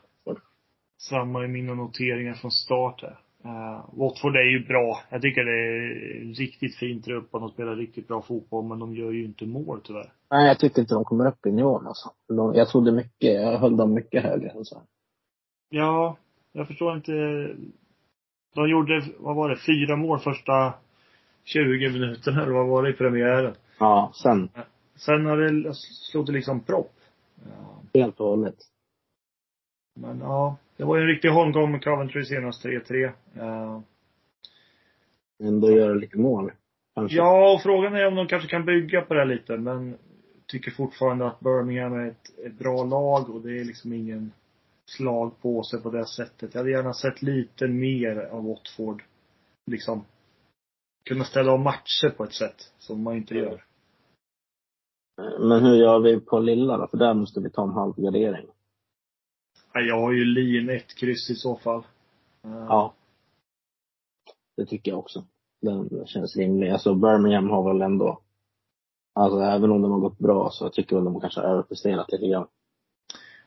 samma 0.97 1.45
i 1.45 1.47
mina 1.47 1.73
noteringar 1.73 2.33
från 2.33 2.51
start 2.51 3.01
här. 3.01 3.19
Uh, 3.45 3.85
Watford 3.93 4.35
är 4.35 4.49
ju 4.49 4.67
bra. 4.67 4.99
Jag 5.09 5.21
tycker 5.21 5.45
det 5.45 5.51
är 5.51 6.33
riktigt 6.33 6.75
fin 6.75 7.01
trupp 7.01 7.33
och 7.33 7.39
de 7.39 7.49
spelar 7.49 7.75
riktigt 7.75 8.07
bra 8.07 8.21
fotboll, 8.21 8.65
men 8.65 8.79
de 8.79 8.95
gör 8.95 9.11
ju 9.11 9.25
inte 9.25 9.45
mål 9.45 9.81
tyvärr. 9.83 10.11
Nej, 10.31 10.47
jag 10.47 10.59
tycker 10.59 10.81
inte 10.81 10.93
de 10.93 11.03
kommer 11.03 11.27
upp 11.27 11.45
i 11.45 11.51
nivån 11.51 11.87
alltså. 11.87 12.11
De, 12.27 12.55
jag 12.55 12.67
trodde 12.69 12.91
mycket, 12.91 13.33
jag 13.33 13.57
höll 13.57 13.77
dem 13.77 13.93
mycket 13.93 14.23
högre 14.23 14.49
än 14.49 14.65
så. 14.65 14.81
Ja, 15.69 16.17
jag 16.51 16.67
förstår 16.67 16.95
inte. 16.95 17.11
De 18.55 18.69
gjorde, 18.69 19.03
vad 19.19 19.35
var 19.35 19.49
det, 19.49 19.57
fyra 19.57 19.95
mål 19.95 20.19
första 20.19 20.73
20 21.43 21.89
minuterna 21.89 22.43
eller 22.43 22.53
vad 22.53 22.67
var 22.67 22.83
det 22.83 22.89
i 22.89 22.93
premiären? 22.93 23.53
Ja, 23.79 24.11
sen 24.13 24.49
Sen 24.95 25.25
har 25.25 25.37
det, 25.37 25.73
slog 25.73 26.25
det 26.25 26.31
liksom 26.31 26.59
propp. 26.59 26.93
Ja, 27.35 27.99
helt 27.99 28.19
och 28.19 28.27
hållet. 28.27 28.55
men 29.99 30.19
ja, 30.19 30.57
det 30.77 30.83
var 30.83 30.97
ju 30.97 31.01
en 31.01 31.07
riktig 31.07 31.29
holmgång 31.29 31.71
med 31.71 31.83
Coventry 31.83 32.25
senast 32.25 32.65
3-3. 32.65 33.11
Ja. 33.33 33.83
Ändå 35.43 35.71
göra 35.71 35.93
lite 35.93 36.17
mål. 36.17 36.51
Kanske. 36.95 37.17
Ja, 37.17 37.53
och 37.53 37.61
frågan 37.61 37.95
är 37.95 38.07
om 38.07 38.15
de 38.15 38.27
kanske 38.27 38.49
kan 38.49 38.65
bygga 38.65 39.01
på 39.01 39.13
det 39.13 39.19
här 39.19 39.27
lite, 39.27 39.57
men 39.57 39.97
tycker 40.47 40.71
fortfarande 40.71 41.27
att 41.27 41.39
Birmingham 41.39 41.93
är 41.93 42.07
ett, 42.07 42.39
ett 42.45 42.59
bra 42.59 42.83
lag 42.83 43.29
och 43.29 43.41
det 43.41 43.59
är 43.59 43.65
liksom 43.65 43.93
ingen 43.93 44.31
slag 44.85 45.41
på 45.41 45.63
sig 45.63 45.81
på 45.81 45.89
det 45.89 46.05
sättet. 46.05 46.53
Jag 46.53 46.59
hade 46.59 46.71
gärna 46.71 46.93
sett 46.93 47.21
lite 47.21 47.67
mer 47.67 48.17
av 48.17 48.45
Watford. 48.45 49.03
Liksom 49.71 50.05
kunna 51.09 51.23
ställa 51.23 51.51
om 51.53 51.63
matcher 51.63 52.09
på 52.17 52.23
ett 52.23 52.33
sätt 52.33 52.71
som 52.77 53.03
man 53.03 53.15
inte 53.15 53.35
gör. 53.35 53.63
Men 55.39 55.65
hur 55.65 55.75
gör 55.75 55.99
vi 55.99 56.19
på 56.19 56.39
lilla 56.39 56.77
då? 56.77 56.87
För 56.87 56.97
där 56.97 57.13
måste 57.13 57.39
vi 57.39 57.49
ta 57.49 57.63
en 57.63 57.69
halv 57.69 57.93
gardering. 57.95 58.47
Ja, 59.75 59.81
Jag 59.81 59.99
har 60.01 60.11
ju 60.11 60.25
lin 60.25 60.69
ett 60.69 60.95
kryss 60.95 61.29
i 61.29 61.35
så 61.35 61.55
fall. 61.55 61.79
Eh, 62.43 62.65
Ja. 62.69 62.93
Det 64.57 64.65
tycker 64.65 64.91
jag 64.91 64.99
också. 64.99 65.23
Den 65.61 66.05
känns 66.07 66.35
rimlig. 66.37 66.69
Alltså 66.69 66.95
Birmingham 66.95 67.49
har 67.49 67.73
väl 67.73 67.81
ändå, 67.81 68.19
alltså 69.15 69.39
även 69.39 69.71
om 69.71 69.81
de 69.81 69.91
har 69.91 69.99
gått 69.99 70.17
bra 70.17 70.49
så 70.51 70.69
tycker 70.69 70.95
jag 70.95 71.03
väl 71.03 71.13
de 71.13 71.21
kanske 71.21 71.39
har 71.41 71.47
överpresterat 71.47 72.11
lite 72.11 72.27
grann. 72.27 72.47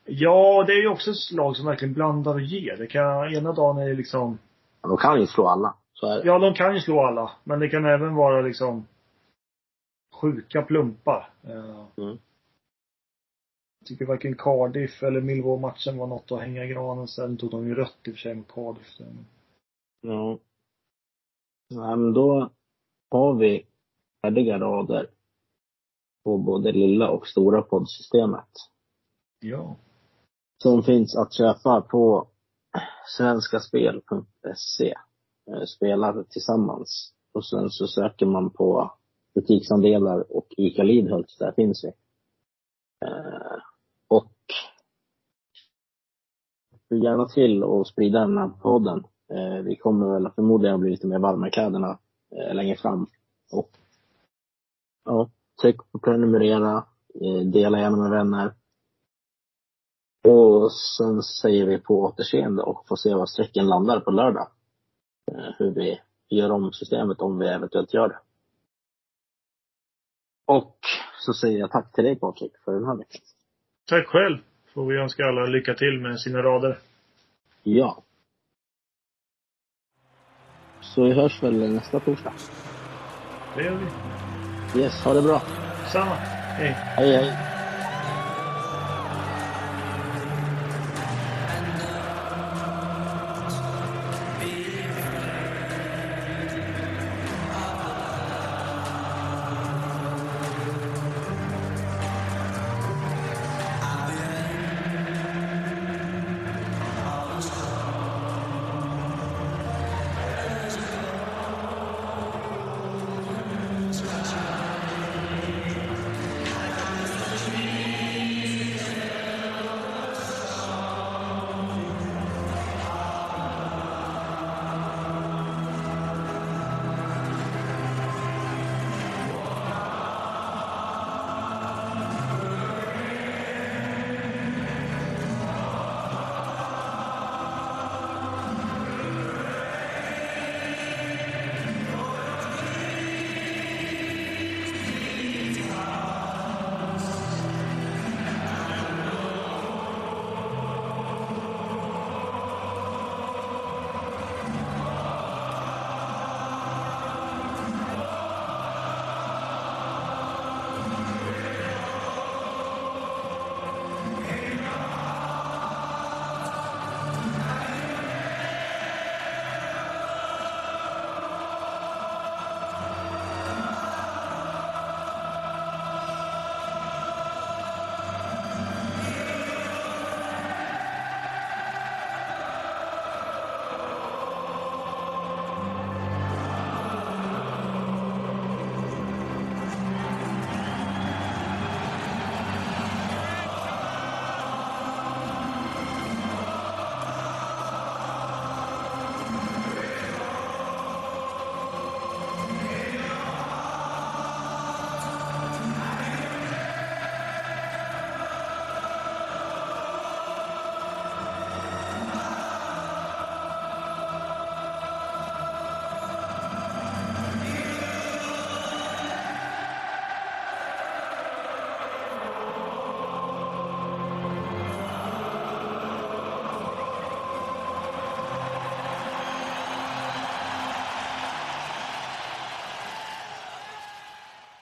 Ja, 0.04 0.64
det 0.66 0.72
är 0.72 0.80
ju 0.82 0.88
också 0.88 1.10
ett 1.10 1.32
lag 1.36 1.56
som 1.56 1.66
verkligen 1.66 1.94
blandar 1.94 2.34
och 2.34 2.40
ger. 2.40 2.76
Det 2.76 2.86
kan, 2.86 3.34
ena 3.34 3.52
dagen 3.52 3.78
är 3.78 3.88
det 3.88 3.94
liksom 3.94 4.38
De 4.80 4.96
kan 4.96 5.20
ju 5.20 5.26
slå 5.26 5.46
alla. 5.46 5.74
Så 5.92 6.06
är 6.06 6.16
det. 6.16 6.26
Ja, 6.26 6.38
de 6.38 6.54
kan 6.54 6.74
ju 6.74 6.80
slå 6.80 7.00
alla. 7.00 7.30
Men 7.44 7.58
det 7.60 7.68
kan 7.68 7.84
även 7.86 8.14
vara 8.14 8.40
liksom 8.40 8.86
sjuka 10.20 10.62
plumpar. 10.62 11.30
Eh, 11.42 11.84
Mm. 11.96 12.18
Tycker 13.88 14.06
varken 14.06 14.36
Cardiff 14.36 15.02
eller 15.02 15.20
Millwall-matchen 15.20 15.98
var 15.98 16.06
något 16.06 16.32
att 16.32 16.40
hänga 16.40 16.64
i 16.64 16.68
granen. 16.68 17.08
Sen 17.08 17.36
tog 17.36 17.50
de 17.50 17.68
ju 17.68 17.74
rött 17.74 17.98
i 18.04 18.10
och 18.10 18.14
för 18.14 18.20
sig 18.20 18.34
mot 18.34 18.48
Cardiff. 18.48 18.96
Sen. 18.96 19.26
Ja. 20.00 20.38
Nej, 21.70 21.96
men 21.96 22.12
då 22.12 22.50
har 23.10 23.34
vi 23.34 23.66
färdiga 24.22 24.58
rader 24.58 25.10
på 26.24 26.38
både 26.38 26.72
lilla 26.72 27.10
och 27.10 27.26
stora 27.26 27.62
poddsystemet. 27.62 28.48
Ja. 29.40 29.76
Som 30.62 30.82
finns 30.82 31.16
att 31.16 31.34
köpa 31.34 31.80
på 31.80 32.28
svenskaspel.se. 33.16 34.94
Eh, 35.50 35.64
Spelar 35.76 36.22
tillsammans. 36.22 37.14
Och 37.32 37.46
sen 37.46 37.70
så 37.70 37.86
söker 37.86 38.26
man 38.26 38.50
på 38.50 38.92
butiksandelar 39.34 40.36
och 40.36 40.46
ICA 40.56 40.82
Lidhult, 40.82 41.36
där 41.38 41.52
finns 41.52 41.84
vi. 41.84 41.88
Eh, 43.06 43.62
och 44.08 44.32
gärna 46.90 47.28
till 47.28 47.62
och 47.64 47.86
sprida 47.86 48.20
den 48.20 48.38
här 48.38 48.48
podden. 48.48 49.04
Eh, 49.30 49.62
vi 49.64 49.76
kommer 49.76 50.12
väl 50.12 50.32
förmodligen 50.34 50.74
att 50.74 50.80
bli 50.80 50.90
lite 50.90 51.06
mer 51.06 51.18
varma 51.18 51.48
i 51.48 51.50
kläderna 51.50 51.98
eh, 52.30 52.54
längre 52.54 52.76
fram. 52.76 53.06
Och 53.52 53.70
ja, 55.04 55.30
tryck 55.62 55.76
på 55.92 55.98
prenumerera, 55.98 56.86
eh, 57.14 57.46
dela 57.52 57.78
gärna 57.78 57.96
med 57.96 58.10
vänner. 58.10 58.54
Och 60.28 60.72
sen 60.72 61.22
säger 61.22 61.66
vi 61.66 61.78
på 61.78 62.02
återseende 62.02 62.62
och 62.62 62.88
får 62.88 62.96
se 62.96 63.14
var 63.14 63.26
strecken 63.26 63.66
landar 63.66 64.00
på 64.00 64.10
lördag. 64.10 64.48
Eh, 65.32 65.50
hur 65.58 65.74
vi 65.74 66.00
gör 66.28 66.50
om 66.50 66.72
systemet 66.72 67.20
om 67.20 67.38
vi 67.38 67.48
eventuellt 67.48 67.94
gör 67.94 68.08
det. 68.08 68.18
Och 70.46 70.78
så 71.20 71.32
säger 71.32 71.58
jag 71.58 71.70
tack 71.70 71.92
till 71.92 72.04
dig 72.04 72.18
Patrik 72.18 72.52
för 72.64 72.72
den 72.72 72.86
här 72.86 72.96
veckan. 72.96 73.20
Tack 73.88 74.06
själv. 74.06 74.38
Får 74.74 74.86
vi 74.86 74.96
önska 74.96 75.24
alla 75.24 75.46
lycka 75.46 75.74
till 75.74 76.00
med 76.00 76.20
sina 76.20 76.42
rader. 76.42 76.78
Ja. 77.62 78.02
Så 80.80 81.04
vi 81.04 81.12
hörs 81.12 81.42
väl 81.42 81.72
nästa 81.72 82.00
torsdag. 82.00 82.32
Det 83.56 83.62
gör 83.62 83.78
vi. 84.74 84.80
Yes, 84.80 85.04
ha 85.04 85.14
det 85.14 85.22
bra. 85.22 85.42
Samma. 85.92 86.14
Hej. 86.14 86.70
Hej 86.96 87.16
hej. 87.16 87.47